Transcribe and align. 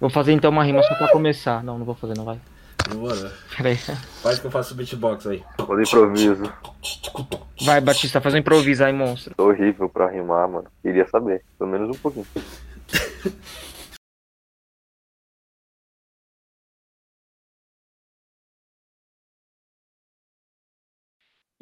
Vou 0.00 0.08
fazer 0.08 0.32
então 0.32 0.50
uma 0.50 0.64
rima 0.64 0.82
só 0.82 0.94
pra 0.94 1.12
começar. 1.12 1.62
Não, 1.62 1.78
não 1.78 1.84
vou 1.84 1.94
fazer, 1.94 2.16
não 2.16 2.24
vai. 2.24 2.40
Bora. 2.94 3.32
Peraí. 3.54 3.76
Faz 3.76 4.38
que 4.38 4.46
eu 4.46 4.50
faço 4.50 4.74
beatbox 4.74 5.26
aí. 5.26 5.44
De 5.58 5.82
improviso. 5.82 6.42
Vai, 7.62 7.82
Batista, 7.82 8.18
faz 8.18 8.34
um 8.34 8.38
improviso 8.38 8.82
aí, 8.82 8.94
monstro. 8.94 9.34
Tô 9.34 9.48
horrível 9.48 9.90
pra 9.90 10.08
rimar, 10.08 10.48
mano. 10.48 10.68
Queria 10.82 11.06
saber. 11.06 11.44
Pelo 11.58 11.70
menos 11.70 11.94
um 11.94 12.00
pouquinho. 12.00 12.26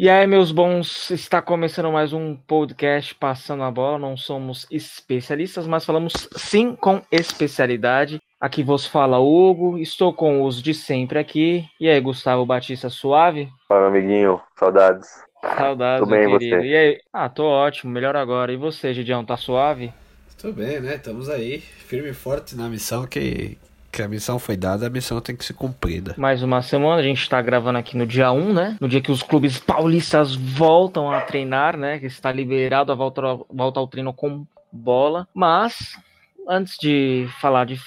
E 0.01 0.09
aí, 0.09 0.29
meus 0.29 0.53
bons, 0.53 1.11
está 1.11 1.43
começando 1.43 1.91
mais 1.91 2.13
um 2.13 2.37
podcast 2.37 3.13
Passando 3.17 3.65
a 3.65 3.71
Bola. 3.73 3.99
Não 3.99 4.17
somos 4.17 4.65
especialistas, 4.71 5.67
mas 5.67 5.85
falamos 5.85 6.13
sim 6.37 6.77
com 6.77 7.03
especialidade. 7.11 8.21
Aqui 8.41 8.63
vos 8.63 8.87
fala 8.87 9.19
Hugo, 9.19 9.79
estou 9.79 10.13
com 10.13 10.45
os 10.45 10.63
de 10.63 10.73
sempre 10.73 11.19
aqui. 11.19 11.69
E 11.81 11.89
aí, 11.89 12.01
Gustavo 12.01 12.47
Batista, 12.47 12.89
suave? 12.89 13.49
Fala, 13.67 13.89
amiguinho. 13.89 14.41
Saudades. 14.57 15.09
Saudades, 15.57 16.05
Tô 16.05 16.07
bem, 16.11 16.27
meu 16.29 16.37
e 16.37 16.39
querido. 16.39 16.57
você? 16.63 16.69
E 16.69 16.77
aí? 16.77 17.01
Ah, 17.13 17.29
tô 17.29 17.45
ótimo, 17.45 17.91
melhor 17.91 18.15
agora. 18.15 18.53
E 18.53 18.57
você, 18.57 18.95
Gidião, 18.95 19.25
tá 19.25 19.37
suave? 19.37 19.93
Tudo 20.41 20.53
bem, 20.55 20.81
né? 20.81 20.95
Estamos 20.95 21.29
aí, 21.29 21.59
firme 21.59 22.11
e 22.11 22.15
forte 22.15 22.55
na 22.55 22.69
missão 22.69 23.09
que, 23.09 23.59
que 23.91 24.03
a 24.03 24.07
missão 24.09 24.39
foi 24.39 24.57
dada, 24.57 24.87
a 24.87 24.91
missão 24.91 25.21
tem 25.21 25.35
que 25.35 25.45
ser 25.45 25.55
cumprida. 25.55 26.15
Mais 26.17 26.41
uma 26.41 26.63
semana, 26.63 27.01
a 27.01 27.03
gente 27.03 27.29
tá 27.29 27.43
gravando 27.43 27.79
aqui 27.79 27.97
no 27.97 28.07
dia 28.07 28.31
1, 28.31 28.53
né? 28.53 28.77
No 28.81 28.89
dia 28.89 29.01
que 29.01 29.11
os 29.11 29.21
clubes 29.21 29.59
paulistas 29.59 30.37
voltam 30.37 31.11
a 31.11 31.21
treinar, 31.23 31.77
né? 31.77 31.99
Que 31.99 32.07
está 32.07 32.31
liberado 32.31 32.93
a 32.93 32.95
volta, 32.95 33.21
volta 33.51 33.81
ao 33.81 33.89
treino 33.89 34.13
com 34.13 34.47
bola. 34.73 35.27
Mas, 35.35 35.99
antes 36.49 36.79
de 36.79 37.29
falar 37.41 37.67
de, 37.67 37.79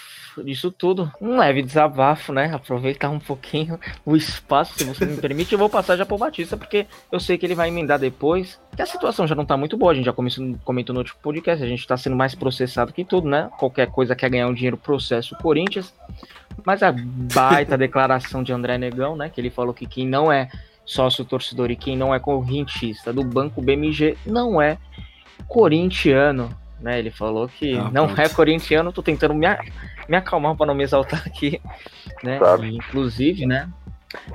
disso 0.44 0.72
tudo, 0.72 1.12
um 1.20 1.38
leve 1.38 1.64
desabafo, 1.64 2.32
né? 2.32 2.54
Aproveitar 2.54 3.10
um 3.10 3.20
pouquinho 3.20 3.80
o 4.06 4.16
espaço, 4.16 4.78
se 4.78 4.84
você 4.84 5.06
me 5.06 5.18
permite. 5.18 5.52
Eu 5.52 5.60
vou 5.60 5.70
passar 5.70 5.98
já 5.98 6.06
pro 6.06 6.18
Batista, 6.18 6.56
porque 6.56 6.86
eu 7.12 7.20
sei 7.20 7.38
que 7.38 7.46
ele 7.46 7.56
vai 7.56 7.70
emendar 7.70 7.98
depois. 7.98 8.62
Que 8.76 8.82
a 8.84 8.86
situação 8.86 9.26
já 9.26 9.34
não 9.34 9.46
tá 9.46 9.58
muito 9.58 9.76
boa, 9.76 9.92
a 9.92 9.96
gente 9.96 10.06
já 10.06 10.14
começou, 10.14 10.56
comentou 10.64 10.94
no 10.94 11.00
último 11.00 11.20
podcast, 11.22 11.64
a 11.64 11.68
gente 11.68 11.88
tá 11.88 11.98
sendo 11.98 12.16
mais 12.16 12.36
processado 12.36 12.94
que 12.94 13.04
tudo, 13.04 13.28
né? 13.28 13.50
Qualquer 13.58 13.88
coisa 13.88 14.16
quer 14.16 14.30
ganhar 14.30 14.48
um 14.48 14.54
dinheiro, 14.54 14.78
processo 14.78 15.34
o 15.34 15.38
Corinthians. 15.40 15.92
Mas 16.64 16.84
a 16.84 16.94
baita 16.94 17.76
declaração 17.78 18.44
de 18.44 18.54
André 18.54 18.78
Negão, 18.78 19.16
né? 19.16 19.30
Que 19.30 19.42
ele 19.42 19.50
falou 19.50 19.74
que 19.74 19.88
quem 19.88 20.08
não 20.08 20.32
é 20.32 20.50
sócio 20.86 21.26
torcedor 21.26 21.72
e 21.72 21.76
quem 21.76 21.98
não 21.98 22.14
é 22.14 22.20
correntista 22.20 23.14
do 23.14 23.24
Banco 23.24 23.62
BMG 23.62 24.18
não 24.26 24.62
é 24.62 24.78
corintiano, 25.48 26.56
né? 26.82 27.00
Ele 27.00 27.12
falou 27.12 27.48
que 27.48 27.76
Ah, 27.76 27.90
não 27.92 28.06
pronto. 28.08 28.20
é 28.22 28.30
corintiano, 28.30 28.92
tô 28.92 29.02
tentando 29.04 29.34
me, 29.34 29.46
a- 29.46 29.60
me 30.10 30.18
acalmar 30.18 30.56
para 30.56 30.66
não 30.66 30.76
me 30.76 30.84
exaltar 30.84 31.22
aqui, 31.26 31.62
né? 32.24 32.40
Sabe. 32.40 32.70
E, 32.70 32.76
inclusive, 32.76 33.46
né? 33.46 33.70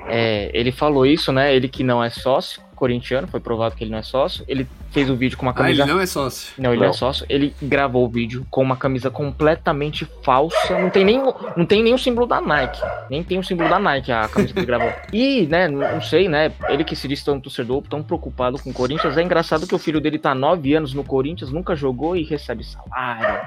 É, 0.07 0.49
ele 0.53 0.71
falou 0.71 1.05
isso, 1.05 1.31
né? 1.31 1.55
Ele 1.55 1.67
que 1.67 1.83
não 1.83 2.03
é 2.03 2.09
sócio 2.09 2.61
corintiano, 2.75 3.27
foi 3.27 3.39
provado 3.39 3.75
que 3.75 3.83
ele 3.83 3.89
não 3.89 3.97
é 3.97 4.03
sócio. 4.03 4.45
Ele 4.47 4.67
fez 4.91 5.09
o 5.09 5.15
vídeo 5.15 5.35
com 5.35 5.47
uma 5.47 5.51
Ah, 5.57 5.67
ele 5.67 5.79
camisa 5.79 5.85
não 5.87 5.99
é 5.99 6.05
sócio. 6.05 6.53
não, 6.59 6.71
ele 6.73 6.81
Não. 6.83 6.89
é 6.89 6.93
sócio. 6.93 7.25
Ele 7.27 7.51
gravou 7.59 8.05
o 8.05 8.07
vídeo 8.07 8.45
com 8.51 8.61
uma 8.61 8.77
camisa 8.77 9.09
completamente 9.09 10.07
falsa. 10.23 10.77
Não 10.79 10.91
tem 10.91 11.03
nem, 11.03 11.17
não 11.55 11.65
tem 11.65 11.81
nem 11.81 11.95
o 11.95 11.97
símbolo 11.97 12.27
da 12.27 12.39
Nike. 12.39 12.79
Nem 13.09 13.23
tem 13.23 13.39
o 13.39 13.43
símbolo 13.43 13.67
da 13.67 13.79
Nike 13.79 14.11
a 14.11 14.27
camisa 14.27 14.53
que 14.53 14.59
ele 14.59 14.65
gravou. 14.67 14.93
E, 15.11 15.47
né, 15.47 15.67
não 15.67 15.99
sei, 16.01 16.29
né? 16.29 16.51
Ele 16.69 16.83
que 16.83 16.95
se 16.95 17.07
diz 17.07 17.23
tão 17.23 17.39
torcedor, 17.39 17.81
tão 17.89 18.03
preocupado 18.03 18.59
com 18.61 18.69
o 18.69 18.73
Corinthians. 18.73 19.17
É 19.17 19.23
engraçado 19.23 19.65
que 19.65 19.73
o 19.73 19.79
filho 19.79 19.99
dele 19.99 20.19
tá 20.19 20.31
há 20.31 20.35
nove 20.35 20.75
anos 20.75 20.93
no 20.93 21.03
Corinthians, 21.03 21.51
nunca 21.51 21.75
jogou 21.75 22.15
e 22.15 22.23
recebe 22.23 22.63
salário. 22.63 23.41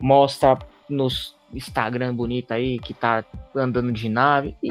Mostra 0.00 0.58
nos 0.88 1.34
Instagram 1.52 2.14
bonito 2.14 2.52
aí 2.52 2.78
que 2.78 2.94
tá 2.94 3.24
andando 3.54 3.92
de 3.92 4.08
nave. 4.08 4.56
E, 4.62 4.68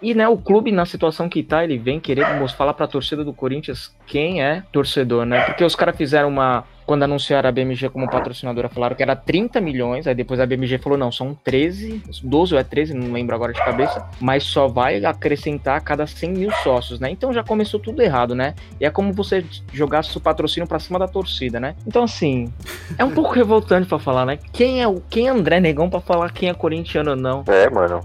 e, 0.00 0.14
né, 0.14 0.28
o 0.28 0.36
clube 0.36 0.72
na 0.72 0.86
situação 0.86 1.28
que 1.28 1.42
tá, 1.42 1.62
ele 1.62 1.78
vem 1.78 2.00
querer 2.00 2.26
falar 2.56 2.74
pra 2.74 2.86
torcida 2.86 3.24
do 3.24 3.32
Corinthians 3.32 3.94
quem 4.06 4.42
é 4.42 4.62
torcedor, 4.72 5.24
né? 5.24 5.44
Porque 5.44 5.64
os 5.64 5.74
caras 5.74 5.96
fizeram 5.96 6.28
uma. 6.28 6.64
Quando 6.92 7.04
anunciaram 7.04 7.48
a 7.48 7.52
BMG 7.52 7.88
como 7.88 8.06
patrocinadora, 8.06 8.68
falaram 8.68 8.94
que 8.94 9.02
era 9.02 9.16
30 9.16 9.62
milhões, 9.62 10.06
aí 10.06 10.14
depois 10.14 10.38
a 10.38 10.44
BMG 10.44 10.76
falou, 10.76 10.98
não, 10.98 11.10
são 11.10 11.34
13, 11.42 12.02
12 12.22 12.52
ou 12.52 12.60
é 12.60 12.62
13, 12.62 12.92
não 12.92 13.10
lembro 13.10 13.34
agora 13.34 13.50
de 13.50 13.64
cabeça, 13.64 14.06
mas 14.20 14.42
só 14.44 14.68
vai 14.68 15.02
acrescentar 15.02 15.78
a 15.78 15.80
cada 15.80 16.06
100 16.06 16.30
mil 16.32 16.52
sócios, 16.62 17.00
né? 17.00 17.08
Então 17.10 17.32
já 17.32 17.42
começou 17.42 17.80
tudo 17.80 18.02
errado, 18.02 18.34
né? 18.34 18.54
E 18.78 18.84
é 18.84 18.90
como 18.90 19.10
você 19.10 19.42
jogasse 19.72 20.14
o 20.18 20.20
patrocínio 20.20 20.68
pra 20.68 20.78
cima 20.78 20.98
da 20.98 21.08
torcida, 21.08 21.58
né? 21.58 21.74
Então, 21.86 22.04
assim, 22.04 22.52
é 22.98 23.04
um 23.06 23.12
pouco 23.16 23.32
revoltante 23.32 23.88
pra 23.88 23.98
falar, 23.98 24.26
né? 24.26 24.38
Quem 24.52 24.82
é 24.82 24.86
o 24.86 25.00
quem 25.08 25.28
é 25.28 25.30
André 25.30 25.60
Negão 25.60 25.88
pra 25.88 26.02
falar 26.02 26.30
quem 26.30 26.50
é 26.50 26.52
corintiano 26.52 27.12
ou 27.12 27.16
não? 27.16 27.42
É, 27.46 27.70
mano. 27.70 28.04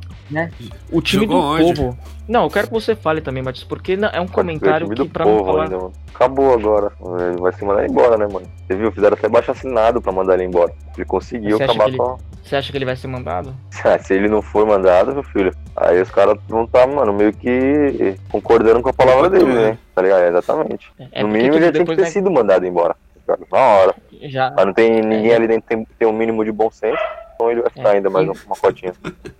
O 0.93 1.01
time 1.01 1.25
Jogou 1.25 1.41
do 1.41 1.45
onde? 1.45 1.73
povo. 1.75 1.97
Não, 2.27 2.43
eu 2.43 2.49
quero 2.49 2.67
que 2.67 2.73
você 2.73 2.95
fale 2.95 3.21
também, 3.21 3.41
Matheus, 3.41 3.63
porque 3.63 3.97
é 4.11 4.19
um 4.21 4.27
comentário 4.27 4.85
Time 4.87 4.95
que 5.07 5.09
pra 5.13 5.25
não 5.25 5.37
povo 5.37 5.45
falar. 5.51 5.63
ainda, 5.63 5.77
mano. 5.77 5.93
Acabou 6.13 6.53
agora. 6.53 6.91
Ele 7.29 7.39
vai 7.41 7.53
se 7.53 7.63
mandar 7.63 7.85
embora, 7.89 8.17
né, 8.17 8.27
mano? 8.31 8.45
Você 8.67 8.75
viu? 8.75 8.91
Fizeram 8.91 9.15
até 9.17 9.29
baixo 9.29 9.51
assinado 9.51 10.01
pra 10.01 10.11
mandar 10.11 10.33
ele 10.33 10.43
embora. 10.43 10.73
Ele 10.95 11.05
conseguiu 11.05 11.55
acabar 11.57 11.87
ele- 11.87 11.97
com. 11.97 12.17
Você 12.43 12.55
acha 12.55 12.71
que 12.71 12.77
ele 12.77 12.85
vai 12.85 12.95
ser 12.95 13.07
mandado? 13.07 13.53
Ah, 13.83 13.99
Se 13.99 14.13
ele 14.13 14.27
não 14.29 14.41
for 14.41 14.65
mandado, 14.65 15.13
meu 15.13 15.23
filho, 15.23 15.53
aí 15.75 16.01
os 16.01 16.09
caras 16.09 16.37
vão 16.47 16.63
estar, 16.63 16.87
mano, 16.87 17.13
meio 17.13 17.31
que 17.33 18.15
concordando 18.29 18.81
com 18.81 18.89
a 18.89 18.93
palavra 18.93 19.29
dele, 19.29 19.53
né? 19.53 19.77
Tá 19.93 20.01
ligado? 20.01 20.21
É, 20.23 20.27
exatamente. 20.29 20.91
É 20.97 21.21
no 21.23 21.27
porque, 21.29 21.37
mínimo 21.37 21.55
ele 21.55 21.65
já 21.65 21.71
tinha 21.71 21.85
que 21.85 21.95
ter 21.95 22.01
né, 22.03 22.09
sido 22.09 22.31
mandado 22.31 22.65
embora. 22.65 22.95
Ligado? 23.35 23.47
Na 23.51 23.59
hora. 23.59 23.95
já 24.23 24.51
Mas 24.55 24.65
não 24.65 24.73
tem 24.73 25.01
ninguém 25.01 25.31
É. 25.31 25.35
ali 25.35 25.47
dentro 25.47 25.63
que 25.63 25.75
tem, 25.75 25.87
tem 25.99 26.07
um 26.07 26.13
mínimo 26.13 26.43
de 26.45 26.51
bom 26.51 26.69
senso, 26.71 27.01
então 27.35 27.51
ele 27.51 27.61
vai 27.61 27.69
ficar 27.69 27.89
É. 27.89 27.95
ainda 27.97 28.09
mais 28.09 28.27
uma 28.27 28.55
cotinha. 28.55 28.93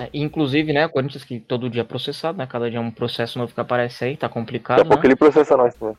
É, 0.00 0.08
inclusive, 0.14 0.72
né, 0.72 0.86
o 0.86 0.88
Corinthians 0.88 1.24
que 1.24 1.40
todo 1.40 1.68
dia 1.68 1.80
é 1.82 1.84
processado, 1.84 2.38
né? 2.38 2.46
Cada 2.46 2.68
dia 2.70 2.78
é 2.78 2.80
um 2.82 2.90
processo 2.92 3.38
novo 3.40 3.52
que 3.52 3.60
aparece 3.60 4.04
aí, 4.04 4.16
tá 4.16 4.26
Daqui 4.28 4.34
complicado, 4.38 4.80
a 4.80 4.84
pouco 4.84 5.02
né? 5.02 5.08
ele 5.08 5.16
processa 5.16 5.56
nós 5.56 5.74
também. 5.74 5.96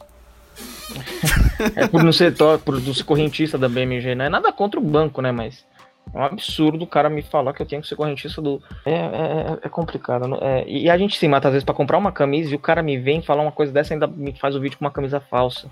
É 1.76 1.88
por 1.88 2.04
não 2.04 2.12
ser 2.12 2.34
tó- 2.36 2.58
por 2.58 2.82
não 2.82 2.94
ser 2.94 3.04
correntista 3.04 3.58
da 3.58 3.68
BMG, 3.68 4.16
né? 4.16 4.30
Nada 4.30 4.52
contra 4.52 4.80
o 4.80 4.84
banco, 4.84 5.22
né? 5.22 5.32
Mas 5.32 5.66
é 6.14 6.18
um 6.18 6.24
absurdo 6.24 6.84
o 6.84 6.88
cara 6.88 7.10
me 7.10 7.22
falar 7.22 7.54
que 7.54 7.62
eu 7.62 7.66
tenho 7.66 7.82
que 7.82 7.88
ser 7.88 7.96
correntista 7.96 8.42
do. 8.42 8.62
É, 8.86 8.94
é, 8.94 9.58
é 9.64 9.70
complicado. 9.70 10.28
não- 10.28 10.40
é, 10.42 10.64
e 10.68 10.90
a 10.90 10.98
gente 10.98 11.18
se 11.18 11.28
mata 11.28 11.48
às 11.50 11.54
vezes 11.54 11.66
pra 11.66 11.74
comprar 11.76 11.98
uma 11.98 12.12
camisa 12.12 12.52
e 12.52 12.56
o 12.56 12.60
cara 12.60 12.82
me 12.84 12.98
vem 12.98 13.22
falar 13.22 13.42
uma 13.42 13.52
coisa 13.52 13.72
dessa 13.74 13.92
e 13.92 13.96
ainda 13.96 14.08
me 14.08 14.34
faz 14.38 14.56
o 14.56 14.60
vídeo 14.60 14.78
com 14.78 14.86
uma 14.86 14.92
camisa 14.92 15.20
falsa. 15.20 15.70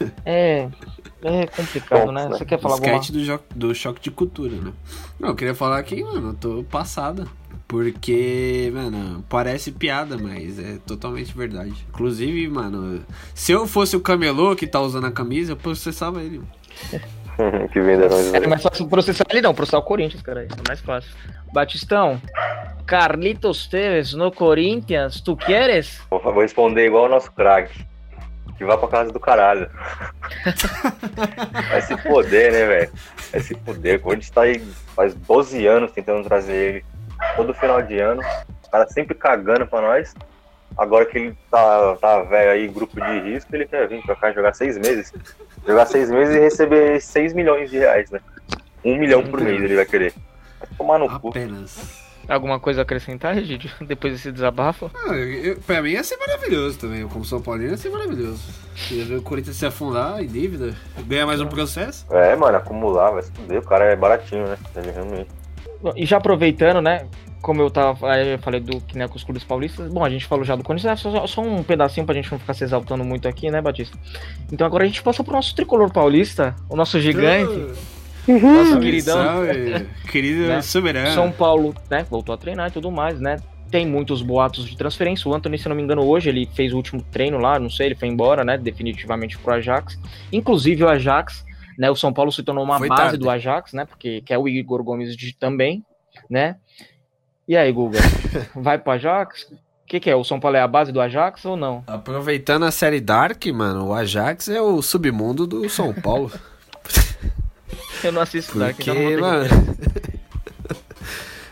É. 0.24 0.68
É 1.22 1.46
complicado, 1.46 2.12
né? 2.12 2.28
Você 2.28 2.44
quer 2.44 2.60
falar 2.60 2.74
alguma 2.74 2.96
Sketch 2.98 3.10
do, 3.12 3.24
jo- 3.24 3.40
do 3.54 3.74
choque 3.74 4.00
de 4.00 4.10
cultura, 4.10 4.56
né? 4.56 4.72
Não, 5.18 5.30
eu 5.30 5.34
queria 5.34 5.54
falar 5.54 5.82
que, 5.82 6.02
mano, 6.02 6.30
eu 6.30 6.34
tô 6.34 6.64
passada. 6.64 7.26
Porque, 7.66 8.70
mano, 8.74 9.24
parece 9.28 9.72
piada, 9.72 10.18
mas 10.18 10.58
é 10.58 10.76
totalmente 10.86 11.34
verdade. 11.36 11.72
Inclusive, 11.88 12.46
mano, 12.48 13.02
se 13.34 13.52
eu 13.52 13.66
fosse 13.66 13.96
o 13.96 14.00
camelô 14.00 14.54
que 14.54 14.66
tá 14.66 14.80
usando 14.80 15.06
a 15.06 15.10
camisa, 15.10 15.52
eu 15.52 15.56
processava 15.56 16.22
ele. 16.22 16.42
que 17.72 17.80
venderam 17.80 18.20
isso 18.20 18.36
É 18.36 18.46
mais 18.46 18.62
fácil 18.62 18.86
processar 18.86 19.24
ele 19.30 19.40
não, 19.40 19.54
processar 19.54 19.78
o 19.78 19.82
Corinthians, 19.82 20.22
cara. 20.22 20.44
É 20.44 20.68
mais 20.68 20.80
fácil. 20.80 21.10
Batistão, 21.52 22.20
Carlitos 22.86 23.66
Teves 23.66 24.12
no 24.12 24.30
Corinthians, 24.30 25.20
tu 25.20 25.34
queres? 25.36 26.00
Vou 26.10 26.20
responder 26.40 26.86
igual 26.86 27.06
o 27.06 27.08
nosso 27.08 27.32
craque. 27.32 27.84
Que 28.56 28.64
vá 28.64 28.76
pra 28.78 28.88
casa 28.88 29.12
do 29.12 29.20
caralho. 29.20 29.68
Vai 31.70 31.82
se 31.82 31.96
foder, 31.98 32.52
né, 32.52 32.66
velho? 32.66 32.92
Vai 33.32 33.40
se 33.40 33.54
foder. 33.54 33.98
O 33.98 34.02
Corinthians 34.02 34.30
tá 34.30 34.42
aí 34.42 34.60
faz 34.94 35.14
12 35.14 35.66
anos 35.66 35.92
tentando 35.92 36.22
trazer 36.24 36.54
ele. 36.54 36.84
Todo 37.36 37.54
final 37.54 37.82
de 37.82 37.98
ano. 37.98 38.22
O 38.66 38.70
cara 38.70 38.86
sempre 38.88 39.14
cagando 39.14 39.66
pra 39.66 39.80
nós. 39.80 40.14
Agora 40.76 41.06
que 41.06 41.18
ele 41.18 41.36
tá, 41.50 41.96
tá 42.00 42.22
velho 42.22 42.50
aí, 42.50 42.68
grupo 42.68 43.00
de 43.00 43.20
risco, 43.20 43.54
ele 43.54 43.66
quer 43.66 43.88
vir 43.88 44.02
pra 44.02 44.16
cá 44.16 44.32
jogar 44.32 44.54
seis 44.54 44.76
meses. 44.76 45.12
Jogar 45.66 45.86
seis 45.86 46.10
meses 46.10 46.34
e 46.34 46.40
receber 46.40 47.00
6 47.00 47.32
milhões 47.32 47.70
de 47.70 47.78
reais, 47.78 48.10
né? 48.10 48.20
Um 48.84 48.98
milhão 48.98 49.22
por 49.22 49.40
mês 49.40 49.62
ele 49.62 49.76
vai 49.76 49.86
querer. 49.86 50.12
Vai 50.58 50.68
tomar 50.76 50.98
no 50.98 51.20
cu. 51.20 51.32
Alguma 52.28 52.58
coisa 52.58 52.80
a 52.80 52.82
acrescentar, 52.82 53.36
Egidio? 53.36 53.70
Depois 53.86 54.12
desse 54.12 54.32
desabafo? 54.32 54.90
Ah, 54.94 55.14
eu, 55.14 55.56
pra 55.66 55.82
mim 55.82 55.90
ia 55.90 56.04
ser 56.04 56.16
maravilhoso 56.16 56.78
também. 56.78 57.00
Eu, 57.00 57.08
como 57.08 57.24
São 57.24 57.40
Paulino, 57.40 57.70
ia 57.70 57.76
ser 57.76 57.90
maravilhoso. 57.90 58.42
Ia 58.90 59.04
ver 59.04 59.16
o 59.16 59.22
Corinthians 59.22 59.56
se 59.56 59.66
afundar 59.66 60.22
em 60.22 60.26
dívida, 60.26 60.74
ganhar 61.06 61.26
mais 61.26 61.40
um 61.40 61.46
processo. 61.46 62.06
É, 62.10 62.34
mano, 62.34 62.56
acumular, 62.56 63.10
vai 63.10 63.22
se 63.22 63.30
fuder. 63.32 63.58
O 63.58 63.64
cara 63.64 63.84
é 63.84 63.96
baratinho, 63.96 64.46
né? 64.46 64.56
Ele 64.76 64.90
realmente. 64.90 65.28
E 65.96 66.06
já 66.06 66.16
aproveitando, 66.16 66.80
né? 66.80 67.06
Como 67.42 67.60
eu 67.60 67.70
tava. 67.70 68.10
aí 68.10 68.32
Eu 68.32 68.38
falei 68.38 68.58
do 68.58 68.80
que 68.80 68.96
né, 68.96 69.06
com 69.06 69.16
os 69.16 69.24
clubes 69.24 69.44
paulistas. 69.44 69.92
Bom, 69.92 70.02
a 70.02 70.08
gente 70.08 70.24
falou 70.24 70.44
já 70.44 70.56
do 70.56 70.64
Corinthians, 70.64 70.98
é 70.98 71.10
só, 71.10 71.26
só 71.26 71.42
um 71.42 71.62
pedacinho 71.62 72.06
pra 72.06 72.14
gente 72.14 72.32
não 72.32 72.38
ficar 72.38 72.54
se 72.54 72.64
exaltando 72.64 73.04
muito 73.04 73.28
aqui, 73.28 73.50
né, 73.50 73.60
Batista? 73.60 73.98
Então 74.50 74.66
agora 74.66 74.84
a 74.84 74.86
gente 74.86 75.02
passa 75.02 75.22
pro 75.22 75.34
nosso 75.34 75.54
tricolor 75.54 75.92
paulista, 75.92 76.56
o 76.70 76.76
nosso 76.76 76.98
gigante, 76.98 77.52
nosso 78.32 78.70
Salve, 78.70 78.84
queridão. 78.86 79.14
salve, 79.16 79.86
Querido 80.10 80.40
Né? 80.46 80.62
soberano. 80.62 81.14
São 81.14 81.30
Paulo, 81.32 81.74
né, 81.90 82.04
voltou 82.08 82.34
a 82.34 82.38
treinar 82.38 82.68
e 82.68 82.72
tudo 82.72 82.90
mais, 82.90 83.20
né? 83.20 83.36
Tem 83.70 83.86
muitos 83.86 84.22
boatos 84.22 84.66
de 84.66 84.76
transferência. 84.76 85.28
O 85.28 85.34
Anthony, 85.34 85.58
se 85.58 85.68
não 85.68 85.74
me 85.74 85.82
engano, 85.82 86.02
hoje 86.06 86.28
ele 86.28 86.48
fez 86.54 86.72
o 86.72 86.76
último 86.76 87.02
treino 87.02 87.38
lá, 87.38 87.58
não 87.58 87.68
sei, 87.68 87.86
ele 87.86 87.94
foi 87.96 88.08
embora, 88.08 88.44
né? 88.44 88.56
Definitivamente 88.56 89.36
pro 89.38 89.54
Ajax. 89.54 89.98
Inclusive 90.32 90.84
o 90.84 90.88
Ajax, 90.88 91.44
né? 91.76 91.90
O 91.90 91.96
São 91.96 92.12
Paulo 92.12 92.30
se 92.30 92.42
tornou 92.42 92.62
uma 92.64 92.78
Foi 92.78 92.88
base 92.88 93.02
tarde. 93.02 93.18
do 93.18 93.28
Ajax, 93.28 93.72
né? 93.72 93.84
Porque 93.84 94.20
que 94.20 94.32
é 94.32 94.38
o 94.38 94.46
Igor 94.46 94.82
Gomes 94.84 95.16
de, 95.16 95.34
também. 95.34 95.84
né? 96.30 96.56
E 97.48 97.56
aí, 97.56 97.70
Guga? 97.72 97.98
Vai 98.54 98.78
pro 98.78 98.92
Ajax? 98.92 99.42
O 99.50 99.86
que, 99.86 99.98
que 100.00 100.08
é? 100.08 100.14
O 100.16 100.24
São 100.24 100.38
Paulo 100.40 100.56
é 100.56 100.60
a 100.60 100.68
base 100.68 100.90
do 100.92 101.00
Ajax 101.00 101.44
ou 101.44 101.56
não? 101.56 101.82
Aproveitando 101.86 102.64
a 102.64 102.70
série 102.70 103.00
Dark, 103.00 103.44
mano, 103.46 103.88
o 103.88 103.94
Ajax 103.94 104.48
é 104.48 104.60
o 104.62 104.80
submundo 104.80 105.46
do 105.46 105.68
São 105.68 105.92
Paulo. 105.92 106.30
Eu 108.06 108.12
não 108.12 108.22
assisto 108.22 108.58
Dark, 108.58 108.76
Porque, 108.76 108.90
então 108.90 109.10
não 109.10 109.20
mano. 109.20 109.48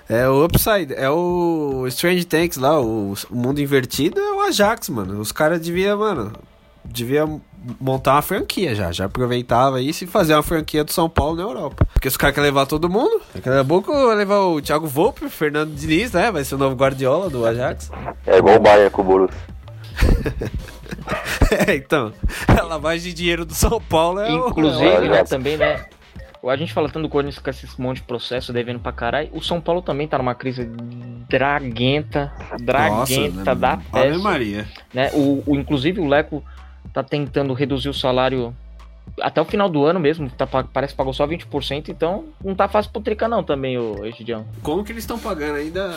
É 0.08 0.28
o 0.28 0.44
Upside, 0.44 0.92
é 0.94 1.08
o 1.08 1.86
Strange 1.88 2.26
Tanks 2.26 2.58
lá, 2.58 2.78
o, 2.78 3.14
o 3.30 3.34
mundo 3.34 3.62
invertido 3.62 4.20
é 4.20 4.32
o 4.34 4.40
Ajax, 4.40 4.90
mano. 4.90 5.18
Os 5.18 5.32
caras 5.32 5.58
deviam, 5.60 5.98
mano, 5.98 6.32
devia 6.84 7.26
montar 7.80 8.16
uma 8.16 8.22
franquia 8.22 8.74
já. 8.74 8.92
Já 8.92 9.06
aproveitava 9.06 9.80
isso 9.80 10.04
e 10.04 10.06
fazer 10.06 10.34
uma 10.34 10.42
franquia 10.42 10.84
do 10.84 10.92
São 10.92 11.08
Paulo 11.08 11.36
na 11.36 11.42
Europa. 11.44 11.86
Porque 11.94 12.08
os 12.08 12.16
caras 12.18 12.34
querem 12.34 12.50
levar 12.50 12.66
todo 12.66 12.90
mundo. 12.90 13.22
Daqui 13.34 13.48
a 13.48 13.64
pouco 13.64 13.90
vai 13.90 14.14
levar 14.16 14.40
o 14.40 14.60
Thiago 14.60 14.86
Volpe, 14.86 15.24
o 15.24 15.30
Fernando 15.30 15.72
Diniz, 15.74 16.12
né? 16.12 16.30
Vai 16.30 16.44
ser 16.44 16.56
o 16.56 16.58
novo 16.58 16.76
Guardiola 16.76 17.30
do 17.30 17.46
Ajax. 17.46 17.90
É 18.26 18.36
igual 18.36 18.56
o 18.56 18.60
Bayern 18.60 18.90
com 18.90 19.00
o 19.00 19.04
Borussia. 19.04 19.40
é, 21.66 21.74
então. 21.76 22.12
A 22.48 22.62
lavagem 22.64 23.04
de 23.10 23.14
dinheiro 23.14 23.44
do 23.46 23.54
São 23.54 23.80
Paulo 23.80 24.20
é 24.20 24.30
o- 24.30 24.48
Inclusive, 24.48 24.84
o 25.08 25.10
né, 25.10 25.24
também, 25.24 25.56
né? 25.56 25.86
A 26.44 26.56
gente 26.56 26.72
fala 26.72 26.88
tanto 26.88 27.02
do 27.04 27.08
Corinthians 27.08 27.38
com 27.38 27.50
esse 27.50 27.80
monte 27.80 27.96
de 27.98 28.02
processo 28.02 28.52
devendo 28.52 28.80
pra 28.80 28.90
caralho. 28.92 29.28
O 29.32 29.40
São 29.40 29.60
Paulo 29.60 29.80
também 29.80 30.08
tá 30.08 30.18
numa 30.18 30.34
crise 30.34 30.64
draguenta, 31.28 32.32
draguenta 32.60 33.44
Nossa, 33.44 33.54
da 33.54 33.76
né, 33.76 33.82
Ave 33.92 34.08
peste, 34.08 34.22
Maria. 34.22 34.68
né? 34.92 35.10
O, 35.14 35.42
o- 35.46 35.56
inclusive 35.56 36.00
o 36.00 36.06
Leco 36.08 36.42
tá 36.92 37.02
tentando 37.02 37.52
reduzir 37.54 37.88
o 37.88 37.94
salário 37.94 38.54
até 39.20 39.40
o 39.40 39.44
final 39.44 39.68
do 39.68 39.84
ano 39.84 39.98
mesmo, 40.00 40.28
tá, 40.30 40.46
pa- 40.46 40.64
parece 40.64 40.92
que 40.94 40.96
pagou 40.98 41.12
só 41.12 41.26
20%, 41.26 41.88
então 41.88 42.24
não 42.44 42.54
tá 42.54 42.68
fácil 42.68 42.90
pro 42.92 43.02
Trica 43.02 43.26
não 43.28 43.42
também, 43.42 43.78
o 43.78 44.04
Egidião. 44.04 44.46
Como 44.62 44.84
que 44.84 44.92
eles 44.92 45.02
estão 45.04 45.18
pagando 45.18 45.56
ainda 45.56 45.90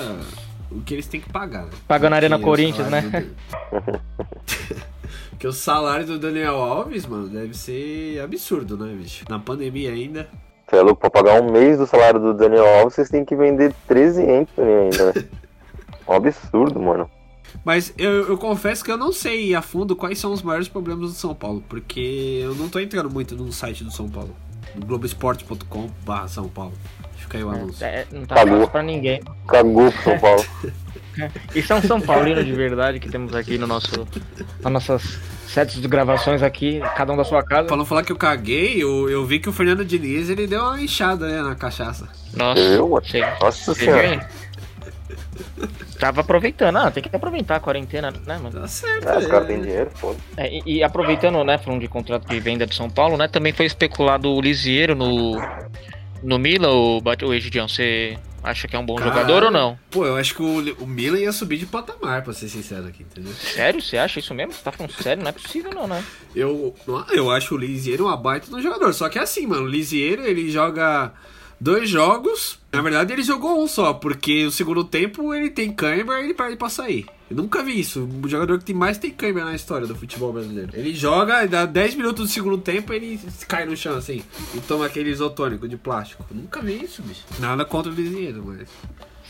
o 0.71 0.81
que 0.81 0.93
eles 0.93 1.07
têm 1.07 1.19
que 1.21 1.29
pagar, 1.31 1.63
né? 1.63 1.71
Pagando 1.87 2.13
a 2.13 2.15
Arena 2.17 2.39
Corinthians, 2.39 2.89
né? 2.89 3.01
do- 3.01 3.99
Porque 5.31 5.47
o 5.47 5.51
salário 5.53 6.05
do 6.05 6.17
Daniel 6.17 6.55
Alves, 6.55 7.05
mano, 7.05 7.27
deve 7.27 7.53
ser 7.53 8.19
absurdo, 8.21 8.77
né, 8.77 8.93
bicho? 8.95 9.25
Na 9.29 9.37
pandemia 9.37 9.91
ainda. 9.91 10.29
Você 10.67 10.77
é 10.77 10.81
louco, 10.81 10.99
pra 11.01 11.09
pagar 11.09 11.41
um 11.41 11.51
mês 11.51 11.77
do 11.77 11.85
salário 11.85 12.19
do 12.19 12.33
Daniel 12.33 12.65
Alves, 12.79 12.95
vocês 12.95 13.09
têm 13.09 13.23
que 13.25 13.35
vender 13.35 13.73
13 13.87 14.21
Anthony 14.23 14.71
ainda, 14.71 15.13
né? 15.13 15.25
Um 16.07 16.13
absurdo, 16.13 16.79
mano. 16.79 17.09
Mas 17.63 17.91
eu, 17.97 18.27
eu 18.29 18.37
confesso 18.37 18.85
que 18.85 18.91
eu 18.91 18.97
não 18.97 19.11
sei 19.11 19.55
a 19.55 19.61
fundo 19.63 19.95
quais 19.95 20.19
são 20.19 20.31
os 20.31 20.43
maiores 20.43 20.67
problemas 20.67 21.09
do 21.09 21.15
São 21.15 21.33
Paulo, 21.33 21.63
porque 21.67 22.39
eu 22.43 22.53
não 22.53 22.69
tô 22.69 22.79
entrando 22.79 23.09
muito 23.09 23.35
no 23.35 23.51
site 23.51 23.83
do 23.83 23.89
São 23.89 24.07
Paulo. 24.07 24.35
No 24.75 24.85
Globoesporte.com 24.85 25.89
barra 26.05 26.27
São 26.27 26.47
Paulo. 26.47 26.73
Fica 27.25 27.37
aí 27.39 27.43
o 27.43 27.49
anúncio. 27.49 27.83
É, 27.83 28.05
não 28.11 28.25
tá 28.25 28.35
fácil 28.35 28.67
pra 28.67 28.83
ninguém. 28.83 29.21
Cagou 29.47 29.91
pro 29.91 30.03
São 30.03 30.19
Paulo. 30.19 30.45
Isso 31.55 31.73
é 31.73 31.75
um 31.75 31.81
São 31.81 32.01
Paulino 32.01 32.43
de 32.43 32.51
verdade 32.51 32.99
que 32.99 33.09
temos 33.09 33.33
aqui 33.33 33.57
no 33.57 33.65
nosso, 33.65 34.07
nas 34.61 34.71
nossas 34.71 35.19
sets 35.47 35.81
de 35.81 35.87
gravações 35.87 36.43
aqui, 36.43 36.81
cada 36.95 37.13
um 37.13 37.17
da 37.17 37.23
sua 37.23 37.41
casa. 37.41 37.73
Não 37.75 37.85
falar 37.85 38.03
que 38.03 38.11
eu 38.11 38.17
caguei, 38.17 38.83
eu, 38.83 39.09
eu 39.09 39.25
vi 39.25 39.39
que 39.39 39.49
o 39.49 39.53
Fernando 39.53 39.85
Diniz 39.85 40.29
ele 40.29 40.45
deu 40.45 40.61
uma 40.61 40.79
inchada 40.79 41.27
né, 41.27 41.41
na 41.41 41.55
cachaça. 41.55 42.07
Nossa, 42.35 42.59
Eu. 42.59 43.01
Nossa 43.41 43.73
senhora. 43.73 44.05
hein? 44.05 44.21
Tava 45.97 46.21
aproveitando, 46.21 46.77
ah, 46.77 46.91
tem 46.91 47.01
que 47.01 47.15
aproveitar 47.15 47.55
a 47.55 47.59
quarentena, 47.59 48.11
né, 48.11 48.37
mano? 48.37 48.59
Tá 48.59 48.67
certo. 48.67 49.07
É, 49.07 49.17
os 49.17 49.25
é. 49.25 49.29
caras 49.29 49.47
têm 49.47 49.61
dinheiro, 49.61 49.89
foda. 49.95 50.17
É, 50.35 50.53
e, 50.53 50.61
e 50.65 50.83
aproveitando, 50.83 51.41
né, 51.43 51.57
falando 51.57 51.79
de 51.79 51.87
contrato 51.87 52.27
de 52.27 52.39
venda 52.39 52.67
de 52.67 52.75
São 52.75 52.89
Paulo, 52.89 53.15
né, 53.17 53.29
também 53.29 53.53
foi 53.53 53.65
especulado 53.65 54.29
o 54.29 54.41
Lisieiro 54.41 54.93
no, 54.93 55.39
no 56.23 56.37
Milan, 56.39 56.71
o, 56.71 57.01
o 57.01 57.33
Egidião, 57.33 57.67
você 57.67 58.17
acha 58.43 58.67
que 58.67 58.75
é 58.75 58.79
um 58.79 58.85
bom 58.85 58.95
Caralho. 58.95 59.15
jogador 59.15 59.43
ou 59.45 59.51
não? 59.51 59.77
Pô, 59.89 60.05
eu 60.05 60.15
acho 60.15 60.35
que 60.35 60.41
o, 60.41 60.83
o 60.83 60.87
Milan 60.87 61.19
ia 61.19 61.31
subir 61.31 61.57
de 61.57 61.65
patamar, 61.65 62.23
pra 62.23 62.33
ser 62.33 62.47
sincero 62.47 62.87
aqui, 62.87 63.03
entendeu? 63.03 63.33
Sério? 63.33 63.81
Você 63.81 63.97
acha 63.97 64.19
isso 64.19 64.33
mesmo? 64.33 64.53
Você 64.53 64.63
tá 64.63 64.71
falando 64.71 64.91
sério? 64.91 65.23
Não 65.23 65.29
é 65.29 65.33
possível 65.33 65.71
não, 65.73 65.87
né? 65.87 66.03
Eu, 66.35 66.75
eu 67.11 67.31
acho 67.31 67.55
o 67.55 67.57
Lisieiro 67.57 68.05
uma 68.05 68.17
baita 68.17 68.55
um 68.55 68.61
jogador. 68.61 68.93
Só 68.93 69.09
que 69.09 69.17
é 69.17 69.21
assim, 69.23 69.47
mano. 69.47 69.63
O 69.63 69.67
Lisieiro, 69.67 70.23
ele 70.23 70.51
joga 70.51 71.11
dois 71.59 71.89
jogos. 71.89 72.59
Na 72.71 72.81
verdade, 72.81 73.13
ele 73.13 73.23
jogou 73.23 73.63
um 73.63 73.67
só, 73.67 73.93
porque 73.93 74.45
o 74.45 74.51
segundo 74.51 74.83
tempo 74.83 75.33
ele 75.33 75.49
tem 75.49 75.71
câimbra 75.71 76.19
e 76.21 76.25
ele 76.25 76.33
perde 76.33 76.55
pra 76.55 76.69
sair. 76.69 77.05
Eu 77.29 77.35
nunca 77.37 77.63
vi 77.63 77.79
isso. 77.79 78.07
O 78.23 78.29
jogador 78.29 78.61
que 78.61 78.73
mais 78.73 78.97
tem 78.97 79.11
câimbra 79.11 79.45
na 79.45 79.55
história 79.55 79.87
do 79.87 79.95
futebol 79.95 80.31
brasileiro. 80.31 80.71
Ele 80.73 80.93
joga, 80.93 81.45
dá 81.47 81.65
10 81.65 81.95
minutos 81.95 82.27
do 82.27 82.31
segundo 82.31 82.57
tempo, 82.57 82.93
ele 82.93 83.19
cai 83.47 83.65
no 83.65 83.75
chão 83.75 83.97
assim. 83.97 84.21
E 84.53 84.59
toma 84.61 84.85
aquele 84.85 85.09
isotônico 85.09 85.67
de 85.67 85.75
plástico. 85.77 86.25
Eu 86.29 86.37
nunca 86.37 86.61
vi 86.61 86.83
isso, 86.83 87.01
bicho. 87.01 87.23
Nada 87.39 87.65
contra 87.65 87.91
o 87.91 87.95
Lisieiro, 87.95 88.43
mas. 88.45 88.69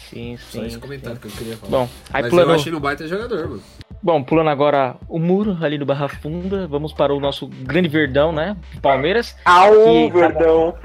Sim, 0.09 0.37
Só 0.37 0.59
sim. 0.59 0.67
esse 0.67 0.77
comentário 0.77 1.15
sim. 1.17 1.21
que 1.21 1.27
eu 1.27 1.31
queria 1.31 1.57
falar. 1.57 1.71
Bom, 1.71 1.89
aí 2.13 2.21
mas 2.23 2.31
plano... 2.31 2.51
eu 2.51 2.55
achei 2.55 2.71
no 2.71 2.79
baita 2.79 3.07
jogador, 3.07 3.49
mano. 3.49 3.61
Bom, 4.01 4.21
pulando 4.23 4.49
agora 4.51 4.95
o 5.09 5.17
muro 5.17 5.57
ali 5.61 5.77
do 5.79 5.85
Barra 5.85 6.07
Funda, 6.07 6.67
vamos 6.67 6.93
para 6.93 7.11
o 7.13 7.19
nosso 7.19 7.47
grande 7.47 7.87
verdão, 7.89 8.31
né? 8.31 8.55
Palmeiras. 8.81 9.35
Au, 9.43 9.71
Que- 9.71 10.11
verdão. 10.11 10.75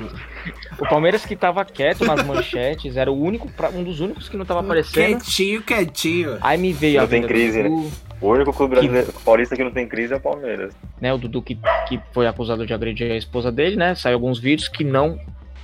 O 0.79 0.89
Palmeiras 0.89 1.27
que 1.27 1.37
tava 1.37 1.63
quieto 1.67 2.05
nas 2.07 2.25
manchetes, 2.25 2.97
era 2.97 3.13
o 3.13 3.21
único, 3.23 3.47
um 3.75 3.85
dos 3.85 4.01
únicos 4.01 4.27
que 4.29 4.39
não 4.39 4.47
tava 4.47 4.61
aparecendo. 4.61 5.19
Quietinho, 5.21 5.63
quietinho. 5.63 6.39
Aí 6.41 6.57
me 6.57 6.73
veio 6.73 6.97
Não 6.97 7.05
a 7.05 7.09
tem 7.09 7.23
crise, 7.23 7.63
do 7.63 7.69
Dudu, 7.69 7.91
O 8.23 8.29
único 8.31 8.53
clube 8.55 8.75
brasileiro 8.77 9.13
paulista 9.23 9.55
que 9.55 9.63
não 9.65 9.71
tem 9.71 9.87
crise 9.87 10.15
é 10.15 10.17
o 10.17 10.21
Palmeiras. 10.21 10.73
né? 10.99 11.13
O 11.13 11.19
Dudu 11.19 11.43
que, 11.43 11.59
que 11.89 12.01
foi 12.13 12.27
acusado 12.27 12.67
de 12.67 12.73
agredir 12.73 13.13
a 13.13 13.17
esposa 13.17 13.53
dele, 13.53 13.77
né? 13.77 13.95
Saiu 13.95 14.15
alguns 14.15 14.39
vídeos 14.39 14.67
que 14.69 14.83
não. 14.83 15.19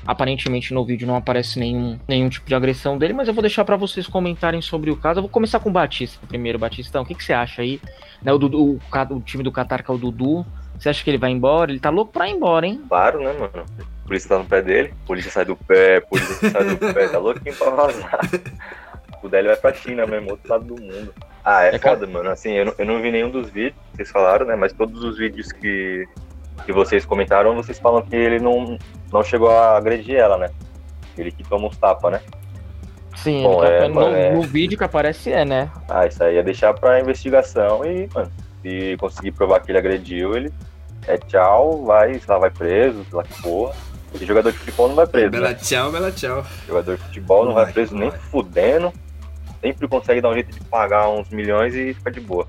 Aparentemente 0.06 0.72
no 0.72 0.84
vídeo 0.84 1.06
não 1.06 1.16
aparece 1.16 1.58
nenhum, 1.58 1.98
nenhum 2.06 2.28
tipo 2.28 2.46
de 2.46 2.54
agressão 2.54 2.96
dele, 2.96 3.12
mas 3.12 3.26
eu 3.28 3.34
vou 3.34 3.42
deixar 3.42 3.64
pra 3.64 3.76
vocês 3.76 4.06
comentarem 4.06 4.62
sobre 4.62 4.90
o 4.90 4.96
caso. 4.96 5.18
Eu 5.18 5.22
vou 5.22 5.30
começar 5.30 5.58
com 5.60 5.68
o 5.68 5.72
Batista 5.72 6.24
primeiro, 6.28 6.58
Batistão. 6.58 7.02
O 7.02 7.06
que, 7.06 7.14
que 7.14 7.24
você 7.24 7.32
acha 7.32 7.62
aí? 7.62 7.80
Né, 8.22 8.32
o, 8.32 8.38
Dudu, 8.38 8.62
o, 8.62 8.80
o 9.10 9.20
time 9.20 9.42
do 9.42 9.50
Qatar 9.52 9.82
que 9.84 9.90
é 9.90 9.94
o 9.94 9.98
Dudu. 9.98 10.46
Você 10.78 10.88
acha 10.90 11.02
que 11.02 11.08
ele 11.10 11.18
vai 11.18 11.30
embora? 11.30 11.70
Ele 11.70 11.80
tá 11.80 11.90
louco 11.90 12.12
pra 12.12 12.28
ir 12.28 12.32
embora, 12.32 12.66
hein? 12.66 12.82
Claro, 12.88 13.18
né, 13.20 13.32
mano? 13.32 13.64
A 14.04 14.06
polícia 14.06 14.28
tá 14.28 14.38
no 14.38 14.44
pé 14.44 14.62
dele, 14.62 14.94
polícia 15.06 15.30
sai 15.30 15.44
do 15.44 15.56
pé, 15.56 16.00
polícia 16.00 16.50
sai 16.50 16.64
do 16.64 16.76
pé, 16.94 17.08
tá 17.08 17.18
louquinho 17.18 17.56
pra 17.56 17.70
vazar. 17.70 18.20
O 19.22 19.28
dele 19.28 19.48
vai 19.48 19.56
pra 19.56 19.74
China 19.74 20.06
mesmo, 20.06 20.30
outro 20.32 20.48
lado 20.48 20.64
do 20.64 20.80
mundo. 20.80 21.12
Ah, 21.44 21.64
é, 21.64 21.74
É, 21.74 21.78
cara. 21.78 21.96
foda, 21.96 22.06
mano. 22.06 22.30
Assim, 22.30 22.50
eu 22.52 22.66
não, 22.66 22.74
eu 22.78 22.84
não 22.86 23.00
vi 23.02 23.10
nenhum 23.10 23.30
dos 23.30 23.48
vídeos 23.50 23.74
que 23.90 23.96
vocês 23.96 24.10
falaram, 24.10 24.46
né? 24.46 24.54
Mas 24.54 24.72
todos 24.72 25.02
os 25.02 25.16
vídeos 25.18 25.50
que, 25.50 26.06
que 26.64 26.72
vocês 26.72 27.04
comentaram, 27.04 27.54
vocês 27.54 27.78
falam 27.78 28.02
que 28.02 28.14
ele 28.16 28.38
não, 28.38 28.78
não 29.12 29.22
chegou 29.22 29.50
a 29.50 29.76
agredir 29.76 30.16
ela, 30.16 30.36
né? 30.38 30.50
Ele 31.16 31.30
que 31.30 31.42
toma 31.44 31.68
uns 31.68 31.76
tapas, 31.76 32.12
né? 32.12 32.20
Sim, 33.16 33.42
Bom, 33.42 33.60
tá- 33.60 33.68
é, 33.68 33.88
no, 33.88 34.02
é. 34.08 34.30
no 34.32 34.42
vídeo 34.42 34.76
que 34.76 34.84
aparece 34.84 35.32
é, 35.32 35.44
né? 35.44 35.70
Ah, 35.88 36.06
isso 36.06 36.22
aí 36.22 36.36
é 36.36 36.42
deixar 36.42 36.74
pra 36.74 37.00
investigação 37.00 37.84
e, 37.84 38.08
mano, 38.14 38.30
se 38.62 38.96
conseguir 38.98 39.32
provar 39.32 39.60
que 39.60 39.70
ele 39.70 39.78
agrediu, 39.78 40.36
ele 40.36 40.52
é 41.06 41.16
tchau, 41.16 41.84
vai, 41.84 42.14
sei 42.18 42.24
lá, 42.28 42.38
vai 42.38 42.50
preso, 42.50 43.04
sei 43.08 43.16
lá 43.16 43.22
que 43.22 43.40
porra. 43.42 43.74
Porque 44.10 44.24
jogador 44.26 44.52
de 44.52 44.58
futebol 44.58 44.88
não 44.88 44.94
vai 44.96 45.06
preso, 45.06 45.26
né? 45.30 45.38
Bela 45.40 45.54
tchau, 45.54 45.90
bela 45.90 46.12
tchau. 46.12 46.44
Jogador 46.66 46.96
de 46.96 47.02
futebol 47.04 47.38
não 47.40 47.46
Não 47.48 47.54
vai 47.54 47.64
vai, 47.64 47.72
preso 47.72 47.92
não 47.94 48.00
nem 48.00 48.10
vai. 48.10 48.18
fudendo. 48.18 48.92
Sempre 49.60 49.88
consegue 49.88 50.20
dar 50.20 50.28
um 50.30 50.34
jeito 50.34 50.52
de 50.52 50.60
pagar 50.64 51.08
uns 51.08 51.28
milhões 51.30 51.74
e 51.74 51.92
fica 51.94 52.10
de 52.10 52.20
boa. 52.20 52.46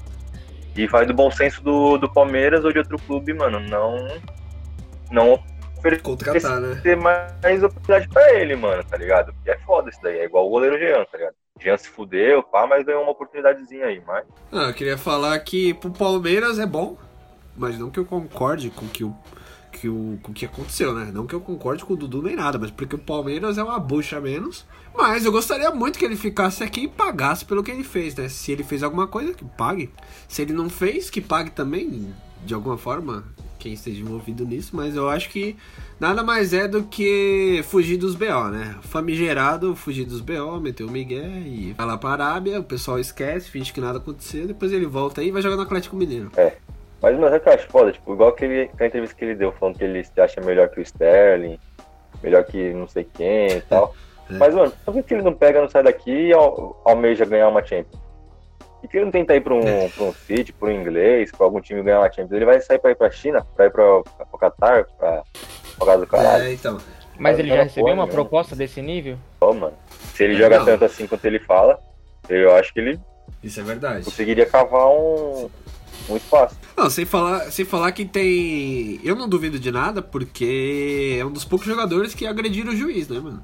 E 0.77 0.87
faz 0.87 1.07
do 1.07 1.13
bom 1.13 1.31
senso 1.31 1.61
do, 1.63 1.97
do 1.97 2.07
Palmeiras 2.07 2.63
ou 2.63 2.71
de 2.71 2.79
outro 2.79 2.99
clube, 2.99 3.33
mano, 3.33 3.59
não. 3.59 4.07
Não 5.11 5.43
Contratar, 6.01 6.59
né? 6.59 6.79
ter 6.83 6.97
mais 6.97 7.63
oportunidade 7.63 8.09
pra 8.09 8.33
ele, 8.33 8.55
mano, 8.55 8.83
tá 8.83 8.97
ligado? 8.97 9.31
Porque 9.33 9.51
é 9.51 9.57
foda 9.59 9.89
isso 9.89 9.99
daí. 10.01 10.19
É 10.19 10.25
igual 10.25 10.45
o 10.45 10.49
goleiro 10.49 10.77
Jean, 10.77 11.05
tá 11.05 11.17
ligado? 11.17 11.35
Jean 11.59 11.77
se 11.77 11.87
fudeu, 11.87 12.43
pá, 12.43 12.67
mas 12.67 12.85
ganhou 12.85 13.03
uma 13.03 13.11
oportunidadezinha 13.11 13.85
aí, 13.85 14.01
mas. 14.05 14.25
Ah, 14.51 14.67
eu 14.67 14.73
queria 14.73 14.97
falar 14.97 15.37
que 15.39 15.73
pro 15.75 15.91
Palmeiras 15.91 16.59
é 16.59 16.65
bom, 16.65 16.97
mas 17.55 17.77
não 17.77 17.89
que 17.89 17.99
eu 17.99 18.05
concorde 18.05 18.69
com 18.69 18.87
que 18.87 19.03
o 19.03 19.15
que 19.79 19.87
o 19.89 20.19
o 20.23 20.33
que 20.33 20.45
aconteceu, 20.45 20.93
né? 20.93 21.11
Não 21.13 21.25
que 21.25 21.33
eu 21.33 21.41
concorde 21.41 21.85
com 21.85 21.93
o 21.93 21.97
Dudu 21.97 22.21
nem 22.21 22.35
nada, 22.35 22.57
mas 22.57 22.71
porque 22.71 22.95
o 22.95 22.99
Palmeiras 22.99 23.57
é 23.57 23.63
uma 23.63 23.79
bucha 23.79 24.19
menos. 24.19 24.65
Mas 24.95 25.25
eu 25.25 25.31
gostaria 25.31 25.69
muito 25.71 25.99
que 25.99 26.05
ele 26.05 26.15
ficasse 26.15 26.63
aqui 26.63 26.81
e 26.81 26.87
pagasse 26.87 27.45
pelo 27.45 27.63
que 27.63 27.71
ele 27.71 27.83
fez, 27.83 28.15
né? 28.15 28.27
Se 28.29 28.51
ele 28.51 28.63
fez 28.63 28.83
alguma 28.83 29.07
coisa, 29.07 29.33
que 29.33 29.45
pague. 29.45 29.91
Se 30.27 30.41
ele 30.41 30.53
não 30.53 30.69
fez, 30.69 31.09
que 31.09 31.21
pague 31.21 31.51
também, 31.51 32.13
de 32.43 32.53
alguma 32.53 32.77
forma, 32.77 33.23
quem 33.59 33.73
esteja 33.73 34.01
envolvido 34.01 34.45
nisso. 34.45 34.75
Mas 34.75 34.95
eu 34.95 35.07
acho 35.07 35.29
que 35.29 35.55
nada 35.99 36.23
mais 36.23 36.51
é 36.53 36.67
do 36.67 36.83
que 36.83 37.63
fugir 37.67 37.97
dos 37.97 38.15
BO, 38.15 38.49
né? 38.49 38.75
Famigerado, 38.81 39.75
fugir 39.75 40.05
dos 40.05 40.21
BO, 40.21 40.59
meter 40.59 40.83
o 40.83 40.91
Miguel 40.91 41.43
e 41.45 41.73
vai 41.73 41.85
lá 41.85 41.97
pra 41.97 42.11
Arábia, 42.11 42.59
o 42.59 42.63
pessoal 42.63 42.99
esquece, 42.99 43.49
finge 43.49 43.71
que 43.71 43.81
nada 43.81 43.99
aconteceu, 43.99 44.47
depois 44.47 44.71
ele 44.71 44.85
volta 44.85 45.21
aí 45.21 45.27
e 45.27 45.31
vai 45.31 45.41
jogar 45.41 45.55
no 45.55 45.61
Atlético 45.61 45.95
Mineiro. 45.95 46.31
Mas, 47.01 47.13
mano, 47.15 47.25
sabe 47.29 47.37
o 47.37 47.41
que 47.41 47.49
eu 47.49 47.53
acho 47.53 47.67
foda? 47.67 47.91
Tipo, 47.91 48.13
igual 48.13 48.29
aquele, 48.29 48.63
aquela 48.63 48.87
entrevista 48.87 49.15
que 49.15 49.23
ele 49.25 49.35
deu, 49.35 49.51
falando 49.51 49.77
que 49.77 49.83
ele 49.83 50.03
se 50.03 50.19
acha 50.19 50.41
melhor 50.41 50.69
que 50.69 50.79
o 50.79 50.81
Sterling, 50.83 51.59
melhor 52.23 52.43
que 52.43 52.73
não 52.73 52.87
sei 52.87 53.03
quem 53.03 53.47
e 53.57 53.61
tal. 53.61 53.93
É. 54.29 54.33
Mas, 54.33 54.53
mano, 54.53 54.73
por 54.83 55.01
que 55.03 55.13
ele 55.13 55.23
não 55.23 55.33
pega, 55.33 55.61
não 55.61 55.69
sai 55.69 55.81
daqui 55.83 56.11
e 56.11 56.33
al- 56.33 56.81
almeja 56.83 57.23
ganhar 57.23 57.47
uma 57.47 57.63
Champions? 57.63 57.97
E 58.83 58.87
que 58.89 58.97
ele 58.97 59.05
não 59.05 59.11
tenta 59.13 59.33
ir 59.33 59.39
pra 59.39 59.53
um, 59.53 59.61
É. 59.65 59.87
pra 59.87 60.03
um 60.03 60.11
City, 60.11 60.51
pra 60.51 60.67
um 60.67 60.71
inglês, 60.73 61.31
pra 61.31 61.45
algum 61.45 61.61
time 61.61 61.81
ganhar 61.81 61.99
uma 61.99 62.11
Champions? 62.11 62.33
Ele 62.33 62.43
vai 62.43 62.59
sair 62.59 62.77
pra 62.77 62.91
ir 62.91 62.95
pra 62.95 63.09
China, 63.09 63.47
pra 63.55 63.67
ir 63.67 63.71
pra, 63.71 63.83
pro 64.29 64.37
Qatar, 64.37 64.85
pra, 64.97 65.23
pra 65.77 65.85
casa 65.87 65.99
do 65.99 66.07
caralho. 66.07 66.43
É, 66.43 66.51
então. 66.51 66.77
Mas 67.17 67.39
ele 67.39 67.47
já 67.47 67.63
recebeu 67.63 67.93
uma 67.93 68.05
né? 68.05 68.11
proposta 68.11 68.53
desse 68.53 68.81
nível? 68.81 69.15
Ó, 69.39 69.53
mano. 69.53 69.77
Se 70.13 70.25
ele 70.25 70.33
É, 70.35 70.37
joga 70.39 70.59
não. 70.59 70.65
tanto 70.65 70.83
assim 70.83 71.07
quanto 71.07 71.23
ele 71.23 71.39
fala, 71.39 71.79
eu 72.27 72.53
acho 72.53 72.73
que 72.73 72.81
ele 72.81 72.99
Isso 73.41 73.61
é 73.61 73.63
verdade. 73.63 74.03
conseguiria 74.03 74.45
cavar 74.45 74.89
um, 74.89 75.49
um 76.09 76.15
espaço. 76.15 76.57
Não, 76.75 76.89
sem 76.89 77.05
falar, 77.05 77.51
sem 77.51 77.65
falar 77.65 77.91
que 77.91 78.05
tem. 78.05 78.99
Eu 79.03 79.15
não 79.15 79.27
duvido 79.27 79.59
de 79.59 79.71
nada, 79.71 80.01
porque 80.01 81.17
é 81.19 81.25
um 81.25 81.31
dos 81.31 81.43
poucos 81.43 81.67
jogadores 81.67 82.13
que 82.13 82.25
agrediram 82.25 82.71
o 82.71 82.75
juiz, 82.75 83.07
né, 83.07 83.19
mano? 83.19 83.43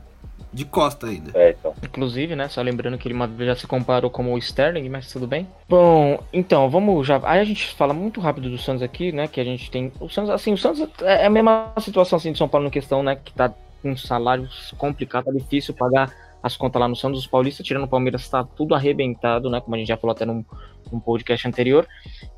De 0.51 0.65
costa 0.65 1.07
ainda. 1.07 1.31
É, 1.33 1.49
então. 1.49 1.73
Inclusive, 1.81 2.35
né? 2.35 2.47
Só 2.47 2.61
lembrando 2.61 2.95
que 2.97 3.07
ele 3.07 3.15
uma 3.15 3.25
vez 3.25 3.49
já 3.49 3.55
se 3.55 3.65
comparou 3.65 4.11
como 4.11 4.31
o 4.31 4.37
Sterling, 4.37 4.87
mas 4.87 5.11
tudo 5.11 5.25
bem. 5.25 5.47
Bom, 5.67 6.23
então, 6.31 6.69
vamos 6.69 7.07
já. 7.07 7.19
Aí 7.23 7.39
a 7.39 7.43
gente 7.43 7.73
fala 7.73 7.91
muito 7.91 8.21
rápido 8.21 8.51
do 8.51 8.57
Santos 8.59 8.83
aqui, 8.83 9.11
né? 9.11 9.27
Que 9.27 9.41
a 9.41 9.43
gente 9.43 9.71
tem. 9.71 9.91
O 9.99 10.07
Santos, 10.07 10.29
assim, 10.29 10.53
o 10.53 10.57
Santos 10.57 10.87
é 11.01 11.25
a 11.25 11.29
mesma 11.29 11.73
situação 11.79 12.17
assim 12.17 12.31
de 12.31 12.37
São 12.37 12.47
Paulo 12.47 12.65
na 12.65 12.71
questão, 12.71 13.01
né? 13.01 13.15
Que 13.15 13.33
tá 13.33 13.51
com 13.81 13.97
salários 13.97 14.73
complicados, 14.77 15.33
tá 15.33 15.39
difícil 15.39 15.73
pagar 15.73 16.13
as 16.43 16.55
contas 16.55 16.79
lá 16.79 16.87
no 16.87 16.95
Santos. 16.95 17.21
Os 17.21 17.27
paulistas, 17.27 17.65
tirando 17.65 17.85
o 17.85 17.87
Palmeiras, 17.87 18.29
tá 18.29 18.43
tudo 18.43 18.75
arrebentado, 18.75 19.49
né? 19.49 19.59
Como 19.59 19.73
a 19.75 19.79
gente 19.79 19.87
já 19.87 19.97
falou 19.97 20.13
até 20.13 20.23
num, 20.23 20.45
num 20.93 20.99
podcast 20.99 21.47
anterior. 21.47 21.87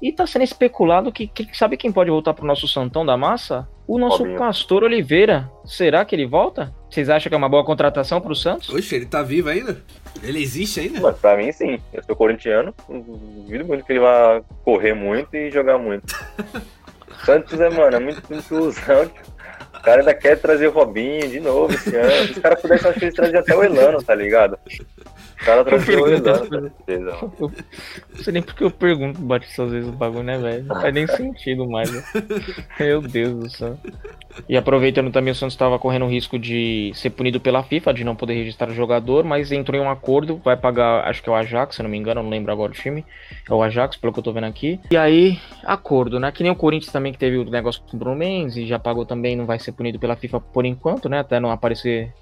E 0.01 0.11
tá 0.11 0.25
sendo 0.25 0.43
especulado 0.43 1.11
que, 1.11 1.27
que 1.27 1.55
sabe 1.55 1.77
quem 1.77 1.91
pode 1.91 2.09
voltar 2.09 2.33
pro 2.33 2.45
nosso 2.45 2.67
Santão 2.67 3.05
da 3.05 3.17
Massa? 3.17 3.67
O 3.87 3.99
nosso 3.99 4.19
Robinho. 4.19 4.39
Castor 4.39 4.83
Oliveira. 4.83 5.51
Será 5.65 6.03
que 6.05 6.15
ele 6.15 6.25
volta? 6.25 6.73
Vocês 6.89 7.09
acham 7.09 7.29
que 7.29 7.35
é 7.35 7.37
uma 7.37 7.49
boa 7.49 7.65
contratação 7.65 8.21
pro 8.21 8.33
Santos? 8.33 8.69
Oxe, 8.69 8.95
ele 8.95 9.05
tá 9.05 9.21
vivo 9.21 9.49
ainda? 9.49 9.83
Ele 10.23 10.41
existe 10.41 10.79
ainda? 10.79 11.01
Mas 11.01 11.17
pra 11.17 11.37
mim, 11.37 11.51
sim. 11.51 11.79
Eu 11.93 12.03
sou 12.03 12.15
corintiano, 12.15 12.73
não 12.89 13.01
duvido 13.01 13.65
muito 13.65 13.85
que 13.85 13.91
ele 13.91 13.99
vá 13.99 14.41
correr 14.63 14.93
muito 14.93 15.35
e 15.35 15.51
jogar 15.51 15.77
muito. 15.77 16.15
Santos 17.25 17.59
é, 17.59 17.69
mano, 17.69 17.95
é 17.95 17.99
muito 17.99 18.21
inclusão. 18.33 19.09
O 19.73 19.81
cara 19.85 20.01
ainda 20.01 20.13
quer 20.13 20.39
trazer 20.39 20.67
o 20.67 20.71
Robinho 20.71 21.29
de 21.29 21.39
novo 21.39 21.73
esse 21.73 21.95
ano. 21.95 22.27
Se 22.27 22.31
os 22.31 22.39
caras 22.39 22.61
pudessem, 22.61 22.89
acho 22.89 22.99
que 22.99 23.05
eles 23.05 23.15
traziam 23.15 23.39
até 23.39 23.55
o 23.55 23.63
Elano, 23.63 24.01
tá 24.01 24.15
ligado? 24.15 24.57
O 25.41 25.45
cara 25.45 25.65
trazia 25.65 26.01
o 26.01 26.07
Elano, 26.07 26.39
com 26.39 26.49
certeza. 26.49 27.11
mano. 27.11 27.33
Eu 27.39 27.51
não 28.15 28.23
sei 28.23 28.33
nem 28.33 28.41
porque 28.41 28.63
eu 28.63 28.71
pergunto 28.71 29.21
Batista 29.21 29.63
às 29.63 29.71
vezes 29.71 29.89
o 29.89 29.91
bagulho, 29.91 30.23
né, 30.23 30.37
velho? 30.37 30.63
Não 30.63 30.81
faz 30.81 30.93
nem 30.93 31.07
sentido 31.15 31.67
mais, 31.69 31.91
né? 31.91 32.03
Meu 32.79 33.01
Deus 33.01 33.35
do 33.35 33.49
céu. 33.49 33.77
E 34.49 34.57
aproveitando 34.57 35.11
também, 35.11 35.31
o 35.31 35.35
Santos 35.35 35.53
estava 35.53 35.79
correndo 35.79 36.05
o 36.05 36.09
risco 36.09 36.37
de 36.37 36.91
ser 36.93 37.09
punido 37.11 37.39
pela 37.39 37.63
FIFA, 37.63 37.93
de 37.93 38.03
não 38.03 38.15
poder 38.15 38.33
registrar 38.33 38.69
o 38.69 38.73
jogador, 38.73 39.23
mas 39.23 39.51
entrou 39.51 39.79
em 39.79 39.83
um 39.83 39.89
acordo, 39.89 40.41
vai 40.43 40.57
pagar, 40.57 41.07
acho 41.07 41.23
que 41.23 41.29
é 41.29 41.31
o 41.31 41.35
Ajax, 41.35 41.75
se 41.75 41.83
não 41.83 41.89
me 41.89 41.97
engano, 41.97 42.21
não 42.21 42.29
lembro 42.29 42.51
agora 42.51 42.71
o 42.71 42.75
time. 42.75 43.05
É 43.49 43.53
o 43.53 43.63
Ajax, 43.63 43.95
pelo 43.95 44.11
que 44.11 44.19
eu 44.19 44.23
tô 44.23 44.33
vendo 44.33 44.45
aqui. 44.45 44.79
E 44.91 44.97
aí, 44.97 45.39
acordo, 45.63 46.19
né? 46.19 46.31
Que 46.31 46.43
nem 46.43 46.51
o 46.51 46.55
Corinthians 46.55 46.91
também, 46.91 47.11
que 47.11 47.17
teve 47.17 47.37
o 47.37 47.49
negócio 47.49 47.81
com 47.81 47.95
o 47.95 47.99
Bruno 47.99 48.15
Mendes 48.15 48.57
e 48.57 48.65
já 48.65 48.77
pagou 48.77 49.05
também, 49.05 49.35
não 49.35 49.45
vai 49.45 49.59
ser 49.59 49.71
punido 49.71 49.99
pela 49.99 50.15
FIFA 50.15 50.39
por 50.39 50.65
enquanto, 50.65 51.07
né? 51.07 51.19
Até 51.19 51.39
não 51.39 51.51
aparecer 51.51 52.13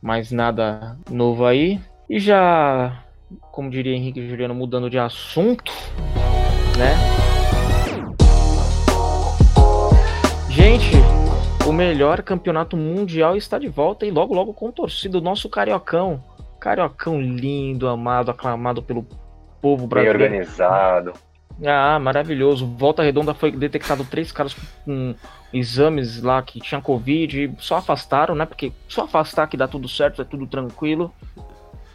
mais 0.00 0.30
nada 0.30 0.96
novo 1.10 1.46
aí. 1.46 1.80
E 2.12 2.20
já, 2.20 3.04
como 3.50 3.70
diria 3.70 3.96
Henrique 3.96 4.28
Juliano, 4.28 4.54
mudando 4.54 4.90
de 4.90 4.98
assunto, 4.98 5.72
né? 6.76 6.94
Gente, 10.50 10.92
o 11.66 11.72
melhor 11.72 12.20
campeonato 12.20 12.76
mundial 12.76 13.34
está 13.34 13.58
de 13.58 13.66
volta 13.68 14.04
e 14.04 14.10
logo, 14.10 14.34
logo 14.34 14.52
com 14.52 14.70
torcida. 14.70 15.16
O 15.16 15.22
nosso 15.22 15.48
Cariocão. 15.48 16.22
Cariocão 16.60 17.18
lindo, 17.18 17.88
amado, 17.88 18.30
aclamado 18.30 18.82
pelo 18.82 19.06
povo 19.62 19.86
Bem 19.86 20.04
brasileiro. 20.04 20.24
organizado. 20.24 21.14
Ah, 21.64 21.98
maravilhoso. 21.98 22.66
Volta 22.66 23.02
Redonda 23.02 23.32
foi 23.32 23.52
detectado 23.52 24.04
três 24.04 24.30
caras 24.30 24.54
com 24.84 25.14
exames 25.50 26.22
lá 26.22 26.42
que 26.42 26.60
tinham 26.60 26.82
Covid. 26.82 27.54
Só 27.58 27.76
afastaram, 27.76 28.34
né? 28.34 28.44
Porque 28.44 28.70
só 28.86 29.04
afastar 29.04 29.46
que 29.46 29.56
dá 29.56 29.66
tudo 29.66 29.88
certo, 29.88 30.20
é 30.20 30.26
tudo 30.26 30.46
tranquilo. 30.46 31.10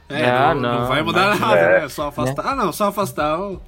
É, 0.09 0.25
Ah, 0.29 0.53
não, 0.55 0.61
não 0.61 0.79
não, 0.81 0.87
vai 0.87 1.01
mudar 1.03 1.27
mas- 1.31 1.39
nada, 1.39 1.59
é. 1.59 1.81
né? 1.81 1.89
Só 1.89 2.07
afastar. 2.07 2.45
Ah, 2.47 2.55
não, 2.55 2.71
só 2.71 2.85
afastar. 2.87 3.39
o- 3.39 3.59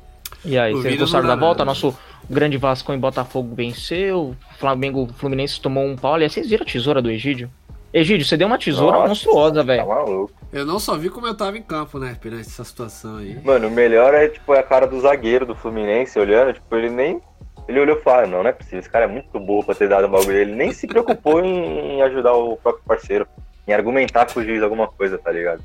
E 0.45 0.57
aí, 0.57 0.73
O 0.73 0.81
vocês 0.81 0.97
gostaram 0.97 1.27
não 1.27 1.35
da 1.35 1.39
volta? 1.39 1.59
nada. 1.59 1.65
Nosso 1.71 1.97
grande 2.29 2.57
Vasco 2.57 2.93
em 2.93 2.99
Botafogo 2.99 3.53
venceu. 3.55 4.35
Flamengo 4.57 5.09
Fluminense 5.17 5.59
tomou 5.59 5.85
um 5.85 5.95
pau. 5.97 6.13
Aliás, 6.13 6.31
vocês 6.33 6.49
viram 6.49 6.63
a 6.63 6.65
tesoura 6.65 7.01
do 7.01 7.09
Egídio? 7.11 7.49
Egídio, 7.91 8.25
você 8.25 8.37
deu 8.37 8.47
uma 8.47 8.57
tesoura 8.57 8.97
Nossa, 8.97 9.09
monstruosa, 9.09 9.55
Tá 9.55 9.63
velho. 9.63 9.87
maluco. 9.87 10.31
Eu 10.53 10.65
não 10.65 10.79
só 10.79 10.95
vi 10.95 11.09
como 11.09 11.25
eu 11.27 11.35
tava 11.35 11.57
em 11.57 11.61
campo, 11.61 11.97
né, 11.97 12.15
perante 12.21 12.41
essa 12.47 12.63
situação 12.63 13.17
aí. 13.17 13.37
Mano, 13.43 13.67
o 13.67 13.71
melhor 13.71 14.13
é, 14.13 14.27
tipo, 14.29 14.53
a 14.53 14.61
cara 14.63 14.85
do 14.87 14.99
zagueiro 15.01 15.45
do 15.45 15.55
Fluminense 15.55 16.17
olhando, 16.19 16.53
tipo, 16.53 16.75
ele 16.75 16.89
nem. 16.89 17.19
Ele 17.67 17.79
olhou 17.79 17.97
e 17.97 18.01
falou, 18.01 18.23
ah, 18.23 18.27
não, 18.27 18.43
não 18.43 18.49
é 18.49 18.53
possível, 18.53 18.79
esse 18.79 18.89
cara 18.89 19.05
é 19.05 19.07
muito 19.07 19.39
burro 19.39 19.63
pra 19.65 19.75
ter 19.75 19.87
dado 19.89 20.05
o 20.05 20.09
bagulho. 20.09 20.37
Ele 20.37 20.55
nem 20.55 20.71
se 20.71 20.87
preocupou 20.87 21.43
em, 21.43 21.97
em 21.97 22.01
ajudar 22.03 22.33
o 22.33 22.57
próprio 22.57 22.83
parceiro, 22.87 23.27
em 23.69 23.73
argumentar 23.73 24.25
com 24.31 24.39
o 24.39 24.43
juiz 24.43 24.63
alguma 24.63 24.87
coisa, 24.87 25.17
tá 25.17 25.31
ligado? 25.31 25.63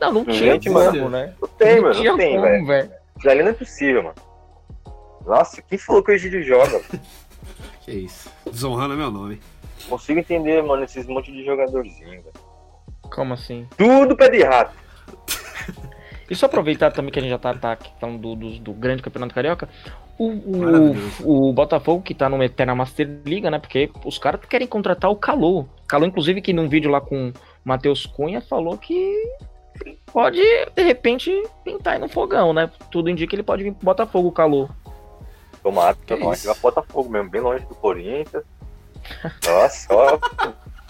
Não, 0.00 0.12
não 0.12 0.24
tinha 0.24 0.52
Gente, 0.52 0.68
como, 0.68 0.78
mano. 0.84 1.08
né? 1.10 1.34
Não 1.40 1.48
tem, 1.48 1.80
mano, 1.80 2.04
não 2.04 2.16
tem, 2.16 2.40
velho. 2.40 2.66
velho. 2.66 2.90
Isso 3.18 3.28
ali 3.30 3.42
não 3.42 3.50
é 3.50 3.54
possível, 3.54 4.02
mano. 4.04 4.14
Nossa, 5.26 5.62
quem 5.62 5.78
falou 5.78 6.02
que 6.02 6.12
o 6.12 6.14
Egídio 6.14 6.42
joga? 6.42 6.80
Que 7.80 7.92
isso. 7.92 8.30
Desonrando 8.50 8.96
meu 8.96 9.10
nome. 9.10 9.40
Consigo 9.88 10.18
entender, 10.20 10.62
mano, 10.62 10.84
esses 10.84 11.06
monte 11.06 11.32
de 11.32 11.44
jogadorzinho, 11.44 12.22
velho. 12.22 12.32
Como 13.02 13.34
assim? 13.34 13.66
Tudo 13.76 14.16
pé 14.16 14.28
de 14.30 14.42
rato. 14.42 14.74
E 16.30 16.34
só 16.34 16.46
aproveitar 16.46 16.90
também 16.90 17.12
que 17.12 17.18
a 17.18 17.22
gente 17.22 17.30
já 17.30 17.38
tá, 17.38 17.52
tá 17.54 17.72
aqui 17.72 17.90
falando 18.00 18.18
do, 18.18 18.34
do, 18.34 18.58
do 18.58 18.72
grande 18.72 19.02
campeonato 19.02 19.34
carioca. 19.34 19.68
O, 20.18 20.28
o, 21.24 21.48
o 21.48 21.52
Botafogo 21.52 22.02
que 22.02 22.14
tá 22.14 22.28
numa 22.28 22.44
eterna 22.44 22.74
Master 22.74 23.20
Liga, 23.24 23.50
né? 23.50 23.58
Porque 23.58 23.90
os 24.04 24.18
caras 24.18 24.40
querem 24.48 24.66
contratar 24.66 25.10
o 25.10 25.16
Calou. 25.16 25.68
Calou, 25.88 26.06
inclusive, 26.06 26.40
que 26.40 26.52
num 26.52 26.68
vídeo 26.68 26.90
lá 26.90 27.00
com 27.00 27.28
o 27.28 27.32
Matheus 27.64 28.06
Cunha 28.06 28.40
falou 28.40 28.78
que 28.78 29.12
pode, 30.12 30.40
de 30.74 30.82
repente, 30.82 31.30
pintar 31.64 31.94
aí 31.94 31.98
no 31.98 32.08
fogão, 32.08 32.52
né? 32.52 32.70
Tudo 32.90 33.10
indica 33.10 33.30
que 33.30 33.36
ele 33.36 33.42
pode 33.42 33.64
vir 33.64 33.72
pro 33.72 33.86
Botafogo, 33.86 34.28
o 34.28 34.32
Calou. 34.32 34.70
Tomara, 35.62 35.96
Que 36.06 36.14
isso? 36.14 36.42
que 36.42 36.46
vai 36.46 36.56
Botafogo 36.60 37.08
mesmo, 37.08 37.30
bem 37.30 37.40
longe 37.40 37.64
do 37.64 37.74
Corinthians. 37.74 38.44
Nossa, 39.46 39.94
ó. 39.94 40.18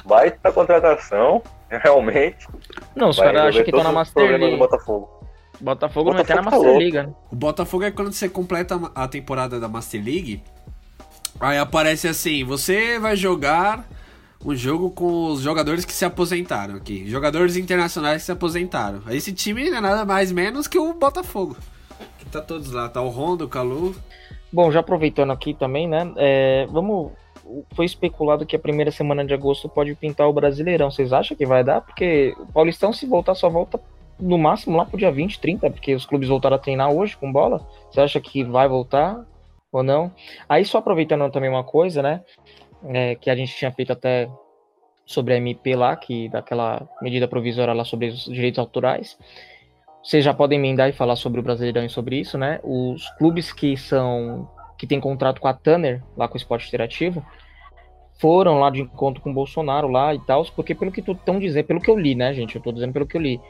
Baita 0.04 0.52
contratação, 0.52 1.43
realmente. 1.71 2.47
Não, 2.95 3.09
os 3.09 3.16
caras 3.19 3.47
acham 3.47 3.62
que 3.62 3.71
estão 3.71 3.85
na 3.85 3.93
Master 3.93 4.38
League. 4.38 4.59
Botafogo. 5.64 6.11
Botafogo 6.11 6.11
não 6.12 6.18
é 6.18 6.23
eterna 6.23 6.42
tá 6.42 6.50
Master 6.50 6.66
louco. 6.68 6.80
Liga. 6.80 7.02
né? 7.04 7.14
O 7.33 7.37
Botafogo 7.37 7.85
é 7.85 7.90
quando 7.90 8.12
você 8.12 8.28
completa 8.28 8.80
a 8.94 9.09
temporada 9.09 9.59
da 9.59 9.68
Master 9.68 10.04
League. 10.04 10.42
Aí 11.40 11.59
aparece 11.59 12.06
assim: 12.06 12.44
você 12.44 12.99
vai 12.99 13.16
jogar 13.16 13.88
um 14.44 14.54
jogo 14.54 14.90
com 14.90 15.28
os 15.28 15.40
jogadores 15.40 15.85
que 15.85 15.92
se 15.92 16.04
aposentaram 16.04 16.76
aqui. 16.76 17.09
Jogadores 17.09 17.56
internacionais 17.56 18.23
que 18.23 18.26
se 18.26 18.33
aposentaram. 18.33 19.00
Aí 19.06 19.16
Esse 19.16 19.33
time 19.33 19.71
não 19.71 19.78
é 19.78 19.80
nada 19.80 20.04
mais 20.04 20.30
menos 20.30 20.68
que 20.68 20.78
o 20.78 20.92
Botafogo. 20.92 21.56
Que 22.18 22.26
tá 22.26 22.40
todos 22.42 22.71
lá. 22.71 22.88
Tá 22.88 23.00
o 23.00 23.09
Rondo, 23.09 23.47
o 23.47 23.49
Calu. 23.49 23.94
Bom, 24.52 24.71
já 24.71 24.80
aproveitando 24.80 25.33
aqui 25.33 25.54
também, 25.54 25.88
né? 25.88 26.12
é, 26.16 26.66
vamos. 26.71 27.12
Foi 27.75 27.85
especulado 27.85 28.47
que 28.47 28.56
a 28.56 28.59
primeira 28.59 28.90
semana 28.90 29.25
de 29.25 29.35
agosto 29.35 29.68
pode 29.68 29.94
pintar 29.94 30.26
o 30.28 30.33
Brasileirão. 30.33 30.90
Vocês 30.90 31.12
acham 31.12 31.37
que 31.37 31.44
vai 31.44 31.62
dar? 31.62 31.83
Porque 31.83 32.35
o 32.38 32.47
Paulistão, 32.47 32.90
se 32.92 33.04
voltar, 33.04 33.35
só 33.35 33.50
volta 33.50 33.78
no 34.18 34.38
máximo 34.38 34.76
lá 34.76 34.85
pro 34.85 34.99
dia 34.99 35.11
20, 35.11 35.40
30, 35.40 35.71
porque 35.71 35.94
os 35.94 36.06
clubes 36.06 36.28
voltaram 36.28 36.56
a 36.56 36.59
treinar 36.59 36.92
hoje 36.92 37.16
com 37.16 37.33
bola. 37.33 37.66
Você 37.90 38.00
acha 38.00 38.21
que 38.21 38.44
vai 38.44 38.68
voltar 38.68 39.25
ou 39.73 39.83
não? 39.83 40.12
Aí, 40.49 40.64
só 40.64 40.78
aproveitando 40.78 41.30
também 41.30 41.50
uma 41.50 41.64
coisa, 41.64 42.02
né? 42.02 42.23
é, 42.85 43.14
que 43.14 43.30
a 43.30 43.37
gente 43.37 43.54
tinha 43.54 43.73
feito 43.73 43.92
até 43.92 44.28
sobre 45.06 45.35
a 45.35 45.37
MP 45.37 45.75
lá, 45.75 45.94
que 45.97 46.28
daquela 46.28 46.88
medida 47.00 47.28
provisória 47.28 47.75
lá 47.75 47.85
sobre 47.85 48.09
os 48.09 48.25
direitos 48.25 48.59
autorais. 48.59 49.18
Vocês 50.02 50.25
já 50.25 50.35
podem 50.35 50.59
emendar 50.59 50.88
e 50.88 50.92
falar 50.92 51.16
sobre 51.16 51.40
o 51.40 51.42
Brasileirão 51.42 51.85
e 51.85 51.88
sobre 51.88 52.21
isso, 52.21 52.37
né? 52.37 52.61
Os 52.62 53.09
clubes 53.16 53.52
que 53.52 53.76
são 53.76 54.49
que 54.76 54.87
tem 54.87 55.00
contrato 55.00 55.40
com 55.40 55.49
a 55.49 55.54
Tanner, 55.54 56.02
lá 56.16 56.26
com 56.26 56.35
o 56.35 56.37
Esporte 56.37 56.66
Interativo, 56.66 57.25
foram 58.21 58.59
lá 58.59 58.71
de 58.71 58.83
encontro 58.83 59.23
com 59.23 59.30
o 59.30 59.35
Bolsonaro 59.35 59.88
lá 59.88 60.14
e 60.14 60.18
tal, 60.21 60.44
porque 60.56 60.75
pelo 60.75 60.90
que 60.90 61.00
tu 61.00 61.12
estão 61.12 61.38
dizendo, 61.38 61.64
pelo 61.64 61.80
que 61.80 61.90
eu 61.90 61.97
li, 61.97 62.14
né, 62.14 62.35
gente? 62.35 62.56
Eu 62.56 62.62
tô 62.62 62.73
dizendo 62.73 62.92
pelo 62.92 63.06
que 63.06 63.16
eu 63.16 63.21
li, 63.21 63.40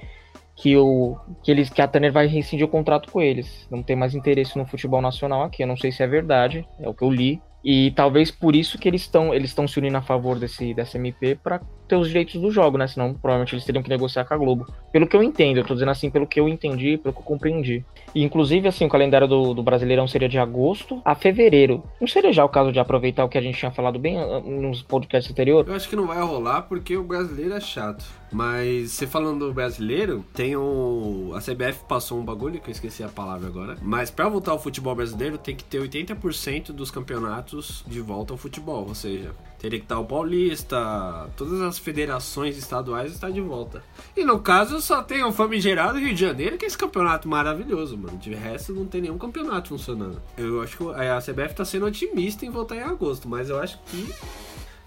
que 0.57 0.77
o 0.77 1.17
que 1.43 1.51
eles 1.51 1.69
que 1.69 1.83
a 1.83 1.89
Tanner 1.89 2.13
vai 2.13 2.27
rescindir 2.27 2.67
o 2.67 2.71
contrato 2.71 3.11
com 3.11 3.21
eles. 3.21 3.67
Não 3.71 3.83
tem 3.83 3.97
mais 3.97 4.15
interesse 4.15 4.57
no 4.57 4.67
futebol 4.67 5.01
nacional 5.01 5.43
aqui. 5.43 5.63
Eu 5.63 5.67
não 5.67 5.77
sei 5.77 5.91
se 5.91 6.03
é 6.03 6.07
verdade, 6.07 6.67
é 6.81 6.89
o 6.89 6.95
que 6.95 7.03
eu 7.03 7.11
li. 7.11 7.43
E 7.65 7.93
talvez 7.93 8.31
por 8.31 8.55
isso 8.55 8.79
que 8.79 8.87
eles 8.87 9.03
estão 9.03 9.33
eles 9.33 9.51
estão 9.51 9.67
se 9.67 9.79
unindo 9.79 9.97
a 9.97 10.03
favor 10.03 10.39
desse 10.39 10.75
dessa 10.75 10.99
MP 10.99 11.35
para 11.35 11.61
ter 11.87 11.97
os 11.97 12.09
direitos 12.09 12.41
do 12.41 12.51
jogo, 12.51 12.79
né? 12.79 12.87
Senão 12.87 13.15
provavelmente 13.15 13.55
eles 13.55 13.65
teriam 13.65 13.83
que 13.83 13.89
negociar 13.89 14.25
com 14.25 14.35
a 14.35 14.37
Globo. 14.37 14.67
Pelo 14.93 15.07
que 15.07 15.17
eu 15.17 15.23
entendo, 15.23 15.59
eu 15.59 15.65
tô 15.65 15.75
dizendo 15.75 15.91
assim 15.91 16.11
pelo 16.11 16.27
que 16.27 16.41
eu 16.41 16.49
entendi, 16.49 16.97
pelo 16.99 17.15
que 17.15 17.21
eu 17.21 17.25
compreendi. 17.25 17.85
E, 18.15 18.23
inclusive, 18.23 18.69
assim, 18.69 18.85
o 18.85 18.89
calendário 18.89 19.27
do, 19.27 19.55
do 19.55 19.63
Brasileirão 19.63 20.07
seria 20.07 20.29
de 20.29 20.39
agosto 20.39 21.03
a 21.05 21.15
fevereiro. 21.15 21.83
Não 22.01 22.07
seria 22.07 22.33
já 22.33 22.45
o 22.45 22.49
caso 22.49 22.73
de 22.73 22.79
aproveitar 22.79 23.25
o 23.25 23.29
que 23.29 23.37
a 23.37 23.41
gente 23.41 23.59
tinha 23.59 23.71
falado 23.71 23.99
bem 23.99 24.19
ah, 24.19 24.41
nos 24.41 24.83
podcasts 24.83 25.31
anteriores? 25.31 25.69
Eu 25.69 25.75
acho 25.75 25.89
que 25.89 25.97
não 25.97 26.07
vai 26.07 26.21
rolar 26.23 26.63
porque 26.63 26.97
o 26.97 27.03
brasileiro 27.03 27.55
é 27.55 27.61
chato. 27.61 28.05
Mas 28.31 28.93
você 28.93 29.07
falando 29.07 29.47
do 29.47 29.53
brasileiro, 29.53 30.25
tem 30.35 30.57
um. 30.57 31.33
A 31.35 31.41
CBF 31.41 31.85
passou 31.89 32.19
um 32.19 32.25
bagulho 32.25 32.61
que 32.61 32.69
eu 32.69 32.73
esqueci 32.73 33.03
a 33.03 33.09
palavra 33.09 33.47
agora. 33.47 33.77
Mas 33.81 34.11
pra 34.11 34.29
voltar 34.29 34.53
ao 34.53 34.59
futebol 34.59 34.95
brasileiro, 34.95 35.39
tem 35.39 35.55
que 35.55 35.63
ter 35.63 35.81
80% 35.81 36.73
dos 36.73 36.91
campeonatos 36.91 37.85
de 37.87 38.01
volta 38.01 38.33
ao 38.33 38.37
futebol. 38.37 38.87
Ou 38.89 38.95
seja, 38.95 39.31
Teria 39.65 39.79
que 39.79 39.87
estar 39.87 39.99
o 39.99 40.05
Paulista, 40.05 41.27
todas 41.39 41.63
as 41.63 41.79
federações 41.79 42.59
estaduais 42.59 43.13
estão 43.13 43.31
de 43.31 43.41
volta. 43.41 43.83
E 44.15 44.23
no 44.23 44.39
caso 44.39 44.79
só 44.79 45.03
tem 45.03 45.25
o 45.25 45.33
famigerado 45.33 45.99
Rio 45.99 46.13
de 46.13 46.21
Janeiro, 46.21 46.59
que 46.59 46.67
é 46.67 46.69
esse 46.69 46.77
campeonato 46.77 47.27
maravilhoso, 47.27 47.97
mano. 47.97 48.19
De 48.19 48.35
resto 48.35 48.75
não 48.75 48.85
tem 48.85 49.01
nenhum 49.01 49.17
campeonato 49.17 49.71
funcionando. 49.71 50.21
Eu 50.37 50.61
acho 50.61 50.77
que 50.77 50.85
a 50.85 51.19
CBF 51.19 51.55
tá 51.55 51.65
sendo 51.65 51.87
otimista 51.87 52.45
em 52.45 52.51
voltar 52.51 52.77
em 52.77 52.83
agosto, 52.83 53.27
mas 53.27 53.49
eu 53.49 53.59
acho 53.59 53.79
que 53.87 54.13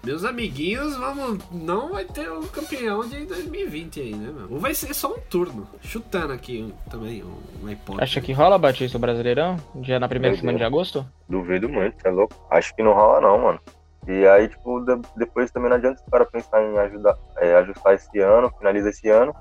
meus 0.04 0.24
amiguinhos, 0.24 0.96
vamos, 0.96 1.40
não 1.50 1.90
vai 1.90 2.04
ter 2.04 2.30
o 2.30 2.42
campeão 2.46 3.00
de 3.00 3.26
2020 3.26 4.00
aí, 4.00 4.14
né, 4.14 4.32
meu? 4.32 4.46
Ou 4.48 4.60
vai 4.60 4.74
ser 4.74 4.94
só 4.94 5.12
um 5.12 5.18
turno. 5.18 5.66
Chutando 5.82 6.32
aqui 6.32 6.72
também, 6.88 7.24
uma 7.60 7.72
hipótese. 7.72 8.04
Acha 8.04 8.20
que 8.20 8.32
rola, 8.32 8.56
Batista, 8.56 8.96
o 8.96 9.00
Brasileirão? 9.00 9.56
Já 9.82 9.98
na 9.98 10.08
primeira 10.08 10.36
semana 10.36 10.56
de 10.56 10.62
agosto? 10.62 11.04
Duvido 11.28 11.68
muito, 11.68 11.96
é 12.06 12.10
louco. 12.10 12.32
Acho 12.48 12.72
que 12.76 12.82
não 12.84 12.92
rola 12.92 13.20
não, 13.20 13.42
mano. 13.42 13.60
E 14.08 14.26
aí, 14.26 14.48
tipo, 14.48 14.80
depois 15.16 15.50
também 15.50 15.68
não 15.68 15.76
adianta 15.76 16.02
o 16.06 16.10
cara 16.10 16.24
pensar 16.24 16.62
em 16.62 16.78
ajudar, 16.78 17.16
é, 17.36 17.54
ajustar 17.56 17.94
esse 17.94 18.18
ano, 18.18 18.50
finaliza 18.58 18.88
esse 18.88 19.08
ano, 19.08 19.34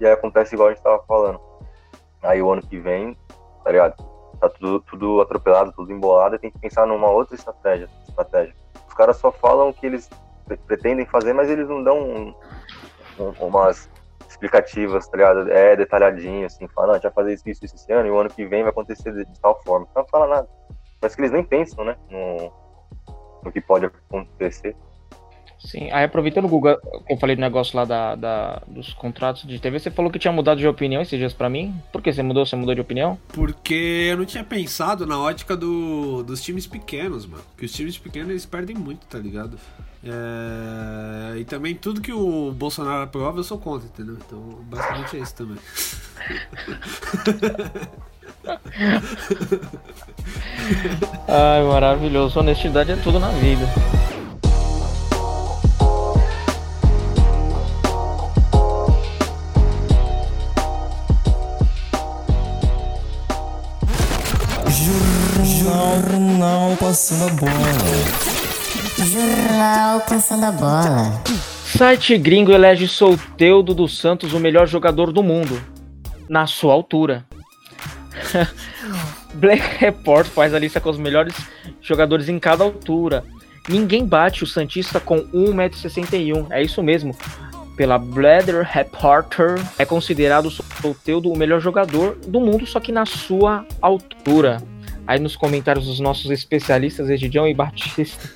e 0.00 0.06
aí 0.06 0.12
acontece 0.12 0.54
igual 0.54 0.68
a 0.68 0.72
gente 0.72 0.82
tava 0.82 1.02
falando. 1.04 1.38
Aí 2.22 2.40
o 2.40 2.50
ano 2.50 2.62
que 2.62 2.78
vem, 2.78 3.16
tá 3.62 3.70
ligado? 3.70 3.94
Tá 4.40 4.48
tudo, 4.48 4.80
tudo 4.80 5.20
atropelado, 5.20 5.72
tudo 5.72 5.92
embolado, 5.92 6.34
e 6.34 6.38
tem 6.38 6.50
que 6.50 6.58
pensar 6.58 6.86
numa 6.86 7.10
outra 7.10 7.34
estratégia. 7.34 7.88
estratégia 8.08 8.54
caras 8.96 9.18
só 9.18 9.30
falam 9.30 9.68
o 9.68 9.74
que 9.74 9.86
eles 9.86 10.08
pretendem 10.66 11.06
fazer, 11.06 11.32
mas 11.32 11.50
eles 11.50 11.68
não 11.68 11.84
dão 11.84 11.98
um, 11.98 12.34
um, 13.18 13.46
umas 13.46 13.90
explicativas, 14.28 15.06
tá 15.06 15.16
ligado? 15.16 15.50
É 15.50 15.76
detalhadinho, 15.76 16.46
assim, 16.46 16.66
fala, 16.68 16.88
não, 16.88 16.94
a 16.94 16.96
gente 16.96 17.04
vai 17.04 17.12
fazer 17.12 17.34
isso, 17.34 17.48
isso, 17.48 17.64
isso 17.64 17.76
esse 17.76 17.92
ano, 17.92 18.08
e 18.08 18.10
o 18.10 18.18
ano 18.18 18.30
que 18.30 18.46
vem 18.46 18.62
vai 18.62 18.70
acontecer 18.70 19.12
de, 19.12 19.24
de 19.24 19.40
tal 19.40 19.60
forma. 19.62 19.86
Não 19.94 20.06
fala 20.06 20.26
nada. 20.26 20.48
Parece 21.00 21.14
que 21.14 21.22
eles 21.22 21.32
nem 21.32 21.44
pensam, 21.44 21.84
né, 21.84 21.96
no, 22.10 22.52
no 23.46 23.52
que 23.52 23.60
pode 23.60 23.86
acontecer. 23.86 24.76
Sim, 25.58 25.90
aí 25.90 26.04
aproveitando 26.04 26.44
o 26.44 26.48
Google, 26.48 26.78
eu 27.08 27.16
falei 27.16 27.34
do 27.34 27.40
negócio 27.40 27.76
lá 27.76 27.84
da, 27.84 28.14
da, 28.14 28.62
dos 28.68 28.92
contratos 28.92 29.44
de 29.44 29.58
TV, 29.58 29.78
você 29.78 29.90
falou 29.90 30.10
que 30.10 30.18
tinha 30.18 30.32
mudado 30.32 30.58
de 30.58 30.68
opinião 30.68 31.00
esses 31.00 31.18
dias 31.18 31.32
pra 31.32 31.48
mim. 31.48 31.74
Por 31.90 32.02
que 32.02 32.12
você 32.12 32.22
mudou? 32.22 32.44
Você 32.44 32.54
mudou 32.54 32.74
de 32.74 32.80
opinião? 32.80 33.18
Porque 33.28 34.08
eu 34.10 34.18
não 34.18 34.26
tinha 34.26 34.44
pensado 34.44 35.06
na 35.06 35.18
ótica 35.18 35.56
do, 35.56 36.22
dos 36.22 36.42
times 36.42 36.66
pequenos, 36.66 37.24
mano. 37.24 37.42
Que 37.56 37.64
os 37.64 37.72
times 37.72 37.96
pequenos 37.96 38.30
eles 38.30 38.44
perdem 38.44 38.76
muito, 38.76 39.06
tá 39.06 39.18
ligado? 39.18 39.58
É... 40.04 41.38
E 41.38 41.44
também 41.44 41.74
tudo 41.74 42.02
que 42.02 42.12
o 42.12 42.52
Bolsonaro 42.52 43.02
aprova 43.02 43.38
eu 43.38 43.44
sou 43.44 43.58
contra, 43.58 43.88
entendeu? 43.88 44.18
Então 44.24 44.38
basicamente 44.68 45.16
é 45.16 45.20
isso 45.20 45.34
também. 45.34 45.56
Ai, 51.28 51.62
maravilhoso. 51.64 52.40
Honestidade 52.40 52.92
é 52.92 52.96
tudo 52.96 53.18
na 53.18 53.28
vida. 53.30 53.66
Jornal 65.44 66.76
Passando 66.78 67.24
a 67.24 67.32
Bola. 67.34 67.52
Jornal 69.04 70.00
Passando 70.00 70.44
a 70.44 70.52
Bola. 70.52 71.22
Site 71.64 72.16
gringo 72.18 72.52
elege 72.52 72.88
Solteudo 72.88 73.74
dos 73.74 73.98
Santos 73.98 74.32
o 74.32 74.40
melhor 74.40 74.66
jogador 74.66 75.12
do 75.12 75.22
mundo. 75.22 75.60
Na 76.28 76.46
sua 76.46 76.72
altura. 76.72 77.24
Black 79.36 79.62
Report 79.78 80.26
faz 80.26 80.52
a 80.54 80.58
lista 80.58 80.80
com 80.80 80.90
os 80.90 80.98
melhores 80.98 81.34
jogadores 81.80 82.28
em 82.28 82.38
cada 82.38 82.64
altura. 82.64 83.24
Ninguém 83.68 84.06
bate 84.06 84.44
o 84.44 84.46
Santista 84.46 85.00
com 85.00 85.20
1,61m. 85.28 86.46
É 86.50 86.62
isso 86.62 86.82
mesmo. 86.82 87.16
Pela 87.76 87.98
Bladder 87.98 88.64
Reporter, 88.64 89.56
é 89.78 89.84
considerado 89.84 90.46
o 90.46 90.50
Solteudo 90.50 91.30
o 91.30 91.36
melhor 91.36 91.60
jogador 91.60 92.16
do 92.26 92.40
mundo, 92.40 92.66
só 92.66 92.80
que 92.80 92.90
na 92.90 93.04
sua 93.04 93.66
altura. 93.82 94.62
Aí 95.06 95.18
nos 95.20 95.36
comentários 95.36 95.86
dos 95.86 96.00
nossos 96.00 96.30
especialistas, 96.30 97.10
Egidião 97.10 97.46
e 97.46 97.52
Batista. 97.52 98.30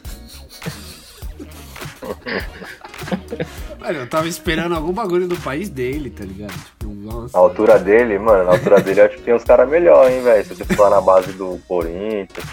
Olha, 3.82 3.98
eu 3.98 4.08
tava 4.08 4.28
esperando 4.28 4.74
algum 4.74 4.92
bagulho 4.92 5.26
do 5.26 5.36
país 5.36 5.68
dele, 5.68 6.10
tá 6.10 6.24
ligado? 6.24 6.52
Tipo, 6.52 6.92
nossa. 6.92 7.36
A 7.36 7.40
altura 7.40 7.78
dele, 7.78 8.18
mano, 8.18 8.44
na 8.44 8.50
altura 8.52 8.80
dele 8.80 9.00
acho 9.00 9.16
que 9.16 9.22
tem 9.22 9.34
uns 9.34 9.44
caras 9.44 9.68
melhor, 9.68 10.10
hein, 10.10 10.22
velho. 10.22 10.44
Se 10.44 10.54
você 10.54 10.64
for 10.64 10.82
lá 10.82 10.90
na 10.90 11.00
base 11.00 11.32
do 11.32 11.58
Corinthians, 11.66 12.46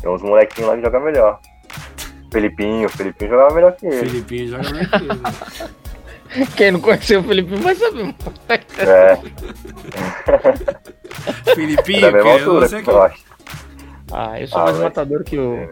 tem 0.00 0.10
uns 0.10 0.22
molequinhos 0.22 0.70
lá 0.70 0.76
que 0.76 0.82
jogam 0.82 1.00
melhor. 1.00 1.40
Felipinho, 2.30 2.88
Felipinho 2.88 3.30
jogava 3.30 3.54
melhor 3.54 3.72
que 3.72 3.86
ele. 3.86 3.96
Felipinho 3.96 4.48
joga 4.48 4.70
melhor 4.70 4.88
que 4.88 5.04
ele. 5.04 6.48
Quem 6.56 6.70
não 6.70 6.80
conheceu 6.80 7.20
o 7.20 7.24
Felipinho 7.24 7.62
vai 7.62 7.74
saber. 7.74 8.14
É. 8.78 9.18
Felipinho, 11.54 12.00
da 12.02 12.12
mesma 12.12 12.32
altura, 12.32 12.68
você 12.68 12.82
que 12.82 12.90
eu 12.90 13.02
acho. 13.02 13.24
Ah, 14.12 14.40
eu 14.40 14.46
sou 14.46 14.60
ah, 14.60 14.64
mais 14.64 14.78
matador 14.78 15.24
que 15.24 15.38
o. 15.38 15.70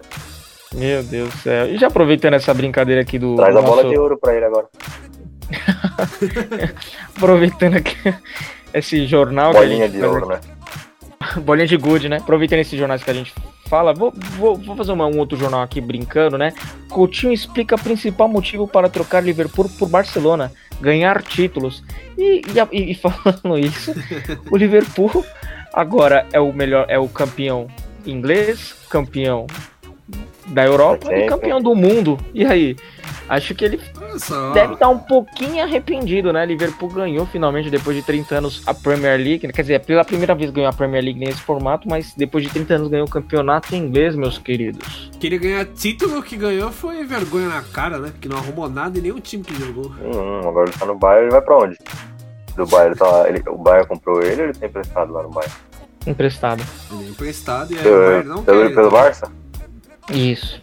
Meu 0.74 1.02
Deus 1.02 1.30
do 1.30 1.36
céu. 1.38 1.66
E 1.68 1.78
já 1.78 1.86
aproveitando 1.86 2.34
essa 2.34 2.52
brincadeira 2.52 3.00
aqui 3.00 3.18
do. 3.18 3.36
Traz 3.36 3.56
a 3.56 3.62
bola 3.62 3.84
de 3.84 3.96
ouro 3.96 4.18
pra 4.18 4.34
ele 4.34 4.44
agora. 4.44 4.66
aproveitando 7.16 7.76
aqui 7.76 7.96
esse 8.74 9.06
jornal. 9.06 9.52
Bolinha 9.54 9.88
de 9.88 10.02
ouro, 10.02 10.26
né? 10.26 10.40
Bolinha 11.42 11.66
de 11.66 11.76
good, 11.76 12.08
né? 12.08 12.18
Aproveitando 12.18 12.60
esses 12.60 12.78
jornais 12.78 13.02
que 13.02 13.10
a 13.10 13.14
gente 13.14 13.32
fala, 13.68 13.92
vou, 13.92 14.12
vou, 14.38 14.56
vou 14.56 14.76
fazer 14.76 14.92
uma, 14.92 15.06
um 15.06 15.18
outro 15.18 15.36
jornal 15.36 15.62
aqui 15.62 15.80
brincando, 15.80 16.38
né? 16.38 16.52
Coutinho 16.88 17.32
explica 17.32 17.74
o 17.74 17.80
principal 17.80 18.28
motivo 18.28 18.66
para 18.66 18.88
trocar 18.88 19.22
Liverpool 19.22 19.68
por 19.78 19.88
Barcelona, 19.88 20.52
ganhar 20.80 21.22
títulos. 21.22 21.82
E, 22.16 22.42
e, 22.72 22.90
e 22.90 22.94
falando 22.96 23.58
isso, 23.58 23.92
o 24.50 24.56
Liverpool 24.56 25.24
agora 25.72 26.26
é 26.32 26.40
o 26.40 26.52
melhor, 26.52 26.86
é 26.88 26.98
o 26.98 27.08
campeão 27.08 27.66
inglês, 28.06 28.74
campeão 28.88 29.46
da 30.48 30.64
Europa 30.64 31.12
e 31.14 31.26
campeão 31.26 31.60
do 31.60 31.74
mundo. 31.74 32.18
E 32.32 32.44
aí? 32.44 32.76
Acho 33.28 33.54
que 33.54 33.64
ele 33.64 33.80
Nossa, 34.00 34.52
deve 34.52 34.74
estar 34.74 34.88
um 34.88 34.98
pouquinho 34.98 35.62
arrependido, 35.62 36.32
né? 36.32 36.46
Liverpool 36.46 36.88
ganhou 36.88 37.26
finalmente, 37.26 37.68
depois 37.70 37.96
de 37.96 38.02
30 38.02 38.36
anos, 38.36 38.62
a 38.66 38.72
Premier 38.72 39.18
League. 39.18 39.48
Quer 39.48 39.62
dizer, 39.62 39.84
pela 39.84 40.04
primeira 40.04 40.34
vez 40.34 40.50
ganhou 40.50 40.70
a 40.70 40.72
Premier 40.72 41.02
League 41.02 41.18
nesse 41.18 41.40
formato, 41.40 41.88
mas 41.88 42.14
depois 42.14 42.44
de 42.44 42.50
30 42.50 42.74
anos 42.74 42.88
ganhou 42.88 43.06
o 43.06 43.10
campeonato 43.10 43.74
inglês, 43.74 44.14
meus 44.14 44.38
queridos. 44.38 45.10
Queria 45.18 45.38
ganhar 45.38 45.64
título 45.64 46.22
que 46.22 46.36
ganhou 46.36 46.70
foi 46.70 47.04
vergonha 47.04 47.48
na 47.48 47.62
cara, 47.62 47.98
né? 47.98 48.12
Que 48.20 48.28
não 48.28 48.36
arrumou 48.36 48.68
nada 48.68 48.96
e 48.96 49.02
nem 49.02 49.12
o 49.12 49.20
time 49.20 49.42
que 49.42 49.54
jogou. 49.54 49.92
Hum, 50.00 50.48
agora 50.48 50.68
ele 50.68 50.78
tá 50.78 50.86
no 50.86 50.94
Bayern, 50.94 51.24
ele 51.24 51.32
vai 51.32 51.40
pra 51.40 51.58
onde? 51.58 51.78
Do 52.54 52.66
Bayern, 52.66 52.90
ele 52.90 52.98
tá, 52.98 53.28
ele, 53.28 53.42
o 53.48 53.58
Bayern 53.58 53.88
comprou 53.88 54.22
ele 54.22 54.42
ou 54.42 54.48
ele 54.48 54.58
tem 54.58 54.68
emprestado 54.68 55.12
lá 55.12 55.22
no 55.24 55.30
Bayern? 55.30 55.54
Emprestado. 56.06 56.62
Ele 56.92 57.06
é 57.06 57.08
emprestado 57.08 57.72
e 57.72 57.76
aí 57.76 57.82
pelo, 57.82 57.96
o 57.96 58.06
Bayern 58.06 58.28
não 58.28 58.44
quer. 58.44 58.74
Pelo 58.74 58.90
Barça? 58.90 59.32
Isso. 60.12 60.62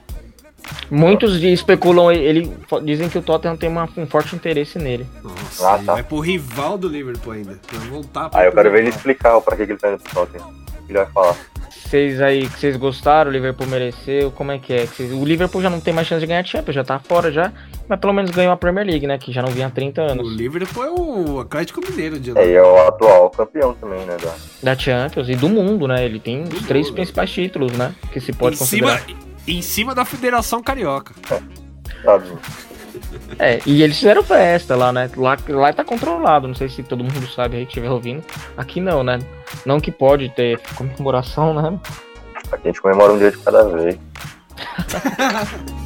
Muitos 0.90 1.42
especulam 1.44 2.12
ele, 2.12 2.52
dizem 2.84 3.10
que 3.10 3.18
o 3.18 3.22
Tottenham 3.22 3.58
tem 3.58 3.70
uma, 3.70 3.88
um 3.98 4.06
forte 4.06 4.36
interesse 4.36 4.80
nele. 4.80 5.06
Nossa, 5.22 5.74
ah, 5.74 5.78
tá. 5.80 5.94
vai 5.94 6.04
pro 6.04 6.20
rival 6.20 6.78
do 6.78 6.88
Liverpool 6.88 7.34
ainda. 7.34 7.60
Pra 7.68 7.80
voltar 7.80 8.30
Aí 8.34 8.48
eu 8.48 8.52
quero 8.52 8.72
ver 8.72 8.80
ele 8.80 8.90
explicar 8.90 9.40
pra 9.42 9.58
que, 9.58 9.66
que 9.66 9.72
ele 9.74 9.80
tá 9.80 9.90
indo 9.90 10.00
pro 10.00 10.14
Tottenham. 10.14 10.54
Ele 10.88 10.98
vai 10.98 11.08
falar. 11.08 11.36
Vocês 11.70 12.22
aí, 12.22 12.48
que 12.50 12.60
vocês 12.60 12.76
gostaram, 12.76 13.30
o 13.30 13.34
Liverpool 13.34 13.68
mereceu, 13.68 14.32
como 14.32 14.52
é 14.52 14.58
que 14.58 14.74
é? 14.74 14.88
o 15.14 15.24
Liverpool 15.24 15.62
já 15.62 15.70
não 15.70 15.80
tem 15.80 15.94
mais 15.94 16.08
chance 16.08 16.22
de 16.22 16.26
ganhar 16.26 16.44
Champions, 16.44 16.74
já 16.74 16.84
tá 16.84 16.98
fora 16.98 17.32
já, 17.32 17.54
mas 17.88 18.00
pelo 18.00 18.12
menos 18.14 18.32
ganhou 18.32 18.52
a 18.52 18.58
Premier 18.58 18.86
League, 18.86 19.06
né? 19.06 19.20
Que 19.20 19.32
já 19.32 19.44
não 19.44 19.50
vinha 19.50 19.68
há 19.68 19.70
30 19.70 20.02
anos. 20.02 20.28
O 20.28 20.36
Liverpool 20.36 20.84
é 20.84 20.90
o 20.90 21.40
Atlético 21.42 21.82
Mineiro 21.82 22.20
de 22.20 22.32
lá. 22.32 22.42
É, 22.42 22.48
e 22.48 22.54
é 22.54 22.64
o 22.64 22.88
atual 22.88 23.30
campeão 23.30 23.76
também, 23.76 24.04
né? 24.06 24.18
Da, 24.18 24.34
da 24.72 24.80
Champions 24.80 25.30
e 25.30 25.36
do 25.36 25.48
mundo, 25.48 25.88
né? 25.88 26.04
Ele 26.04 26.20
tem 26.20 26.44
do 26.44 26.56
os 26.56 26.66
três 26.66 26.88
mundo. 26.88 26.96
principais 26.96 27.30
títulos, 27.30 27.72
né? 27.74 27.94
Que 28.12 28.20
se 28.20 28.34
pode 28.34 28.56
em 28.56 28.60
considerar. 28.60 29.00
Cima, 29.02 29.20
em 29.48 29.62
cima 29.62 29.94
da 29.94 30.06
Federação 30.06 30.62
Carioca. 30.62 31.14
É. 31.32 31.42
É, 33.40 33.60
e 33.66 33.82
eles 33.82 33.98
fizeram 33.98 34.24
festa 34.24 34.76
lá, 34.76 34.92
né? 34.92 35.10
Lá, 35.16 35.38
lá 35.48 35.74
tá 35.74 35.84
controlado, 35.84 36.48
não 36.48 36.56
sei 36.56 36.70
se 36.70 36.84
todo 36.84 37.04
mundo 37.04 37.28
sabe 37.28 37.58
aí 37.58 37.64
que 37.66 37.72
estiver 37.72 37.90
ouvindo. 37.90 38.24
Aqui 38.56 38.80
não, 38.80 39.04
né? 39.04 39.20
Não 39.66 39.80
que 39.80 39.92
pode 39.92 40.30
ter 40.30 40.60
comemoração, 40.76 41.54
né? 41.54 41.80
Aqui 42.52 42.68
a 42.68 42.72
gente 42.72 42.82
comemora 42.82 43.14
um 43.14 43.18
dia 43.18 43.32
de 43.32 43.38
cada 43.38 43.64
vez. 43.70 43.98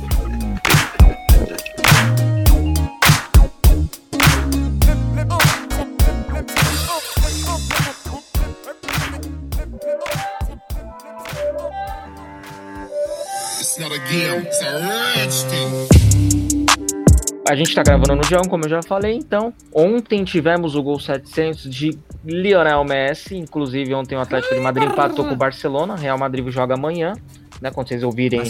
a 17.47 17.55
gente 17.55 17.73
tá 17.73 17.81
gravando 17.81 18.15
no 18.15 18.21
dia 18.23 18.39
1, 18.39 18.49
como 18.49 18.65
eu 18.65 18.69
já 18.69 18.81
falei, 18.83 19.13
então. 19.15 19.53
Ontem 19.73 20.23
tivemos 20.23 20.75
o 20.75 20.83
gol 20.83 20.99
700 20.99 21.69
de 21.69 21.97
Lionel 22.25 22.83
Messi. 22.83 23.37
Inclusive, 23.37 23.93
ontem 23.93 24.15
o 24.15 24.19
Atlético 24.19 24.53
de 24.55 24.61
Madrid 24.61 24.89
empatou 24.89 25.23
com 25.25 25.33
o 25.33 25.35
Barcelona. 25.35 25.95
Real 25.95 26.17
Madrid 26.17 26.45
joga 26.49 26.73
amanhã. 26.73 27.13
né? 27.61 27.71
Quando 27.71 27.87
vocês 27.87 28.03
ouvirem 28.03 28.41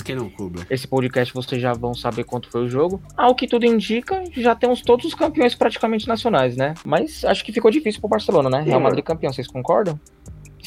esse 0.69 0.87
podcast, 0.87 1.33
vocês 1.33 1.61
já 1.61 1.73
vão 1.73 1.93
saber 1.93 2.23
quanto 2.23 2.49
foi 2.49 2.63
o 2.63 2.69
jogo. 2.69 3.01
Ao 3.15 3.35
que 3.35 3.47
tudo 3.47 3.65
indica, 3.65 4.23
já 4.35 4.55
temos 4.55 4.81
todos 4.81 5.05
os 5.05 5.13
campeões 5.13 5.53
praticamente 5.53 6.07
nacionais, 6.07 6.57
né? 6.57 6.73
Mas 6.83 7.23
acho 7.23 7.45
que 7.45 7.51
ficou 7.51 7.69
difícil 7.69 8.01
pro 8.01 8.09
Barcelona, 8.09 8.49
né? 8.49 8.61
Real 8.61 8.79
Madrid 8.79 9.03
campeão, 9.03 9.31
vocês 9.31 9.47
concordam? 9.47 9.99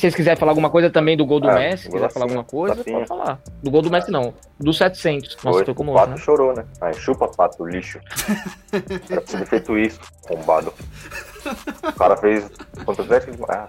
Se 0.00 0.04
vocês 0.04 0.14
quiserem 0.14 0.40
falar 0.40 0.52
alguma 0.52 0.70
coisa 0.70 0.88
também 0.88 1.14
do 1.14 1.26
gol 1.26 1.38
do 1.40 1.50
Ah, 1.50 1.52
Messi, 1.56 1.84
quiser 1.90 2.00
da 2.00 2.08
falar 2.08 2.24
alguma 2.24 2.42
coisa, 2.42 2.74
Finha. 2.82 2.96
pode 2.96 3.08
falar. 3.08 3.38
Do 3.62 3.70
gol 3.70 3.82
do 3.82 3.90
Messi 3.90 4.10
não, 4.10 4.32
do 4.58 4.72
700. 4.72 5.36
Nossa, 5.44 5.58
Foi, 5.58 5.64
tô 5.66 5.74
como 5.74 5.92
o 5.92 5.94
Pato 5.94 6.12
né? 6.12 6.16
chorou, 6.16 6.54
né? 6.56 6.64
Ai, 6.80 6.94
chupa, 6.94 7.28
Pato, 7.28 7.66
lixo. 7.66 8.00
Era 9.10 9.20
pra 9.20 9.38
ter 9.40 9.46
feito 9.46 9.76
isso, 9.76 10.00
bombado. 10.26 10.72
O 11.86 11.92
cara 11.92 12.16
fez 12.16 12.48
contra 12.86 13.02
o 13.02 13.04
Atlético 13.04 13.36
de 13.36 13.42
ah. 13.50 13.68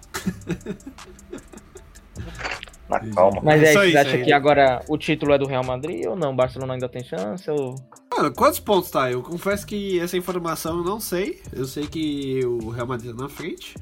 Na 2.92 3.00
calma. 3.14 3.42
Mas 3.42 3.64
É 3.64 3.68
é, 3.68 3.88
isso 3.88 3.98
acham 3.98 4.14
aí, 4.20 4.24
que 4.26 4.34
agora 4.34 4.82
o 4.90 4.98
título 4.98 5.34
é 5.34 5.38
do 5.38 5.48
Real 5.48 5.64
Madrid 5.64 6.06
ou 6.06 6.16
não? 6.16 6.32
O 6.32 6.36
Barcelona 6.36 6.74
ainda 6.74 6.90
tem 6.90 7.04
chance? 7.04 7.50
Ou... 7.50 7.76
Mano, 8.14 8.34
quantos 8.34 8.60
pontos 8.60 8.92
tá? 8.92 9.10
Eu 9.10 9.22
confesso 9.22 9.66
que 9.66 10.00
essa 10.00 10.18
informação 10.18 10.78
eu 10.78 10.84
não 10.84 11.00
sei. 11.00 11.40
Eu 11.54 11.66
sei 11.66 11.88
que 11.88 12.42
o 12.46 12.70
Real 12.70 12.88
Madrid 12.88 13.16
tá 13.16 13.24
na 13.24 13.30
frente. 13.30 13.76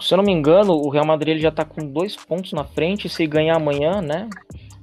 Se 0.00 0.14
eu 0.14 0.16
não 0.16 0.24
me 0.24 0.32
engano, 0.32 0.72
o 0.74 0.88
Real 0.88 1.04
Madrid 1.04 1.32
ele 1.32 1.40
já 1.40 1.50
tá 1.50 1.64
com 1.64 1.84
dois 1.84 2.14
pontos 2.14 2.52
na 2.52 2.62
frente. 2.62 3.08
Se 3.08 3.26
ganhar 3.26 3.56
amanhã, 3.56 4.00
né? 4.00 4.28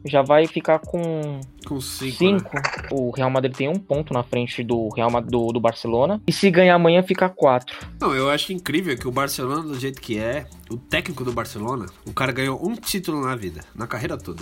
Já 0.06 0.22
vai 0.22 0.48
ficar 0.48 0.80
com 0.80 1.42
Com 1.68 1.82
cinco. 1.82 2.18
cinco. 2.18 2.56
né? 2.56 2.62
O 2.92 3.12
Real 3.12 3.30
Madrid 3.30 3.56
tem 3.56 3.68
um 3.68 3.76
ponto 3.80 4.14
na 4.14 4.24
frente 4.24 4.64
do 4.64 4.88
Real 4.96 5.12
Ma- 5.12 5.20
do, 5.20 5.52
do 5.52 5.60
Barcelona. 5.60 6.22
E 6.26 6.32
se 6.32 6.50
ganhar 6.50 6.76
amanhã, 6.76 7.04
fica 7.04 7.28
quatro. 7.28 7.76
Não, 8.00 8.16
eu 8.16 8.30
acho 8.30 8.54
incrível 8.54 8.98
que 8.98 9.08
o 9.08 9.12
Barcelona, 9.12 9.62
do 9.62 9.78
jeito 9.80 10.02
que 10.02 10.18
é, 10.18 10.46
o 10.70 10.78
técnico 10.78 11.24
do 11.24 11.32
Barcelona, 11.34 11.86
o 12.08 12.14
cara 12.14 12.32
ganhou 12.32 12.66
um 12.66 12.76
título 12.76 13.22
na 13.22 13.36
vida, 13.36 13.62
na 13.76 13.86
carreira 13.88 14.18
toda. 14.18 14.42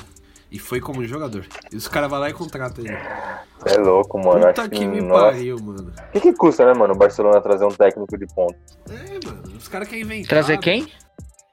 E 0.50 0.58
foi 0.60 0.80
como 0.80 1.04
jogador. 1.04 1.46
E 1.74 1.76
os 1.76 1.88
caras 1.90 2.10
vão 2.10 2.20
lá 2.20 2.30
e 2.30 2.34
contratam 2.34 2.86
ele. 2.86 2.96
É 3.66 3.78
louco, 3.78 4.18
mano. 4.18 4.46
Puta 4.48 4.62
Acho 4.62 4.70
que 4.70 4.80
que, 4.80 4.86
me 4.88 5.02
nossa. 5.02 5.26
pariu, 5.26 5.58
mano. 5.62 5.92
O 6.08 6.12
que, 6.14 6.22
que 6.22 6.34
custa, 6.34 6.66
né, 6.66 6.74
mano, 6.74 6.94
o 6.94 6.98
Barcelona 6.98 7.42
trazer 7.42 7.66
um 7.66 7.70
técnico 7.72 8.18
de 8.18 8.26
ponta? 8.28 8.56
É, 8.90 9.28
mano, 9.28 9.44
os 9.58 9.68
caras 9.68 9.90
querem 9.90 10.06
inventar. 10.06 10.30
Trazer 10.30 10.58
quem? 10.60 10.88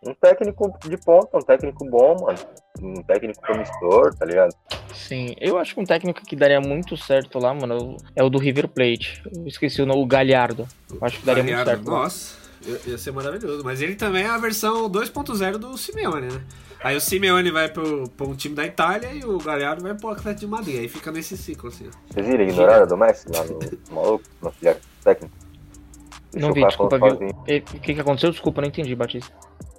Um 0.07 0.14
técnico 0.14 0.73
de 0.87 0.97
ponta, 0.99 1.38
um 1.38 1.43
técnico 1.43 1.85
bom, 1.87 2.17
mano. 2.21 2.38
Um 2.81 3.03
técnico 3.03 3.40
promissor, 3.40 4.14
tá 4.14 4.27
ligado? 4.27 4.55
Sim, 4.93 5.35
eu 5.40 5.59
acho 5.59 5.75
que 5.75 5.81
um 5.81 5.85
técnico 5.85 6.23
que 6.25 6.37
daria 6.37 6.61
muito 6.61 6.97
certo 6.97 7.38
lá, 7.38 7.55
mano, 7.55 7.97
é 8.14 8.23
o 8.23 8.29
do 8.29 8.38
River 8.38 8.69
Plate. 8.69 9.23
Eu 9.35 9.47
esqueci 9.47 9.81
o 9.81 9.87
nome, 9.87 10.03
o 10.03 10.07
Galhardo. 10.07 10.69
Eu 10.90 10.99
acho 11.01 11.21
que 11.21 11.27
daria 11.27 11.43
muito 11.43 11.64
certo. 11.64 11.85
Nossa, 11.85 12.37
ia 12.67 12.81
ia 12.87 12.99
ser 12.99 13.12
maravilhoso. 13.12 13.64
Mas 13.64 13.81
ele 13.81 13.95
também 13.95 14.25
é 14.25 14.29
a 14.29 14.38
versão 14.38 14.90
2.0 14.90 15.57
do 15.57 15.77
Simeone, 15.79 16.33
né? 16.33 16.45
Aí 16.83 16.95
o 16.97 17.01
Simeone 17.01 17.51
vai 17.51 17.69
pro, 17.71 18.07
pro 18.11 18.29
um 18.29 18.35
time 18.35 18.55
da 18.55 18.67
Itália 18.67 19.11
e 19.12 19.25
o 19.25 19.38
Galhardo 19.38 19.83
vai 19.83 19.95
pro 19.95 20.11
Atlético 20.11 20.40
de 20.40 20.47
Madrid. 20.47 20.81
Aí 20.81 20.88
fica 20.88 21.11
nesse 21.11 21.37
ciclo, 21.37 21.71
assim. 21.71 21.88
ó. 21.88 22.12
Vocês 22.12 22.27
viram 22.27 22.45
a 22.45 22.49
ignorância 22.49 22.87
do 22.87 22.97
Messi 22.97 23.27
lá 23.31 23.45
no 23.45 23.95
maluco, 23.95 24.25
no 24.43 24.53
técnico? 25.03 25.44
Não 26.37 26.51
o 26.51 26.53
vi, 26.55 26.61
cara 26.61 26.68
desculpa, 26.68 26.99
falando 26.99 27.18
viu? 27.18 27.29
sozinho. 27.31 27.62
O 27.77 27.81
que, 27.81 27.94
que 27.94 28.01
aconteceu? 28.01 28.31
Desculpa, 28.31 28.61
não 28.61 28.68
entendi, 28.68 28.94
Batista. 28.94 29.33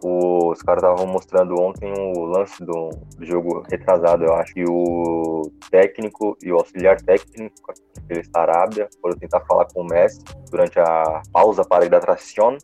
Os 0.04 0.62
caras 0.62 0.84
estavam 0.84 1.08
mostrando 1.08 1.60
ontem 1.60 1.92
o 1.92 2.26
lance 2.26 2.64
do, 2.64 2.90
do 3.18 3.26
jogo 3.26 3.64
retrasado, 3.70 4.24
eu 4.24 4.34
acho. 4.36 4.54
E 4.58 4.64
o 4.68 5.52
técnico 5.72 6.38
e 6.44 6.52
o 6.52 6.58
auxiliar 6.58 7.02
técnico, 7.02 7.74
aquele 7.98 8.22
da 8.28 8.42
Arábia, 8.42 8.88
foram 9.02 9.18
tentar 9.18 9.40
falar 9.42 9.66
com 9.74 9.82
o 9.82 9.86
Messi 9.86 10.22
durante 10.52 10.80
a 10.80 11.22
pausa 11.32 11.64
para 11.66 11.84
a 11.84 11.88
hidratação. 11.88 12.58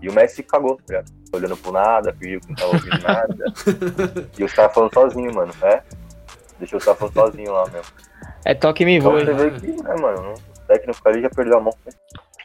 E 0.00 0.08
o 0.08 0.12
Messi 0.12 0.42
cagou, 0.42 0.76
tá 0.76 0.82
ligado? 0.88 1.10
Olhando 1.34 1.56
pro 1.56 1.72
nada, 1.72 2.14
fingiu 2.18 2.40
que 2.40 2.48
não 2.48 2.54
tava 2.54 2.72
ouvindo 2.72 3.02
nada. 3.02 3.44
e 4.38 4.44
os 4.44 4.52
caras 4.52 4.72
falando 4.72 4.94
sozinho, 4.94 5.34
mano, 5.34 5.52
né? 5.60 5.82
Deixou 6.58 6.78
os 6.78 6.84
caras 6.84 6.98
falando 7.00 7.14
sozinho 7.14 7.52
lá 7.52 7.64
mesmo. 7.70 7.92
É 8.44 8.54
toque 8.54 8.84
me 8.84 8.96
Então 8.98 9.10
voe. 9.12 9.24
você 9.24 9.32
vê 9.34 9.50
que, 9.60 9.82
né, 9.82 9.94
mano, 10.00 10.32
o 10.34 10.60
técnico 10.68 11.00
ali 11.08 11.22
já 11.22 11.30
perdeu 11.30 11.58
a 11.58 11.60
mão. 11.60 11.74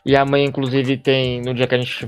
E 0.05 0.15
amanhã, 0.15 0.45
inclusive, 0.45 0.97
tem. 0.97 1.41
No 1.41 1.53
dia 1.53 1.67
que 1.67 1.75
a 1.75 1.79
gente 1.79 2.07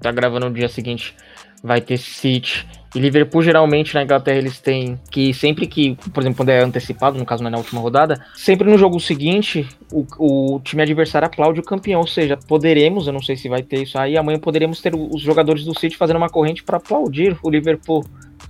tá 0.00 0.10
gravando 0.10 0.48
no 0.48 0.54
dia 0.54 0.68
seguinte, 0.68 1.14
vai 1.62 1.80
ter 1.80 1.96
City. 1.96 2.66
E 2.94 2.98
Liverpool, 2.98 3.42
geralmente, 3.42 3.94
na 3.94 4.02
Inglaterra, 4.02 4.38
eles 4.38 4.58
têm 4.58 4.98
que 5.10 5.34
sempre 5.34 5.66
que, 5.66 5.96
por 6.14 6.22
exemplo, 6.22 6.38
quando 6.38 6.48
é 6.48 6.62
antecipado, 6.62 7.18
no 7.18 7.26
caso 7.26 7.42
não 7.42 7.48
é 7.48 7.50
na 7.52 7.58
última 7.58 7.80
rodada, 7.80 8.24
sempre 8.34 8.70
no 8.70 8.78
jogo 8.78 8.98
seguinte, 8.98 9.68
o, 9.92 10.06
o 10.18 10.60
time 10.60 10.82
adversário 10.82 11.26
aplaude 11.26 11.60
o 11.60 11.62
campeão. 11.62 12.00
Ou 12.00 12.06
seja, 12.06 12.36
poderemos, 12.36 13.06
eu 13.06 13.12
não 13.12 13.22
sei 13.22 13.36
se 13.36 13.48
vai 13.48 13.62
ter 13.62 13.82
isso 13.82 13.98
aí, 13.98 14.16
amanhã 14.16 14.38
poderemos 14.38 14.80
ter 14.80 14.94
os 14.94 15.20
jogadores 15.20 15.64
do 15.64 15.78
City 15.78 15.96
fazendo 15.96 16.16
uma 16.16 16.30
corrente 16.30 16.64
para 16.64 16.78
aplaudir 16.78 17.36
o 17.42 17.50
Liverpool. 17.50 18.04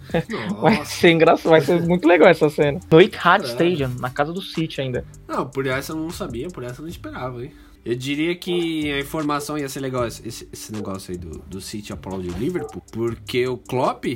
Vai 0.60 0.76
Nossa. 0.76 0.84
ser 0.84 1.10
engraçado, 1.10 1.50
vai 1.50 1.60
ser 1.60 1.80
muito 1.82 2.06
legal 2.06 2.28
essa 2.28 2.48
cena. 2.48 2.78
No 2.90 3.00
Etihad 3.00 3.42
Caralho. 3.42 3.44
Stadium, 3.44 3.90
na 3.98 4.08
casa 4.08 4.32
do 4.32 4.40
City 4.40 4.80
ainda. 4.80 5.04
Não, 5.26 5.48
por 5.48 5.66
essa 5.66 5.92
eu 5.92 5.96
não 5.96 6.10
sabia, 6.10 6.46
por 6.46 6.62
essa 6.62 6.80
eu 6.80 6.82
não 6.82 6.88
esperava, 6.88 7.44
hein? 7.44 7.52
Eu 7.86 7.94
diria 7.94 8.34
que 8.34 8.92
a 8.92 8.98
informação 8.98 9.56
ia 9.56 9.68
ser 9.68 9.78
legal, 9.78 10.04
esse, 10.04 10.26
esse 10.26 10.72
negócio 10.72 11.12
aí 11.12 11.16
do, 11.16 11.38
do 11.38 11.60
City 11.60 11.92
aplaudir 11.92 12.30
o 12.30 12.36
Liverpool, 12.36 12.82
porque 12.90 13.46
o 13.46 13.56
Klopp 13.56 14.06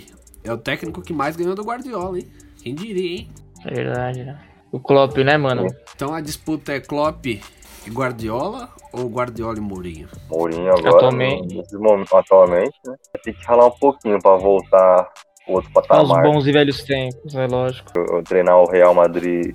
é 0.42 0.52
o 0.52 0.58
técnico 0.58 1.00
que 1.00 1.12
mais 1.12 1.36
ganhou 1.36 1.54
do 1.54 1.62
Guardiola, 1.62 2.18
hein? 2.18 2.26
Quem 2.60 2.74
diria, 2.74 3.18
hein? 3.20 3.28
É 3.64 3.72
verdade, 3.72 4.24
né? 4.24 4.40
O 4.72 4.80
Klopp, 4.80 5.16
né, 5.18 5.36
mano? 5.36 5.68
Então 5.94 6.12
a 6.12 6.20
disputa 6.20 6.72
é 6.72 6.80
Klopp 6.80 7.24
e 7.26 7.40
Guardiola 7.88 8.70
ou 8.92 9.08
Guardiola 9.08 9.58
e 9.58 9.60
Mourinho? 9.60 10.08
Mourinho 10.28 10.72
agora, 10.72 10.96
Atualmente. 10.96 11.54
nesse 11.54 11.76
momento, 11.76 12.16
atualmente, 12.16 12.76
né? 12.84 12.96
Tem 13.22 13.32
que 13.32 13.44
ralar 13.44 13.66
um 13.66 13.78
pouquinho 13.78 14.20
pra 14.20 14.34
voltar 14.34 15.12
outro 15.52 15.70
Aos 15.74 15.86
patamar. 15.86 16.22
bons 16.22 16.46
e 16.46 16.52
velhos 16.52 16.82
tempos, 16.84 17.34
é 17.34 17.46
lógico. 17.46 17.90
Eu 17.96 18.22
treinar 18.22 18.56
o 18.58 18.70
Real 18.70 18.94
Madrid 18.94 19.54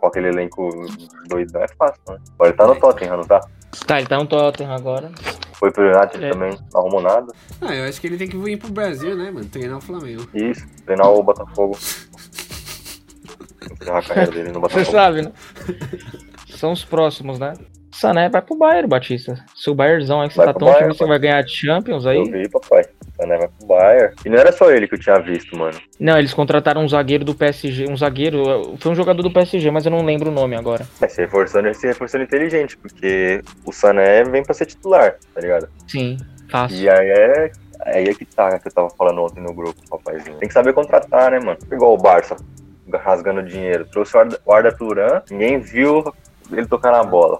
com 0.00 0.06
aquele 0.06 0.28
elenco 0.28 0.68
doido 1.28 1.52
não 1.52 1.62
é 1.62 1.68
fácil, 1.78 2.00
né? 2.08 2.16
Agora 2.34 2.50
ele 2.50 2.52
tá 2.56 2.66
no 2.66 2.76
Tottenham, 2.80 3.16
não 3.18 3.24
tá? 3.24 3.40
Tá, 3.86 3.98
ele 3.98 4.06
tá 4.08 4.16
no 4.18 4.26
Tottenham 4.26 4.72
agora. 4.72 5.10
Foi 5.54 5.70
pro 5.70 5.84
United 5.84 6.24
É. 6.24 6.30
também, 6.30 6.58
não 6.72 6.80
arrumou 6.80 7.00
nada. 7.00 7.26
Ah, 7.60 7.74
eu 7.74 7.88
acho 7.88 8.00
que 8.00 8.06
ele 8.06 8.16
tem 8.18 8.28
que 8.28 8.36
vir 8.36 8.58
pro 8.58 8.70
Brasil, 8.70 9.16
né, 9.16 9.30
mano? 9.30 9.46
Treinar 9.46 9.78
o 9.78 9.80
Flamengo. 9.80 10.28
Isso, 10.34 10.66
treinar 10.84 11.10
o 11.10 11.22
Botafogo. 11.22 11.76
Encerrar 13.80 13.98
a 13.98 14.02
carreira 14.02 14.30
dele 14.30 14.48
no 14.52 14.60
Você 14.60 14.74
Botafogo. 14.84 14.90
sabe, 14.96 15.22
né? 15.22 15.32
São 16.50 16.72
os 16.72 16.84
próximos, 16.84 17.38
né? 17.38 17.54
Sané 17.92 18.28
vai 18.28 18.42
pro 18.42 18.56
Bayern, 18.56 18.88
Batista. 18.88 19.36
Se 19.54 19.70
o 19.70 19.74
Bayernzão 19.74 20.20
aí 20.20 20.28
que 20.28 20.34
você 20.34 20.44
Vai 20.44 20.52
tá 20.52 20.58
tão 20.58 20.68
Bayern, 20.68 20.96
pai. 20.96 21.08
vai 21.08 21.18
ganhar 21.18 21.46
Champions 21.48 22.04
Eu 22.04 22.10
aí. 22.10 22.30
vi, 22.30 22.48
papai. 22.48 22.84
Sané 23.16 23.38
vai 23.38 23.48
pro 23.48 23.66
Bayern. 23.66 24.14
E 24.24 24.28
não 24.28 24.38
era 24.38 24.52
só 24.52 24.70
ele 24.70 24.88
que 24.88 24.94
eu 24.94 24.98
tinha 24.98 25.18
visto, 25.20 25.56
mano. 25.56 25.78
Não, 25.98 26.18
eles 26.18 26.34
contrataram 26.34 26.82
um 26.82 26.88
zagueiro 26.88 27.24
do 27.24 27.34
PSG. 27.34 27.88
Um 27.88 27.96
zagueiro. 27.96 28.76
Foi 28.78 28.92
um 28.92 28.94
jogador 28.94 29.22
do 29.22 29.30
PSG, 29.30 29.70
mas 29.70 29.84
eu 29.84 29.90
não 29.90 30.04
lembro 30.04 30.30
o 30.30 30.34
nome 30.34 30.56
agora. 30.56 30.86
Mas 31.00 31.12
se 31.12 31.22
reforçando, 31.22 31.72
se 31.74 31.86
reforçando 31.86 32.24
inteligente, 32.24 32.76
porque 32.76 33.42
o 33.64 33.72
Sané 33.72 34.24
vem 34.24 34.42
pra 34.42 34.54
ser 34.54 34.66
titular, 34.66 35.16
tá 35.34 35.40
ligado? 35.40 35.68
Sim, 35.86 36.16
fácil. 36.50 36.78
E 36.78 36.88
aí 36.88 37.08
é, 37.08 37.52
aí 37.86 38.04
é 38.04 38.14
que 38.14 38.24
tá, 38.24 38.58
que 38.58 38.68
eu 38.68 38.72
tava 38.72 38.90
falando 38.90 39.22
ontem 39.22 39.40
no 39.40 39.52
grupo, 39.54 39.80
papazinho. 39.88 40.36
Tem 40.38 40.48
que 40.48 40.54
saber 40.54 40.72
contratar, 40.72 41.30
né, 41.30 41.38
mano? 41.38 41.58
Igual 41.70 41.94
o 41.94 41.98
Barça, 41.98 42.36
rasgando 42.92 43.42
dinheiro. 43.42 43.86
Trouxe 43.86 44.16
o 44.16 44.20
Arda, 44.20 44.40
o 44.44 44.52
Arda 44.52 44.72
Turan, 44.72 45.22
ninguém 45.30 45.60
viu 45.60 46.04
ele 46.52 46.66
tocar 46.66 46.92
na 46.92 47.02
bola. 47.02 47.38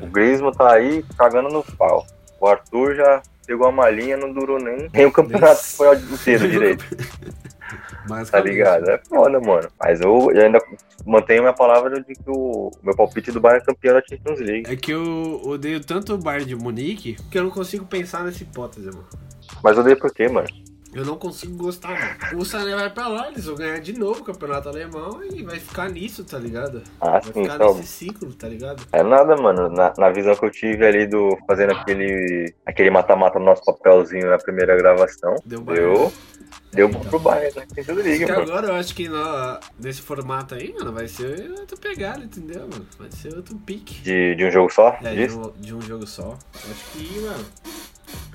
O 0.00 0.06
Griezmann 0.06 0.52
tá 0.52 0.72
aí 0.72 1.04
cagando 1.18 1.48
no 1.48 1.64
pau. 1.76 2.06
O 2.40 2.46
Arthur 2.46 2.94
já 2.94 3.22
pegou 3.50 3.66
a 3.66 3.72
malinha, 3.72 4.16
não 4.16 4.32
durou 4.32 4.60
nem, 4.60 4.88
nem 4.94 5.06
o 5.06 5.10
campeonato 5.10 5.60
espanhol 5.60 5.96
inteiro 5.96 6.46
direito, 6.48 6.84
Mas 8.08 8.30
tá 8.30 8.38
ligado? 8.38 8.88
É 8.88 8.98
foda, 8.98 9.40
mano. 9.40 9.68
Mas 9.76 10.00
eu, 10.00 10.30
eu 10.32 10.44
ainda 10.44 10.62
mantenho 11.04 11.42
minha 11.42 11.52
palavra 11.52 12.00
de 12.00 12.14
que 12.14 12.28
o 12.30 12.70
meu 12.80 12.94
palpite 12.94 13.32
do 13.32 13.40
Bayern 13.40 13.60
é 13.60 13.66
campeão 13.66 13.94
da 13.94 14.02
Champions 14.08 14.38
League. 14.38 14.70
É 14.70 14.76
que 14.76 14.92
eu 14.92 15.40
odeio 15.44 15.80
tanto 15.80 16.14
o 16.14 16.18
Bayern 16.18 16.46
de 16.46 16.54
Munique 16.54 17.16
que 17.28 17.38
eu 17.38 17.42
não 17.42 17.50
consigo 17.50 17.84
pensar 17.84 18.22
nessa 18.22 18.40
hipótese, 18.40 18.86
mano. 18.86 19.08
Mas 19.64 19.76
eu 19.76 19.82
odeio 19.82 19.98
por 19.98 20.14
quê, 20.14 20.28
mano? 20.28 20.46
Eu 20.92 21.04
não 21.04 21.16
consigo 21.16 21.56
gostar, 21.56 21.90
mano. 21.90 22.40
O 22.42 22.44
Sané 22.44 22.74
vai 22.74 22.90
pra 22.90 23.06
lá, 23.06 23.28
eles 23.28 23.44
vão 23.44 23.54
ganhar 23.54 23.78
de 23.78 23.92
novo 23.96 24.20
o 24.22 24.24
campeonato 24.24 24.68
alemão 24.68 25.22
e 25.22 25.42
vai 25.44 25.58
ficar 25.60 25.88
nisso, 25.88 26.24
tá 26.24 26.38
ligado? 26.38 26.82
Ah, 27.00 27.12
Vai 27.12 27.22
sim, 27.22 27.42
ficar 27.42 27.54
então. 27.54 27.74
nesse 27.74 27.86
ciclo, 27.88 28.32
tá 28.34 28.48
ligado? 28.48 28.82
É 28.92 29.02
nada, 29.02 29.36
mano. 29.36 29.68
Na, 29.68 29.92
na 29.96 30.10
visão 30.10 30.34
que 30.34 30.44
eu 30.44 30.50
tive 30.50 30.84
ali 30.84 31.06
do 31.06 31.38
fazendo 31.46 31.72
aquele 31.72 32.52
aquele 32.66 32.90
mata-mata 32.90 33.38
no 33.38 33.44
nosso 33.44 33.64
papelzinho 33.64 34.28
na 34.28 34.38
primeira 34.38 34.76
gravação, 34.76 35.36
Deu 35.44 35.60
deu, 35.60 36.12
deu 36.72 36.88
bom 36.88 37.00
pro 37.00 37.20
Bayern, 37.20 37.56
né? 37.56 37.66
Tem 37.72 37.84
tudo 37.84 38.00
liga, 38.02 38.26
mano. 38.26 38.42
agora 38.42 38.66
eu 38.68 38.74
acho 38.74 38.94
que 38.94 39.08
no, 39.08 39.60
nesse 39.78 40.02
formato 40.02 40.54
aí, 40.56 40.72
mano, 40.72 40.92
vai 40.92 41.06
ser 41.06 41.50
outra 41.58 41.76
pegada, 41.76 42.24
entendeu, 42.24 42.62
mano? 42.62 42.86
Vai 42.98 43.10
ser 43.12 43.34
outro 43.36 43.56
pique. 43.58 44.02
De, 44.02 44.34
de 44.34 44.44
um 44.44 44.50
jogo 44.50 44.70
só? 44.72 44.98
É, 45.02 45.14
de 45.14 45.32
um, 45.36 45.52
de 45.52 45.74
um 45.74 45.80
jogo 45.82 46.06
só. 46.06 46.22
Eu 46.30 46.70
acho 46.72 46.84
que, 46.92 47.20
mano. 47.20 47.44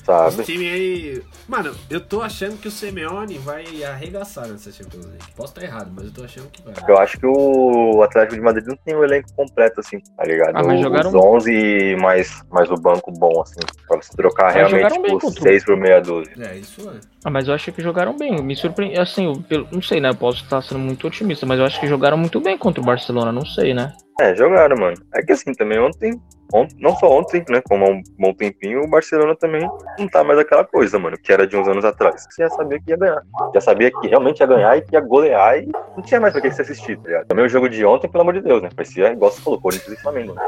Sabe? 0.06 0.36
Esse 0.36 0.44
time 0.44 0.70
aí. 0.70 1.24
Mano, 1.48 1.74
eu 1.90 2.00
tô 2.00 2.22
achando 2.22 2.58
que 2.58 2.68
o 2.68 2.72
Simeone 2.72 3.40
vai 3.40 3.66
arregaçar 3.84 4.48
nessa 4.48 4.72
Champions 4.72 5.06
League. 5.06 5.24
Posso 5.36 5.54
estar 5.54 5.64
errado, 5.64 5.92
mas 5.96 6.06
eu 6.06 6.12
tô 6.14 6.24
achando 6.24 6.48
que 6.52 6.62
vai. 6.62 6.74
Eu 6.88 6.98
acho 7.00 7.18
que 7.18 7.26
o 7.26 8.04
Atlético 8.04 8.36
de 8.36 8.42
Madrid 8.42 8.66
não 8.68 8.76
tem 8.78 8.96
um 8.96 9.04
elenco 9.04 9.28
completo, 9.36 9.80
assim, 9.80 9.98
tá 10.16 10.24
ligado? 10.24 10.56
Ah, 10.58 10.64
mas 10.64 10.76
Os 10.76 10.82
jogaram- 10.82 11.12
11 11.16 11.96
mais, 12.00 12.40
mais 12.52 12.70
o 12.70 12.76
banco 12.76 13.12
bom, 13.12 13.42
assim, 13.42 13.60
pra 13.88 13.98
você 13.98 14.16
trocar 14.16 14.46
Mas 14.46 14.56
realmente, 14.56 14.92
bem 15.02 15.02
tipo, 15.18 15.20
contra 15.28 15.40
o- 15.40 15.44
6 15.44 15.66
por 15.66 15.76
meia 15.76 16.00
dúzia. 16.00 16.34
É, 16.40 16.56
isso 16.56 16.88
é. 16.88 17.00
Ah, 17.24 17.32
mas 17.32 17.48
eu 17.48 17.56
achei 17.56 17.74
que 17.74 17.82
jogaram 17.82 18.16
bem. 18.16 18.40
Me 18.44 18.56
surpreende. 18.56 19.00
Assim, 19.00 19.26
eu, 19.26 19.42
pelo- 19.42 19.68
não 19.72 19.82
sei, 19.82 20.00
né? 20.00 20.10
Eu 20.10 20.16
posso 20.16 20.44
estar 20.44 20.62
sendo 20.62 20.80
muito 20.80 21.08
otimista, 21.08 21.46
mas 21.48 21.58
eu 21.60 21.66
acho 21.66 21.80
que 21.80 21.88
jogaram 21.88 22.18
muito 22.18 22.40
bem 22.40 22.56
contra 22.56 22.80
o 22.80 22.86
Barcelona. 22.86 23.32
Não 23.32 23.44
sei, 23.46 23.74
né? 23.74 23.92
É, 24.22 24.36
jogaram, 24.36 24.78
mano. 24.78 24.96
É 25.14 25.22
que 25.24 25.34
assim, 25.34 25.52
também 25.54 25.78
ontem, 25.80 26.14
ontem 26.54 26.76
não 26.80 26.96
só 26.96 27.08
ontem, 27.12 27.44
né, 27.50 27.62
como 27.68 27.84
há 27.86 27.90
um 27.90 28.02
bom 28.18 28.34
tempinho, 28.34 28.82
o 28.84 28.90
Barcelona 28.90 29.36
também 29.36 29.68
não 29.98 30.08
tá 30.08 30.24
mais 30.24 30.40
aquela 30.40 30.64
coisa, 30.64 30.98
mano, 31.00 31.18
que 31.18 31.32
era 31.32 31.46
de 31.46 31.56
uns 31.56 31.68
anos 31.68 31.86
atrás. 31.86 32.26
Você 32.30 32.44
já 32.44 32.50
sabia 32.50 32.80
que 32.80 32.90
ia 32.92 32.98
ganhar. 32.98 33.22
Já 33.54 33.62
sabia 33.62 33.92
que 33.92 34.08
realmente 34.08 34.40
ia 34.40 34.48
ganhar 34.48 34.78
e 34.78 34.82
que 34.82 34.96
ia 34.96 35.02
golear 35.02 35.58
e 35.58 35.68
não 35.96 36.04
tinha 36.04 36.20
mais 36.20 36.34
pra 36.34 36.42
que 36.42 36.52
se 36.52 36.62
assistir, 36.62 36.98
tá 36.98 37.08
ligado? 37.08 37.28
Também 37.28 37.46
o 37.46 37.50
jogo 37.50 37.70
de 37.70 37.86
ontem, 37.86 38.10
pelo 38.10 38.22
amor 38.22 38.34
de 38.34 38.42
Deus, 38.42 38.62
né? 38.62 38.70
Parecia, 38.76 39.12
igual 39.12 39.32
você 39.32 39.42
falou, 39.42 39.60
Corinthians 39.60 39.98
e 39.98 40.02
Flamengo, 40.02 40.34
né? 40.34 40.42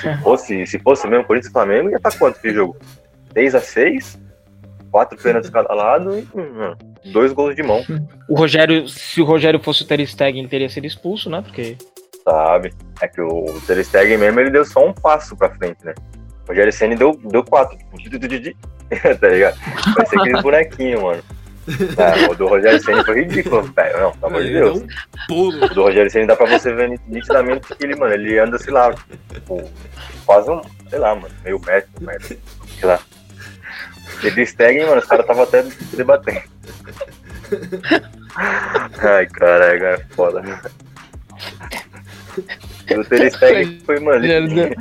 Se 0.00 0.16
fosse, 0.22 0.66
se 0.66 0.78
fosse 0.78 1.06
mesmo 1.06 1.24
Corinthians 1.24 1.50
e 1.50 1.52
Flamengo, 1.52 1.90
ia 1.90 1.96
estar 1.96 2.16
quanto 2.18 2.40
que 2.40 2.52
jogo? 2.52 2.76
6 3.32 3.54
a 3.54 3.60
6 3.60 4.24
quatro 4.94 5.20
pênaltis 5.20 5.50
cada 5.50 5.74
lado 5.74 6.16
e 6.16 6.28
hum, 6.36 6.72
dois 7.12 7.32
gols 7.32 7.56
de 7.56 7.64
mão, 7.64 7.82
O 8.30 8.36
Rogério, 8.36 8.86
se 8.88 9.20
o 9.20 9.24
Rogério 9.24 9.58
fosse 9.58 9.82
o 9.82 9.86
Ter 9.88 10.06
Stegen, 10.06 10.38
ele 10.38 10.48
teria 10.48 10.68
sido 10.68 10.86
expulso, 10.86 11.28
né? 11.28 11.42
Porque 11.42 11.76
sabe? 12.24 12.72
É 13.00 13.08
que 13.08 13.20
o 13.20 13.44
Ter 13.66 13.84
Stegen 13.84 14.18
mesmo, 14.18 14.38
ele 14.38 14.50
deu 14.50 14.64
só 14.64 14.86
um 14.86 14.92
passo 14.92 15.36
pra 15.36 15.50
frente, 15.50 15.84
né? 15.84 15.94
O 16.44 16.48
Rogério 16.48 16.72
Senna 16.72 16.96
deu, 16.96 17.18
deu 17.24 17.42
quatro, 17.42 17.76
tipo, 17.76 17.96
tá 19.20 19.28
ligado? 19.28 19.58
Vai 19.96 20.06
ser 20.06 20.18
aquele 20.20 20.42
bonequinho, 20.42 21.02
mano. 21.02 21.22
É, 21.96 22.30
o 22.30 22.34
do 22.34 22.46
Rogério 22.46 22.82
Senna 22.82 23.02
foi 23.04 23.22
ridículo, 23.22 23.62
velho. 23.62 23.98
Não, 23.98 24.12
pelo 24.12 24.26
amor 24.26 24.42
de 24.42 24.52
Deus. 24.52 24.80
deu 24.80 24.86
um 24.86 25.26
pulo. 25.26 25.64
O 25.64 25.68
do 25.68 25.82
Rogério 25.82 26.10
Senna 26.10 26.26
dá 26.26 26.36
pra 26.36 26.46
você 26.46 26.72
ver 26.74 27.00
nitidamente 27.08 27.74
que 27.74 27.84
ele, 27.84 27.96
mano, 27.96 28.12
ele 28.12 28.38
anda, 28.38 28.58
sei 28.58 28.72
lá, 28.72 28.94
tipo, 29.32 29.70
quase 30.26 30.50
um, 30.50 30.60
sei 30.90 30.98
lá, 30.98 31.14
mano, 31.14 31.34
meio 31.42 31.60
metro, 31.60 31.90
um 32.00 32.04
metro, 32.04 32.28
sei 32.28 32.88
lá. 32.88 33.00
Ele 34.22 34.46
Stegen, 34.46 34.86
mano, 34.86 34.98
os 34.98 35.06
caras 35.06 35.26
tava 35.26 35.44
até 35.44 35.64
debatendo. 35.94 36.42
Ai, 38.36 39.26
caralho, 39.26 39.84
é 39.86 39.98
foda, 40.10 40.40
né? 40.42 40.60
E 42.90 42.94
o 42.98 43.04
Ter 43.04 43.30
Stegen 43.32 43.80
foi, 43.86 43.98
mano, 44.00 44.18
li- 44.24 44.74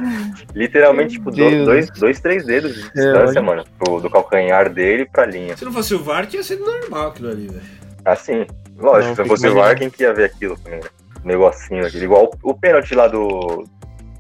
literalmente, 0.55 1.13
tipo, 1.13 1.31
do- 1.31 1.65
dois, 1.65 1.89
dois, 1.91 2.19
três 2.19 2.45
dedos 2.45 2.73
de 2.73 2.79
É, 2.81 2.83
distância, 2.83 3.39
olha. 3.39 3.41
mano, 3.41 3.63
pro- 3.79 3.99
do 4.01 4.09
calcanhar 4.09 4.69
dele 4.69 5.05
pra 5.05 5.25
linha. 5.25 5.55
Se 5.55 5.63
não 5.65 5.71
fosse 5.71 5.93
o 5.93 6.03
VAR, 6.03 6.25
tinha 6.25 6.43
sido 6.43 6.65
normal 6.65 7.07
aquilo 7.09 7.29
ali, 7.29 7.47
velho. 7.47 7.61
Assim, 8.05 8.45
lógico, 8.77 9.09
Não, 9.09 9.15
se 9.15 9.21
fico 9.23 9.27
fosse 9.29 9.47
o 9.47 9.55
VAR, 9.55 9.75
quem 9.77 9.89
que 9.89 10.03
ia 10.03 10.13
ver 10.13 10.25
aquilo 10.25 10.57
né? 10.65 10.79
Negocinho 11.23 11.85
aquele, 11.85 12.03
igual 12.03 12.29
o, 12.43 12.49
o 12.51 12.53
pênalti 12.53 12.93
lá 12.93 13.07
do. 13.07 13.65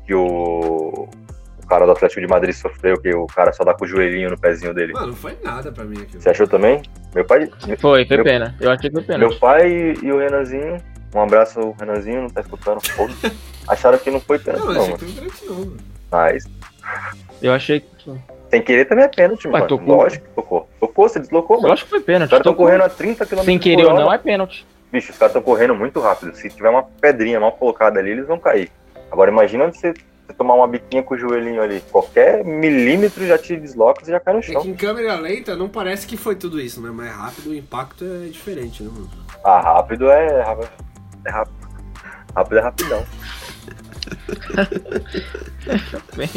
que 0.05 0.13
o. 0.13 1.09
O 1.61 1.67
cara 1.67 1.85
do 1.85 1.91
Atlético 1.93 2.19
de 2.21 2.27
Madrid 2.27 2.53
sofreu, 2.53 2.97
que 3.01 3.13
o 3.15 3.25
cara 3.25 3.51
só 3.53 3.63
dá 3.63 3.73
com 3.73 3.83
o 3.85 3.87
joelhinho 3.87 4.29
no 4.29 4.37
pezinho 4.37 4.73
dele. 4.73 4.93
Mano, 4.93 5.07
não 5.07 5.15
foi 5.15 5.35
nada 5.41 5.71
pra 5.71 5.83
mim 5.85 5.97
aquilo. 6.01 6.21
Você 6.21 6.29
achou 6.29 6.45
também? 6.47 6.81
Meu 7.15 7.25
pai. 7.25 7.49
foi, 7.79 8.05
foi 8.05 8.17
Meu- 8.17 8.23
pena. 8.23 8.55
Eu 8.59 8.69
achei 8.69 8.89
que 8.89 8.95
foi 8.95 9.03
pena. 9.03 9.17
Meu 9.19 9.35
pai 9.39 9.93
e 10.03 10.11
o 10.11 10.19
Renanzinho. 10.19 10.77
Um 11.13 11.21
abraço 11.21 11.75
Renanzinho, 11.79 12.21
não 12.23 12.29
tá 12.29 12.41
escutando. 12.41 12.79
foda. 12.87 13.13
Acharam 13.67 13.97
que 13.97 14.09
não 14.11 14.19
foi 14.19 14.39
pênalti, 14.39 14.65
Não, 14.65 14.73
não, 14.73 14.81
achei 14.81 14.93
mano. 14.93 14.97
que 14.99 15.05
foi 15.05 15.21
pênalti 15.21 15.45
não. 15.45 15.77
Mas, 16.11 16.43
Eu 17.41 17.53
achei 17.53 17.79
que. 17.79 18.11
sem 18.49 18.61
querer 18.61 18.85
também 18.85 19.05
é 19.05 19.07
pênalti, 19.07 19.47
Ué, 19.47 19.51
mano. 19.53 19.67
tocou. 19.67 19.95
Lógico 19.97 20.25
que 20.27 20.31
tocou. 20.35 20.69
Tocou, 20.79 21.09
você 21.09 21.19
deslocou, 21.19 21.61
mano. 21.61 21.73
acho 21.73 21.83
que 21.85 21.89
foi 21.89 22.01
pênalti. 22.01 22.25
Os 22.25 22.29
caras 22.31 22.41
estão 22.41 22.53
Tocou. 22.53 22.65
correndo 22.65 22.81
a 22.83 22.89
30 22.89 23.25
km 23.25 23.43
Sem 23.43 23.59
querer 23.59 23.85
ou 23.85 23.93
não, 23.93 24.11
é 24.13 24.17
pênalti. 24.17 24.65
Bicho, 24.91 25.11
os 25.11 25.17
caras 25.17 25.31
estão 25.31 25.41
correndo 25.41 25.73
muito 25.73 25.99
rápido. 25.99 26.35
Se 26.35 26.49
tiver 26.49 26.69
uma 26.69 26.83
pedrinha 26.83 27.39
mal 27.39 27.51
colocada 27.53 27.99
ali, 27.99 28.11
eles 28.11 28.27
vão 28.27 28.37
cair. 28.39 28.71
Agora 29.11 29.31
imagina 29.31 29.65
você, 29.71 29.91
você 29.91 30.33
tomar 30.37 30.53
uma 30.55 30.67
biquinha 30.67 31.01
com 31.01 31.15
o 31.15 31.17
joelhinho 31.17 31.61
ali. 31.63 31.81
Qualquer 31.91 32.43
milímetro 32.43 33.25
já 33.25 33.37
te 33.37 33.55
desloca, 33.55 34.03
você 34.05 34.11
já 34.11 34.19
cai 34.19 34.33
no 34.35 34.39
É 34.39 34.43
chão. 34.43 34.61
que 34.61 34.69
em 34.69 34.75
câmera 34.75 35.15
lenta 35.15 35.55
não 35.55 35.67
parece 35.69 36.05
que 36.05 36.15
foi 36.17 36.35
tudo 36.35 36.59
isso, 36.61 36.79
né? 36.79 36.91
Mas 36.93 37.11
rápido 37.11 37.49
o 37.49 37.55
impacto 37.55 38.03
é 38.05 38.27
diferente, 38.27 38.83
né, 38.83 38.89
mano? 38.93 39.09
Ah, 39.43 39.61
rápido 39.61 40.09
é. 40.11 40.43
É 41.25 41.31
rápido. 41.31 41.55
Rápido 42.35 42.57
é 42.57 42.61
rapidão. 42.61 43.03
Bem, 46.15 46.29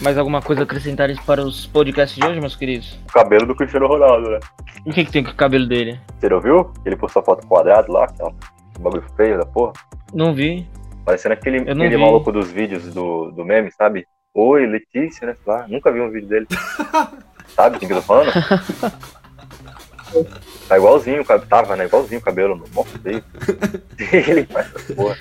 Mais 0.00 0.18
alguma 0.18 0.42
coisa 0.42 0.62
a 0.62 0.64
acrescentar 0.64 1.08
para 1.24 1.42
os 1.42 1.66
podcasts 1.66 2.18
de 2.18 2.26
hoje, 2.26 2.40
meus 2.40 2.56
queridos? 2.56 2.98
O 3.08 3.12
cabelo 3.12 3.46
do 3.46 3.54
Cristiano 3.54 3.86
Ronaldo, 3.86 4.30
né? 4.30 4.40
O 4.84 4.92
que, 4.92 5.04
que 5.04 5.12
tem 5.12 5.24
com 5.24 5.30
o 5.30 5.34
cabelo 5.34 5.66
dele? 5.66 6.00
Você 6.18 6.28
não 6.28 6.40
viu? 6.40 6.72
Ele 6.84 6.96
postou 6.96 7.20
a 7.20 7.24
foto 7.24 7.46
quadrado 7.46 7.92
lá, 7.92 8.04
aquela 8.04 8.32
bagulho 8.78 9.04
feio 9.16 9.38
da 9.38 9.46
porra. 9.46 9.72
Não 10.12 10.34
vi. 10.34 10.68
Parecendo 11.04 11.34
aquele, 11.34 11.58
aquele 11.58 11.88
vi. 11.88 11.96
maluco 11.96 12.30
dos 12.30 12.50
vídeos 12.50 12.92
do, 12.92 13.30
do 13.30 13.44
meme, 13.44 13.70
sabe? 13.72 14.06
Oi, 14.34 14.66
Letícia, 14.66 15.26
né? 15.26 15.34
Sei 15.34 15.52
lá, 15.52 15.66
nunca 15.66 15.90
vi 15.90 16.00
um 16.00 16.10
vídeo 16.10 16.28
dele. 16.28 16.46
sabe 17.48 17.78
quem 17.78 17.88
que 17.88 17.94
eu 17.94 17.98
tô 17.98 18.02
falando? 18.02 18.30
Tá 20.68 20.76
igualzinho, 20.76 21.24
tava, 21.48 21.76
né? 21.76 21.84
Igualzinho 21.86 22.20
o 22.20 22.24
cabelo. 22.24 22.64
Mó 22.72 22.82
feio. 22.82 23.22
ele 24.12 24.44
faz 24.46 24.74
essa 24.74 24.94
porra. 24.94 25.16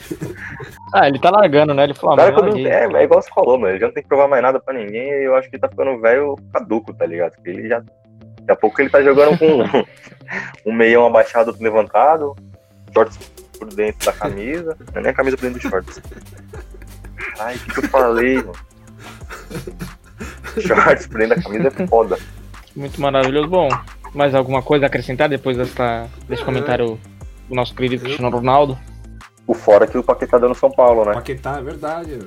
Ah, 0.93 1.07
ele 1.07 1.19
tá 1.19 1.29
largando, 1.29 1.73
né? 1.73 1.83
Ele 1.83 1.93
falou, 1.93 2.19
ah, 2.19 2.31
quando, 2.31 2.45
larguei. 2.45 2.67
é, 2.67 2.85
é 2.85 3.03
igual 3.03 3.21
você 3.21 3.29
falou, 3.29 3.59
mano. 3.59 3.73
Ele 3.73 3.79
já 3.79 3.87
não 3.87 3.93
tem 3.93 4.03
que 4.03 4.09
provar 4.09 4.27
mais 4.27 4.41
nada 4.41 4.59
pra 4.59 4.73
ninguém 4.73 5.07
e 5.07 5.25
eu 5.25 5.35
acho 5.35 5.49
que 5.49 5.55
ele 5.55 5.61
tá 5.61 5.69
ficando 5.69 5.99
velho 5.99 6.35
caduco, 6.51 6.93
tá 6.93 7.05
ligado? 7.05 7.33
Porque 7.33 7.49
ele 7.49 7.67
já. 7.67 7.79
Daqui 7.79 8.51
a 8.51 8.55
pouco 8.55 8.81
ele 8.81 8.89
tá 8.89 9.01
jogando 9.01 9.37
com 9.37 9.45
um, 9.45 9.85
um 10.71 10.73
meião 10.73 11.05
abaixado, 11.05 11.55
levantado, 11.59 12.35
shorts 12.93 13.17
por 13.57 13.67
dentro 13.73 14.05
da 14.05 14.13
camisa. 14.13 14.77
Não 14.93 14.99
é 14.99 15.01
nem 15.01 15.11
a 15.11 15.15
camisa 15.15 15.37
por 15.37 15.43
dentro 15.43 15.59
dos 15.61 15.69
shorts. 15.69 16.01
Ai, 17.39 17.55
o 17.55 17.59
que, 17.59 17.73
que 17.73 17.79
eu 17.79 17.89
falei, 17.89 18.35
mano? 18.37 18.53
Shorts 20.59 21.07
por 21.07 21.19
dentro 21.19 21.35
da 21.35 21.41
camisa 21.43 21.67
é 21.67 21.87
foda. 21.87 22.17
Muito 22.75 22.99
maravilhoso. 22.99 23.47
Bom, 23.47 23.69
mais 24.15 24.33
alguma 24.33 24.61
coisa 24.61 24.85
a 24.85 24.87
acrescentar 24.87 25.29
depois 25.29 25.57
desta, 25.57 26.07
desse 26.27 26.43
comentário 26.43 26.99
do 27.49 27.55
nosso 27.55 27.75
querido 27.75 28.03
Cristiano 28.03 28.35
Ronaldo? 28.35 28.77
O 29.47 29.53
fora 29.53 29.85
que 29.85 29.97
o 29.97 30.03
Paquetá 30.03 30.37
deu 30.39 30.49
no 30.49 30.55
São 30.55 30.71
Paulo, 30.71 31.05
né? 31.05 31.13
Paquetá, 31.13 31.57
é 31.59 31.61
verdade. 31.61 32.19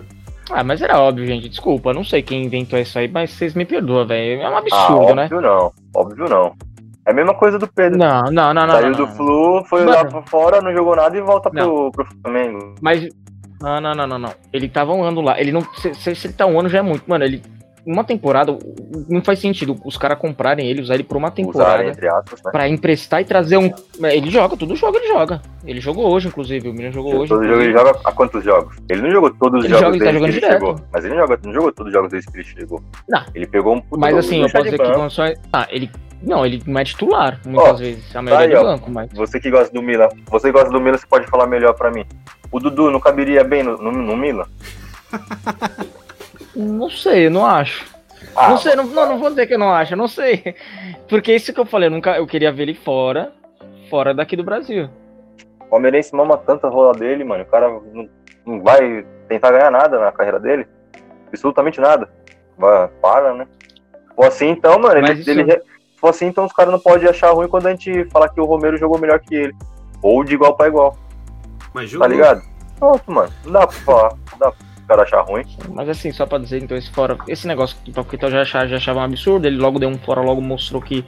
Ah, 0.50 0.62
mas 0.64 0.80
era 0.80 0.98
óbvio, 1.00 1.26
gente. 1.26 1.48
Desculpa, 1.48 1.92
não 1.92 2.04
sei 2.04 2.22
quem 2.22 2.44
inventou 2.44 2.78
isso 2.78 2.98
aí, 2.98 3.08
mas 3.08 3.30
vocês 3.32 3.54
me 3.54 3.64
perdoam, 3.64 4.06
velho. 4.06 4.40
É 4.40 4.48
um 4.48 4.54
Ah, 4.54 4.58
absurdo, 4.58 5.14
né? 5.14 5.24
óbvio 5.24 5.40
não. 5.40 5.72
Óbvio 5.94 6.28
não. 6.28 6.54
É 7.06 7.10
a 7.10 7.14
mesma 7.14 7.34
coisa 7.34 7.58
do 7.58 7.66
Pedro. 7.66 7.98
Não, 7.98 8.22
não, 8.30 8.54
não, 8.54 8.66
não. 8.66 8.74
Saiu 8.74 8.90
não, 8.90 8.92
do 8.96 9.06
não. 9.06 9.14
Flu, 9.16 9.64
foi 9.64 9.84
lá 9.84 10.04
pra 10.04 10.22
fora, 10.22 10.60
não 10.60 10.72
jogou 10.72 10.94
nada 10.94 11.16
e 11.16 11.20
volta 11.20 11.50
pro, 11.50 11.90
pro 11.90 12.06
Flamengo. 12.22 12.74
Mas. 12.80 13.08
Não, 13.60 13.80
não, 13.80 13.92
não, 13.94 14.06
não, 14.06 14.18
não. 14.20 14.34
Ele 14.52 14.68
tava 14.68 14.92
um 14.92 15.02
ano 15.02 15.20
lá. 15.20 15.40
Ele 15.40 15.50
não. 15.50 15.62
Se, 15.74 15.92
se- 15.94 16.14
se 16.14 16.26
ele 16.28 16.34
tá 16.34 16.46
um 16.46 16.60
ano 16.60 16.68
já 16.68 16.78
é 16.78 16.82
muito. 16.82 17.02
Mano, 17.08 17.24
ele. 17.24 17.42
Uma 17.90 18.04
temporada. 18.04 18.54
Não 19.08 19.24
faz 19.24 19.38
sentido 19.38 19.80
os 19.82 19.96
caras 19.96 20.18
comprarem 20.18 20.68
ele, 20.68 20.82
usar 20.82 20.92
ele 20.92 21.04
por 21.04 21.16
uma 21.16 21.30
temporada. 21.30 21.82
Usar, 21.84 21.88
entre 21.88 22.06
aspas, 22.06 22.42
né? 22.42 22.50
Pra 22.52 22.68
emprestar 22.68 23.22
e 23.22 23.24
trazer 23.24 23.56
um. 23.56 23.72
Ele 24.02 24.30
joga, 24.30 24.58
todo 24.58 24.76
jogo 24.76 24.98
ele 24.98 25.08
joga. 25.08 25.40
Ele 25.64 25.80
jogou 25.80 26.12
hoje, 26.12 26.28
inclusive. 26.28 26.68
O 26.68 26.72
menino 26.74 26.92
jogou 26.92 27.16
hoje. 27.16 27.30
Todo 27.30 27.46
jogo 27.48 27.62
ele 27.62 27.72
joga 27.72 27.98
há 28.04 28.12
quantos 28.12 28.44
jogos? 28.44 28.76
Ele 28.90 29.00
não 29.00 29.10
jogou 29.10 29.30
todos 29.30 29.60
os 29.60 29.64
Ele 29.64 29.72
jogos 29.72 29.86
joga, 29.86 29.96
ele 29.96 30.04
tá 30.04 30.10
desde 30.10 30.18
jogando 30.18 30.30
que 30.30 30.36
ele 30.36 30.46
direto. 30.46 30.66
chegou. 30.66 30.88
Mas 30.92 31.04
ele 31.04 31.14
não, 31.14 31.20
joga, 31.22 31.40
não 31.42 31.52
jogou 31.54 31.72
todos 31.72 31.88
os 31.90 31.94
jogos 31.94 32.10
desde 32.10 32.30
que 32.30 32.36
ele 32.36 32.44
chegou. 32.44 32.82
Não. 33.08 33.24
Ele 33.34 33.46
pegou 33.46 33.74
um 33.74 33.80
puto 33.80 34.00
Mas 34.00 34.16
assim, 34.18 34.42
eu 34.42 34.50
posso 34.50 34.64
dizer 34.64 34.78
que 34.78 35.10
só. 35.10 35.22
Ah, 35.50 35.66
ele. 35.70 35.90
Não, 36.22 36.44
ele 36.44 36.62
não 36.66 36.80
é 36.80 36.84
titular, 36.84 37.40
muitas 37.46 37.74
Ó, 37.74 37.76
vezes. 37.76 38.14
A 38.16 38.20
maioria 38.20 38.46
aí, 38.48 38.52
é 38.52 38.56
do 38.56 38.60
ó. 38.60 38.64
banco, 38.64 38.90
mas. 38.90 39.10
Você 39.14 39.40
que 39.40 39.50
gosta 39.50 39.72
do 39.72 39.80
Milan, 39.80 40.08
você 40.30 40.48
que 40.48 40.52
gosta 40.52 40.68
do 40.68 40.78
Milan, 40.80 40.98
você 40.98 41.06
pode 41.06 41.26
falar 41.28 41.46
melhor 41.46 41.72
pra 41.74 41.90
mim. 41.90 42.04
O 42.52 42.60
Dudu 42.60 42.90
não 42.90 43.00
caberia 43.00 43.42
bem 43.44 43.62
no, 43.62 43.78
no, 43.78 43.92
no 43.92 44.14
Milan? 44.16 44.44
Não 46.58 46.90
sei, 46.90 47.26
eu 47.26 47.30
não 47.30 47.46
acho. 47.46 47.86
Ah, 48.34 48.50
não 48.50 48.58
sei, 48.58 48.74
não, 48.74 48.84
não, 48.84 49.08
não 49.10 49.18
vou 49.18 49.30
dizer 49.30 49.46
que 49.46 49.54
eu 49.54 49.58
não 49.58 49.72
acho, 49.72 49.92
eu 49.94 49.96
não 49.98 50.08
sei. 50.08 50.54
Porque 51.08 51.32
isso 51.34 51.52
que 51.52 51.60
eu 51.60 51.64
falei, 51.66 51.86
eu, 51.88 51.92
nunca, 51.92 52.16
eu 52.16 52.26
queria 52.26 52.52
ver 52.52 52.64
ele 52.64 52.74
fora, 52.74 53.32
fora 53.88 54.12
daqui 54.12 54.36
do 54.36 54.42
Brasil. 54.44 54.90
O 55.60 55.64
Palmeirense 55.66 56.14
mama 56.14 56.36
tanta 56.36 56.68
rola 56.68 56.92
dele, 56.94 57.22
mano. 57.24 57.44
O 57.44 57.46
cara 57.46 57.68
não, 57.68 58.08
não 58.44 58.60
vai 58.62 59.04
tentar 59.28 59.52
ganhar 59.52 59.70
nada 59.70 59.98
na 60.00 60.10
carreira 60.10 60.40
dele. 60.40 60.66
Absolutamente 61.28 61.80
nada. 61.80 62.08
Vai, 62.56 62.88
para, 63.00 63.34
né? 63.34 63.46
Ou 64.16 64.24
assim, 64.26 64.48
então, 64.48 64.78
mano, 64.80 64.98
ele, 64.98 65.12
isso- 65.12 65.30
ele, 65.30 65.44
se 65.52 65.60
for 66.00 66.08
assim, 66.08 66.26
então 66.26 66.44
os 66.44 66.52
caras 66.52 66.72
não 66.72 66.80
podem 66.80 67.08
achar 67.08 67.30
ruim 67.30 67.48
quando 67.48 67.66
a 67.68 67.70
gente 67.70 68.04
falar 68.10 68.28
que 68.30 68.40
o 68.40 68.44
Romero 68.44 68.76
jogou 68.76 68.98
melhor 68.98 69.20
que 69.20 69.34
ele. 69.34 69.54
Ou 70.02 70.24
de 70.24 70.34
igual 70.34 70.56
pra 70.56 70.66
igual, 70.68 70.96
Mas 71.72 71.84
tá 71.84 71.86
jogou. 71.90 72.08
ligado? 72.08 72.42
Pronto, 72.78 73.12
mano. 73.12 73.32
Não 73.44 73.52
dá 73.52 73.60
pra 73.66 73.76
falar. 73.76 74.10
Não 74.32 74.38
dá 74.38 74.50
pro 74.52 74.67
cara 74.88 75.02
achar 75.02 75.20
ruim. 75.20 75.44
Mas 75.68 75.88
assim, 75.88 76.10
só 76.10 76.26
pra 76.26 76.38
dizer, 76.38 76.62
então, 76.62 76.76
esse 76.76 76.90
fora. 76.90 77.16
Esse 77.28 77.46
negócio 77.46 77.76
que 77.84 77.90
o 77.90 77.94
Paquetá 77.94 78.30
já 78.30 78.42
achava, 78.42 78.66
já 78.66 78.76
achava 78.76 79.00
um 79.00 79.02
absurdo, 79.02 79.46
ele 79.46 79.58
logo 79.58 79.78
deu 79.78 79.88
um 79.88 79.98
fora, 79.98 80.20
logo 80.20 80.40
mostrou 80.40 80.80
que 80.80 81.04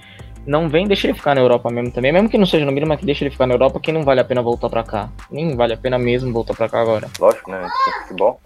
não 0.47 0.69
vem, 0.69 0.87
deixa 0.87 1.07
ele 1.07 1.14
ficar 1.14 1.35
na 1.35 1.40
Europa 1.40 1.71
mesmo 1.71 1.90
também. 1.90 2.12
Mesmo 2.12 2.29
que 2.29 2.38
não 2.38 2.47
seja 2.47 2.64
no 2.64 2.73
Milan, 2.73 2.87
mas 2.87 3.01
que 3.01 3.07
deixa 3.07 3.25
ele 3.25 3.31
ficar 3.31 3.47
na 3.47 3.55
Europa, 3.55 3.81
que 3.81 3.93
não 3.93 4.03
vale 4.03 4.21
a 4.21 4.25
pena 4.25 4.43
voltar 4.43 4.69
pra 4.69 4.83
cá. 4.83 5.11
Nem 5.31 5.57
vale 5.57 5.75
a 5.75 5.77
pena 5.77 5.99
mesmo 5.99 6.33
voltar 6.33 6.55
pra 6.55 6.69
cá 6.69 6.81
agora. 6.81 7.09
Lógico, 7.19 7.51
né? 7.51 7.66
É 7.66 8.03
futebol. 8.03 8.40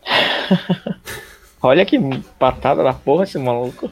Olha 1.62 1.84
que 1.86 1.98
patada 2.38 2.82
da 2.82 2.92
porra 2.92 3.24
esse 3.24 3.38
maluco. 3.38 3.90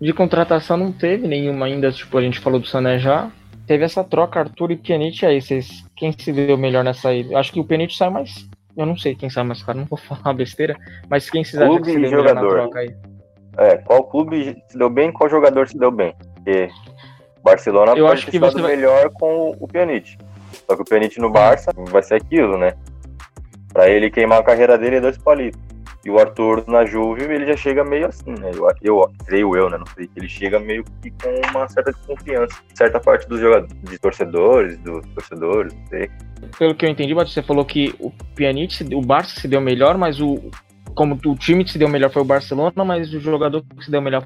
De 0.00 0.12
contratação 0.12 0.76
não 0.76 0.92
teve 0.92 1.26
nenhuma 1.26 1.66
ainda, 1.66 1.90
tipo, 1.90 2.18
a 2.18 2.22
gente 2.22 2.40
falou 2.40 2.60
do 2.60 2.66
Sané 2.66 2.98
já. 2.98 3.30
Teve 3.66 3.84
essa 3.84 4.04
troca, 4.04 4.40
Arthur 4.40 4.72
e 4.72 4.76
Pjanic 4.76 5.24
aí. 5.24 5.40
Vocês, 5.40 5.84
quem 5.96 6.12
se 6.12 6.32
deu 6.32 6.58
melhor 6.58 6.84
nessa 6.84 7.08
aí? 7.08 7.32
Eu 7.32 7.38
acho 7.38 7.52
que 7.52 7.60
o 7.60 7.64
Pjanic 7.64 7.96
sai 7.96 8.10
mais. 8.10 8.46
Eu 8.76 8.86
não 8.86 8.96
sei 8.96 9.14
quem 9.14 9.30
sai 9.30 9.44
mais 9.44 9.62
caro, 9.62 9.78
não 9.78 9.84
vou 9.86 9.98
falar 9.98 10.32
besteira. 10.34 10.76
Mas 11.08 11.28
quem 11.30 11.44
se 11.44 11.56
acha 11.56 11.66
Clube 11.66 11.84
que 11.84 11.92
se 11.92 11.98
deu 12.00 12.10
melhor 12.10 12.22
na 12.22 12.28
jogador. 12.40 12.50
troca 12.62 12.78
aí? 12.80 12.96
É, 13.56 13.76
qual 13.78 14.04
clube 14.04 14.62
se 14.68 14.76
deu 14.76 14.90
bem, 14.90 15.12
qual 15.12 15.30
jogador 15.30 15.68
se 15.68 15.78
deu 15.78 15.90
bem. 15.90 16.14
Porque 16.34 16.68
Barcelona 17.42 17.92
Eu 17.92 18.06
acho 18.08 18.26
que 18.30 18.38
você 18.38 18.60
vai- 18.60 18.74
melhor 18.76 19.10
com 19.10 19.54
o 19.60 19.68
Pjanic. 19.68 20.16
Só 20.66 20.74
que 20.76 20.82
o 20.82 20.84
Pjanic 20.84 21.18
no 21.20 21.30
Barça 21.30 21.70
vai 21.90 22.02
ser 22.02 22.14
aquilo, 22.16 22.56
né? 22.58 22.74
Pra 23.72 23.88
ele 23.88 24.10
queimar 24.10 24.40
a 24.40 24.42
carreira 24.42 24.76
dele 24.78 24.96
é 24.96 25.00
dois 25.00 25.18
palitos. 25.18 25.60
E 26.04 26.10
o 26.10 26.18
Arthur 26.18 26.64
na 26.68 26.84
Juve, 26.84 27.22
ele 27.22 27.46
já 27.46 27.56
chega 27.56 27.82
meio 27.82 28.06
assim, 28.06 28.32
né? 28.32 28.50
Eu, 28.54 28.68
eu 28.82 29.12
creio 29.24 29.56
eu, 29.56 29.70
né? 29.70 29.78
Não 29.78 29.86
sei, 29.86 30.06
que 30.06 30.18
ele 30.18 30.28
chega 30.28 30.58
meio 30.58 30.84
que 31.02 31.10
com 31.10 31.50
uma 31.50 31.66
certa 31.68 31.92
desconfiança. 31.92 32.56
Certa 32.74 33.00
parte 33.00 33.26
dos 33.26 33.40
jogadores, 33.40 33.74
de 33.82 33.98
torcedores, 33.98 34.78
dos 34.78 35.06
torcedores, 35.14 35.74
não 35.74 35.86
sei. 35.86 36.10
Pelo 36.58 36.74
que 36.74 36.84
eu 36.84 36.90
entendi, 36.90 37.14
Batista, 37.14 37.40
você 37.40 37.46
falou 37.46 37.64
que 37.64 37.94
o 37.98 38.10
Pjanic, 38.34 38.84
o 38.94 39.00
Barça 39.00 39.40
se 39.40 39.48
deu 39.48 39.60
melhor, 39.60 39.96
mas 39.96 40.20
o. 40.20 40.50
Como 40.94 41.18
o 41.26 41.34
time 41.34 41.64
que 41.64 41.72
se 41.72 41.78
deu 41.78 41.88
melhor 41.88 42.10
foi 42.10 42.22
o 42.22 42.24
Barcelona, 42.24 42.84
mas 42.84 43.12
o 43.12 43.18
jogador 43.18 43.64
que 43.76 43.84
se 43.84 43.90
deu 43.90 44.00
melhor 44.00 44.24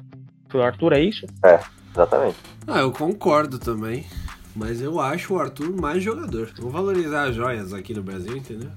foi 0.49 0.59
o 0.59 0.63
Arthur, 0.63 0.93
é 0.93 0.99
isso? 0.99 1.25
Exatamente. 1.91 2.37
Ah, 2.67 2.79
eu 2.79 2.91
concordo 2.91 3.57
também. 3.57 4.05
Mas 4.55 4.81
eu 4.81 4.99
acho 4.99 5.33
o 5.33 5.39
Arthur 5.39 5.79
mais 5.79 6.03
jogador. 6.03 6.49
Vamos 6.57 6.73
valorizar 6.73 7.29
as 7.29 7.35
joias 7.35 7.73
aqui 7.73 7.93
no 7.93 8.03
Brasil, 8.03 8.35
entendeu? 8.35 8.69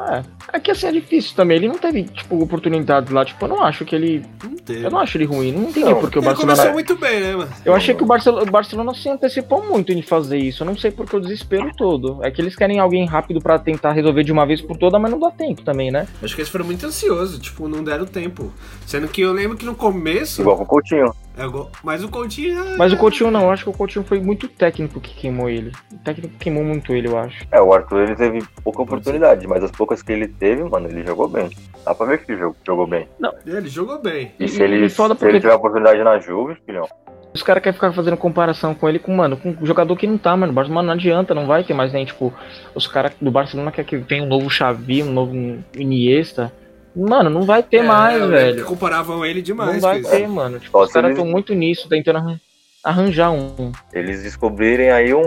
É, 0.00 0.22
é 0.52 0.60
que 0.60 0.70
assim 0.70 0.86
é 0.86 0.92
difícil 0.92 1.34
também. 1.34 1.56
Ele 1.56 1.68
não 1.68 1.76
teve, 1.78 2.04
tipo, 2.04 2.40
oportunidades 2.42 3.10
lá. 3.12 3.24
Tipo, 3.24 3.44
eu 3.44 3.48
não 3.48 3.62
acho 3.62 3.84
que 3.84 3.94
ele. 3.94 4.24
Não 4.42 4.56
teve. 4.56 4.84
Eu 4.84 4.90
não 4.90 4.98
acho 4.98 5.16
ele 5.16 5.24
ruim. 5.24 5.52
Não 5.52 5.62
entendi 5.70 5.86
Não, 5.86 6.00
porque 6.00 6.18
o 6.18 6.20
Ele 6.20 6.26
Barcelona. 6.26 6.54
começou 6.56 6.72
muito 6.72 6.96
bem, 6.96 7.20
né, 7.20 7.36
mano? 7.36 7.50
Eu 7.64 7.74
achei 7.74 7.94
que 7.94 8.02
o 8.02 8.06
Barcelona, 8.06 8.42
o 8.42 8.50
Barcelona 8.50 8.94
se 8.94 9.08
antecipou 9.08 9.66
muito 9.66 9.92
em 9.92 10.02
fazer 10.02 10.38
isso. 10.38 10.62
Eu 10.62 10.66
não 10.66 10.76
sei 10.76 10.90
porque 10.90 11.16
o 11.16 11.20
desespero 11.20 11.70
todo. 11.76 12.18
É 12.22 12.30
que 12.30 12.40
eles 12.40 12.54
querem 12.54 12.78
alguém 12.78 13.06
rápido 13.06 13.40
pra 13.40 13.58
tentar 13.58 13.92
resolver 13.92 14.22
de 14.24 14.32
uma 14.32 14.46
vez 14.46 14.60
por 14.60 14.76
toda, 14.76 14.98
mas 14.98 15.10
não 15.10 15.18
dá 15.18 15.30
tempo 15.30 15.62
também, 15.62 15.90
né? 15.90 16.06
Acho 16.22 16.34
que 16.34 16.40
eles 16.42 16.50
foram 16.50 16.64
muito 16.64 16.84
ansiosos, 16.86 17.38
tipo, 17.38 17.68
não 17.68 17.82
deram 17.82 18.06
tempo. 18.06 18.52
Sendo 18.86 19.08
que 19.08 19.20
eu 19.20 19.32
lembro 19.32 19.56
que 19.56 19.64
no 19.64 19.74
começo. 19.74 20.40
Igual 20.42 20.56
com 20.56 20.62
o 20.62 20.66
Coutinho. 20.66 21.12
É, 21.38 21.68
mas 21.84 22.02
o 22.02 22.08
Coutinho. 22.08 22.58
é- 22.60 22.76
Mas 22.76 22.92
o 22.92 22.96
Coutinho 22.96 23.30
não. 23.30 23.42
Eu 23.44 23.50
acho 23.52 23.64
que 23.64 23.70
o 23.70 23.72
Coutinho 23.72 24.04
foi 24.04 24.18
muito 24.20 24.48
técnico 24.48 25.00
que 25.00 25.14
queimou 25.14 25.48
ele. 25.48 25.70
O 25.92 25.98
técnico 25.98 26.34
queimou 26.38 26.64
muito 26.64 26.92
ele, 26.92 27.06
eu 27.08 27.16
acho. 27.16 27.44
É, 27.52 27.60
o 27.60 27.72
Arthur 27.72 28.00
ele 28.02 28.16
teve 28.16 28.42
pouca 28.64 28.82
oportunidade, 28.82 29.46
mas 29.46 29.62
as 29.62 29.70
poucas 29.70 30.02
que 30.02 30.12
ele 30.12 30.26
teve, 30.26 30.64
mano, 30.64 30.88
ele 30.88 31.04
jogou 31.06 31.28
bem. 31.28 31.48
Dá 31.84 31.94
pra 31.94 32.06
ver 32.06 32.18
que 32.24 32.32
ele 32.32 32.40
jogou, 32.40 32.56
jogou 32.66 32.86
bem. 32.86 33.08
Ele 33.46 33.68
jogou 33.68 34.00
bem. 34.02 34.32
E, 34.38 34.44
E- 34.44 34.48
se, 34.48 34.62
ele, 34.62 34.88
se 34.88 35.00
ele 35.00 35.14
porque- 35.14 35.40
tiver 35.40 35.54
oportunidade 35.54 36.02
na 36.02 36.18
Juve, 36.18 36.56
filhão, 36.66 36.86
Os 37.32 37.42
caras 37.42 37.62
querem 37.62 37.74
ficar 37.74 37.92
fazendo 37.92 38.16
comparação 38.16 38.74
com 38.74 38.88
ele 38.88 38.98
com, 38.98 39.14
mano, 39.14 39.36
com 39.36 39.50
um 39.50 39.66
jogador 39.66 39.94
que 39.96 40.06
não 40.06 40.16
tá, 40.16 40.34
mano. 40.34 40.50
O 40.50 40.54
Barcelona 40.54 40.86
não 40.86 40.94
adianta, 40.94 41.34
não 41.34 41.46
vai 41.46 41.62
ter 41.62 41.74
mais 41.74 41.92
nem, 41.92 42.04
tipo, 42.06 42.32
os 42.74 42.86
caras 42.86 43.12
do 43.20 43.30
Barcelona 43.30 43.70
querem 43.70 43.86
que 43.86 43.96
venha 43.98 44.22
um 44.24 44.26
novo 44.26 44.48
Xavi, 44.48 45.02
um 45.02 45.12
novo 45.12 45.34
Iniesta. 45.76 46.50
Mano, 46.98 47.30
não 47.30 47.42
vai 47.42 47.62
ter 47.62 47.78
É, 47.78 47.82
mais, 47.82 48.22
velho. 48.28 48.64
comparavam 48.64 49.24
ele 49.24 49.40
demais. 49.42 49.74
Não 49.74 49.80
vai 49.80 50.00
ter, 50.02 50.22
isso. 50.24 50.28
mano. 50.32 50.58
Tipo, 50.58 50.72
Só 50.78 50.84
os 50.84 50.92
caras 50.92 51.10
eles- 51.10 51.18
estão 51.18 51.30
muito 51.30 51.54
nisso, 51.54 51.88
tentando 51.88 52.16
arran- 52.18 52.40
arranjar 52.82 53.30
um. 53.30 53.70
eles 53.92 54.22
descobrirem 54.22 54.90
aí 54.90 55.14
um, 55.14 55.20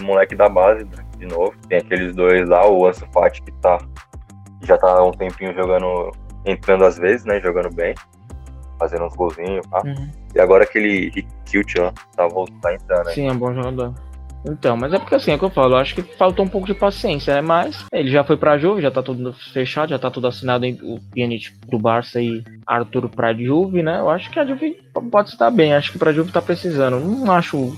um 0.00 0.04
moleque 0.04 0.34
da 0.34 0.48
base 0.48 0.86
de 1.18 1.26
novo. 1.26 1.54
Tem 1.68 1.78
aqueles 1.78 2.14
dois 2.14 2.48
lá, 2.48 2.68
o 2.68 2.86
Ansu 2.86 3.06
Fati 3.12 3.42
que 3.42 3.52
tá 3.60 3.78
já 4.62 4.78
tá 4.78 4.88
há 4.92 5.04
um 5.04 5.10
tempinho 5.12 5.52
jogando, 5.54 6.10
entrando 6.46 6.84
às 6.84 6.96
vezes, 6.98 7.24
né, 7.26 7.38
jogando 7.40 7.68
bem, 7.74 7.94
fazendo 8.78 9.04
uns 9.04 9.14
golzinhos, 9.14 9.66
pá. 9.66 9.82
Uhum. 9.84 10.08
E 10.34 10.40
agora 10.40 10.64
aquele 10.64 11.10
Kilt, 11.44 11.74
ó, 11.78 11.92
tá, 12.16 12.26
voltando, 12.26 12.60
tá 12.60 12.72
entrando 12.74 13.08
aí. 13.08 13.14
Sim, 13.14 13.28
é 13.28 13.32
um 13.32 13.36
bom 13.36 13.52
jogador. 13.52 13.92
Então, 14.46 14.76
mas 14.76 14.92
é 14.92 14.98
porque 14.98 15.14
assim, 15.14 15.30
é 15.30 15.34
o 15.36 15.38
que 15.38 15.44
eu 15.44 15.50
falo, 15.50 15.74
eu 15.74 15.78
acho 15.78 15.94
que 15.94 16.02
faltou 16.02 16.44
um 16.44 16.48
pouco 16.48 16.66
de 16.66 16.74
paciência, 16.74 17.34
né? 17.34 17.40
Mas 17.40 17.84
ele 17.90 18.10
já 18.10 18.22
foi 18.22 18.36
pra 18.36 18.58
Juve, 18.58 18.82
já 18.82 18.90
tá 18.90 19.02
tudo 19.02 19.32
fechado, 19.52 19.90
já 19.90 19.98
tá 19.98 20.10
tudo 20.10 20.26
assinado 20.26 20.66
em 20.66 20.74
o 20.82 21.00
Pjanic 21.12 21.52
pro 21.66 21.78
Barça 21.78 22.20
e 22.20 22.44
Arthur 22.66 23.08
pra 23.08 23.32
Juve, 23.32 23.82
né? 23.82 23.98
Eu 23.98 24.10
acho 24.10 24.30
que 24.30 24.38
a 24.38 24.44
Juve 24.44 24.76
pode 25.10 25.30
estar 25.30 25.50
bem, 25.50 25.72
acho 25.72 25.92
que 25.92 25.98
pra 25.98 26.12
Juve 26.12 26.30
tá 26.30 26.42
precisando. 26.42 27.00
Não 27.00 27.32
acho. 27.32 27.74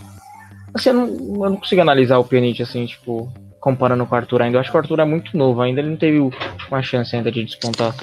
Assim, 0.74 0.88
eu 0.90 0.94
não, 0.94 1.06
eu 1.06 1.50
não 1.50 1.56
consigo 1.56 1.80
analisar 1.80 2.18
o 2.18 2.24
Pjanic 2.24 2.60
assim, 2.62 2.84
tipo, 2.84 3.32
comparando 3.60 4.04
com 4.04 4.14
o 4.14 4.18
Arthur 4.18 4.42
ainda. 4.42 4.56
Eu 4.56 4.60
acho 4.60 4.70
que 4.70 4.76
o 4.76 4.80
Arthur 4.80 5.00
é 5.00 5.04
muito 5.04 5.36
novo 5.36 5.62
ainda, 5.62 5.80
ele 5.80 5.90
não 5.90 5.96
teve 5.96 6.18
uma 6.18 6.82
chance 6.82 7.14
ainda 7.14 7.30
de 7.30 7.44
despontar. 7.44 7.94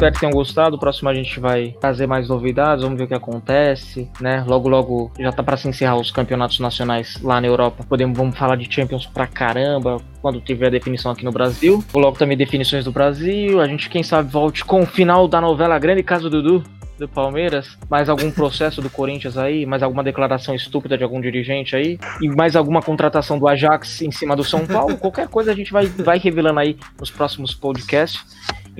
Espero 0.00 0.14
que 0.14 0.20
tenham 0.20 0.32
gostado. 0.32 0.76
O 0.76 0.78
próximo 0.78 1.10
a 1.10 1.14
gente 1.14 1.38
vai 1.38 1.76
trazer 1.78 2.06
mais 2.06 2.26
novidades, 2.26 2.82
vamos 2.82 2.96
ver 2.96 3.04
o 3.04 3.08
que 3.08 3.12
acontece, 3.12 4.08
né? 4.18 4.42
Logo, 4.48 4.66
logo 4.66 5.12
já 5.20 5.30
tá 5.30 5.42
para 5.42 5.58
se 5.58 5.68
encerrar 5.68 5.96
os 5.96 6.10
campeonatos 6.10 6.58
nacionais 6.58 7.20
lá 7.22 7.38
na 7.38 7.46
Europa. 7.46 7.84
Podemos 7.86 8.16
vamos 8.16 8.38
falar 8.38 8.56
de 8.56 8.66
Champions 8.72 9.04
pra 9.04 9.26
caramba 9.26 9.98
quando 10.22 10.40
tiver 10.40 10.68
a 10.68 10.70
definição 10.70 11.12
aqui 11.12 11.22
no 11.22 11.30
Brasil. 11.30 11.84
Logo 11.92 12.16
também 12.16 12.34
definições 12.34 12.86
do 12.86 12.90
Brasil. 12.90 13.60
A 13.60 13.66
gente, 13.68 13.90
quem 13.90 14.02
sabe, 14.02 14.32
volte 14.32 14.64
com 14.64 14.80
o 14.80 14.86
final 14.86 15.28
da 15.28 15.38
novela 15.38 15.78
Grande 15.78 16.02
Caso 16.02 16.30
Dudu 16.30 16.64
do 16.98 17.06
Palmeiras, 17.06 17.76
mais 17.90 18.08
algum 18.08 18.30
processo 18.30 18.80
do 18.80 18.88
Corinthians 18.88 19.36
aí, 19.36 19.66
mais 19.66 19.82
alguma 19.82 20.04
declaração 20.04 20.54
estúpida 20.54 20.96
de 20.96 21.04
algum 21.04 21.20
dirigente 21.20 21.74
aí, 21.74 21.98
e 22.20 22.28
mais 22.28 22.54
alguma 22.54 22.82
contratação 22.82 23.38
do 23.38 23.48
Ajax 23.48 24.02
em 24.02 24.10
cima 24.10 24.36
do 24.36 24.44
São 24.44 24.66
Paulo, 24.66 24.98
qualquer 24.98 25.26
coisa 25.28 25.50
a 25.50 25.54
gente 25.54 25.72
vai, 25.72 25.86
vai 25.86 26.18
revelando 26.18 26.60
aí 26.60 26.76
nos 26.98 27.10
próximos 27.10 27.54
podcasts. 27.54 28.22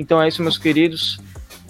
Então 0.00 0.20
é 0.20 0.28
isso, 0.28 0.42
meus 0.42 0.56
queridos. 0.56 1.20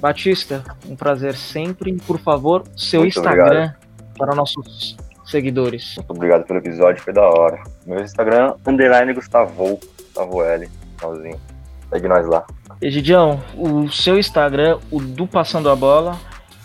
Batista, 0.00 0.62
um 0.88 0.94
prazer 0.94 1.34
sempre. 1.34 1.92
Por 2.06 2.16
favor, 2.20 2.62
seu 2.76 3.00
Muito 3.00 3.18
Instagram 3.18 3.72
para 4.16 4.36
nossos 4.36 4.96
seguidores. 5.26 5.96
Muito 5.96 6.12
obrigado 6.12 6.44
pelo 6.44 6.60
episódio, 6.60 7.02
foi 7.02 7.12
da 7.12 7.28
hora. 7.28 7.60
Meu 7.84 8.00
Instagram, 8.00 8.54
underline 8.64 9.12
Gustavo, 9.12 9.80
Gustavo 9.98 10.44
L, 10.44 10.68
finalzinho. 10.96 11.40
Segue 11.90 12.06
nós 12.06 12.24
lá. 12.28 12.46
Egidião, 12.80 13.42
o 13.56 13.90
seu 13.90 14.16
Instagram, 14.16 14.78
o 14.92 15.00
do 15.00 15.26
Passando 15.26 15.68
a 15.68 15.74
Bola, 15.74 16.16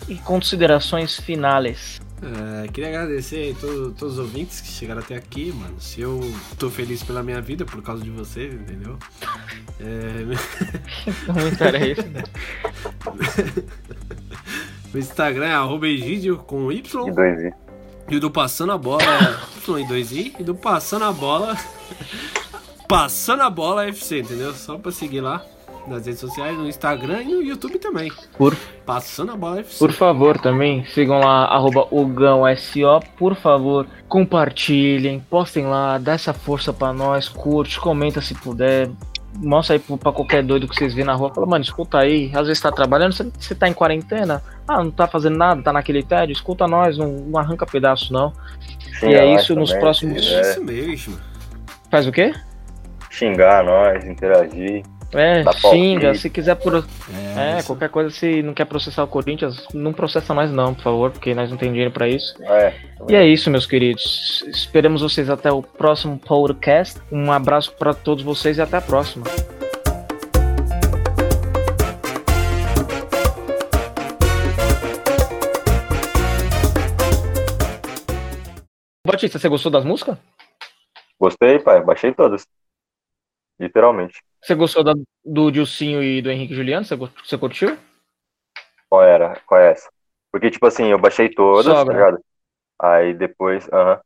e 0.08 0.14
considerações 0.16 1.18
finais. 1.18 2.00
É, 2.22 2.68
queria 2.68 2.88
agradecer 2.88 3.36
aí 3.36 3.54
todo- 3.60 3.92
todos 3.92 4.14
os 4.14 4.18
ouvintes 4.20 4.60
que 4.62 4.68
chegaram 4.68 5.00
até 5.02 5.16
aqui, 5.16 5.52
mano. 5.52 5.78
Se 5.78 6.00
eu 6.00 6.20
tô 6.58 6.70
feliz 6.70 7.02
pela 7.02 7.22
minha 7.22 7.40
vida 7.42 7.64
por 7.66 7.82
causa 7.82 8.02
de 8.02 8.10
vocês, 8.10 8.54
entendeu? 8.54 8.98
É, 9.78 10.24
Não 11.32 11.46
interessa. 11.48 12.02
meu 14.92 15.00
Instagram 15.02 15.46
é 15.46 15.52
arroba 15.54 15.86
Egidio 15.86 16.38
com 16.38 16.70
Y. 16.72 17.08
E 17.08 17.12
dois 17.12 17.40
i. 17.40 17.52
E 18.08 18.16
o 18.16 18.20
do 18.20 18.30
Passando 18.30 18.72
a 18.72 18.78
Bola 18.78 19.02
Y 19.66 19.78
e 19.80 19.84
2i. 19.86 20.34
E 20.38 20.44
do 20.44 20.54
Passando 20.54 21.04
a 21.04 21.12
Bola. 21.12 21.56
Passando 22.88 23.42
a 23.42 23.50
Bola 23.50 23.86
FC, 23.88 24.20
entendeu? 24.20 24.54
Só 24.54 24.78
pra 24.78 24.92
seguir 24.92 25.20
lá 25.20 25.44
nas 25.88 26.06
redes 26.06 26.20
sociais, 26.20 26.56
no 26.56 26.66
Instagram 26.68 27.22
e 27.22 27.34
no 27.34 27.42
YouTube 27.42 27.78
também. 27.78 28.10
Por 28.36 28.56
Passando 28.84 29.32
a 29.32 29.36
Bola 29.36 29.60
FC. 29.60 29.78
Por 29.78 29.92
favor, 29.92 30.38
também 30.38 30.84
sigam 30.86 31.18
lá, 31.18 31.44
arroba 31.46 31.86
OgãoSO. 31.90 33.00
Por 33.18 33.34
favor, 33.34 33.86
compartilhem, 34.08 35.20
postem 35.28 35.66
lá, 35.66 35.98
dá 35.98 36.12
essa 36.12 36.32
força 36.32 36.72
pra 36.72 36.92
nós, 36.92 37.28
curte, 37.28 37.80
comenta 37.80 38.20
se 38.20 38.34
puder. 38.34 38.90
Mostra 39.38 39.76
aí 39.76 39.78
pra 39.98 40.12
qualquer 40.12 40.42
doido 40.42 40.66
que 40.66 40.74
vocês 40.74 40.94
vêem 40.94 41.04
na 41.06 41.14
rua. 41.14 41.32
Fala, 41.34 41.46
mano, 41.46 41.62
escuta 41.62 41.98
aí. 41.98 42.30
Às 42.34 42.46
vezes 42.46 42.62
tá 42.62 42.72
trabalhando, 42.72 43.12
você, 43.12 43.54
tá 43.54 43.68
em 43.68 43.72
quarentena. 43.74 44.42
Ah, 44.66 44.82
não 44.82 44.90
tá 44.90 45.06
fazendo 45.06 45.36
nada, 45.36 45.62
tá 45.62 45.72
naquele 45.74 46.02
tédio. 46.02 46.32
Escuta 46.32 46.66
nós, 46.66 46.96
não, 46.96 47.08
não 47.08 47.38
arranca 47.38 47.66
pedaço, 47.66 48.12
não. 48.12 48.32
Xingar 48.98 49.24
é 49.24 49.34
isso, 49.34 49.54
nos 49.54 49.72
próximos- 49.74 50.22
quiser. 50.22 50.40
Isso 50.52 50.64
mesmo. 50.64 51.18
Faz 51.90 52.06
o 52.06 52.12
quê? 52.12 52.32
Xingar 53.10 53.62
nós, 53.64 54.04
interagir. 54.06 54.82
É, 55.12 55.44
xinga. 55.52 56.14
Se 56.14 56.28
quiser 56.28 56.56
por. 56.56 56.84
É, 57.36 57.58
É, 57.58 57.62
qualquer 57.62 57.88
coisa, 57.88 58.10
se 58.10 58.42
não 58.42 58.52
quer 58.52 58.64
processar 58.64 59.04
o 59.04 59.08
Corinthians, 59.08 59.66
não 59.72 59.92
processa 59.92 60.34
mais, 60.34 60.50
não, 60.50 60.74
por 60.74 60.82
favor, 60.82 61.10
porque 61.10 61.34
nós 61.34 61.50
não 61.50 61.56
temos 61.56 61.74
dinheiro 61.74 61.92
pra 61.92 62.08
isso. 62.08 62.34
É, 62.42 62.72
E 63.08 63.14
é 63.14 63.26
isso, 63.26 63.50
meus 63.50 63.66
queridos. 63.66 64.44
Esperamos 64.48 65.02
vocês 65.02 65.30
até 65.30 65.50
o 65.50 65.62
próximo 65.62 66.18
podcast. 66.18 67.00
Um 67.10 67.30
abraço 67.30 67.72
para 67.72 67.94
todos 67.94 68.24
vocês 68.24 68.58
e 68.58 68.62
até 68.62 68.76
a 68.78 68.80
próxima. 68.80 69.24
Batista, 79.06 79.38
você 79.38 79.48
gostou 79.48 79.70
das 79.70 79.84
músicas? 79.84 80.18
gostei, 81.18 81.58
pai. 81.58 81.82
Baixei 81.82 82.12
todas. 82.12 82.46
Literalmente. 83.58 84.22
Você 84.42 84.54
gostou 84.54 84.84
da- 84.84 84.94
do 85.24 85.50
Dilcinho 85.50 86.02
e 86.02 86.20
do 86.22 86.30
Henrique 86.30 86.54
Juliano? 86.54 86.84
Você, 86.84 86.94
você 86.96 87.38
curtiu? 87.38 87.76
Qual 88.88 89.02
era? 89.02 89.40
Qual 89.46 89.60
é 89.60 89.72
essa? 89.72 89.88
Porque, 90.30 90.50
tipo 90.50 90.66
assim, 90.66 90.86
eu 90.86 90.98
baixei 90.98 91.28
todas, 91.28 91.64
Sogra. 91.64 91.84
tá 91.86 91.92
ligado? 91.92 92.24
Aí 92.80 93.14
depois, 93.14 93.68
aham. 93.72 93.98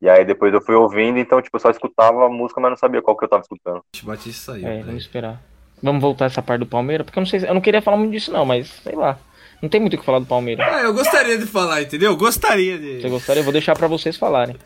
E 0.00 0.08
aí 0.08 0.24
depois 0.24 0.52
eu 0.52 0.60
fui 0.60 0.74
ouvindo, 0.74 1.18
então, 1.18 1.40
tipo, 1.40 1.56
eu 1.56 1.60
só 1.60 1.70
escutava 1.70 2.26
a 2.26 2.28
música, 2.28 2.60
mas 2.60 2.70
não 2.70 2.76
sabia 2.76 3.00
qual 3.00 3.16
que 3.16 3.24
eu 3.24 3.28
tava 3.28 3.42
escutando. 3.42 3.82
Batista 4.02 4.52
saiu. 4.52 4.66
É, 4.68 4.82
vamos 4.82 5.02
esperar. 5.02 5.40
Vamos 5.82 6.00
voltar 6.02 6.26
essa 6.26 6.42
parte 6.42 6.60
do 6.60 6.66
Palmeiras? 6.66 7.04
Porque 7.04 7.18
eu 7.18 7.22
não 7.22 7.26
sei, 7.26 7.40
se- 7.40 7.46
eu 7.46 7.54
não 7.54 7.60
queria 7.60 7.80
falar 7.82 7.96
muito 7.98 8.12
disso 8.12 8.32
não, 8.32 8.44
mas 8.44 8.68
sei 8.68 8.94
lá. 8.94 9.18
Não 9.62 9.68
tem 9.70 9.80
muito 9.80 9.94
o 9.94 9.98
que 9.98 10.04
falar 10.04 10.18
do 10.18 10.26
Palmeiras. 10.26 10.66
Ah, 10.66 10.82
eu 10.82 10.92
gostaria 10.92 11.38
de 11.38 11.46
falar, 11.46 11.80
entendeu? 11.82 12.14
Gostaria 12.16 12.78
de. 12.78 13.00
Você 13.00 13.08
gostaria? 13.08 13.40
Eu 13.40 13.44
vou 13.44 13.52
deixar 13.52 13.74
pra 13.74 13.86
vocês 13.88 14.16
falarem. 14.16 14.56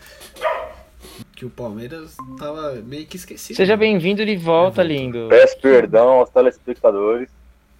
Que 1.40 1.46
o 1.46 1.48
Palmeiras 1.48 2.18
tava 2.38 2.72
meio 2.84 3.06
que 3.06 3.16
esquecido. 3.16 3.56
Seja 3.56 3.74
bem-vindo 3.74 4.26
de 4.26 4.36
volta, 4.36 4.82
lindo. 4.82 5.28
Peço 5.30 5.58
perdão 5.58 6.10
aos 6.10 6.28
telespectadores. 6.28 7.30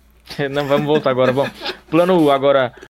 Não, 0.51 0.67
vamos 0.67 0.87
voltar 0.87 1.11
agora. 1.11 1.31
Bom, 1.31 1.47
plano 1.91 2.31
agora 2.31 2.73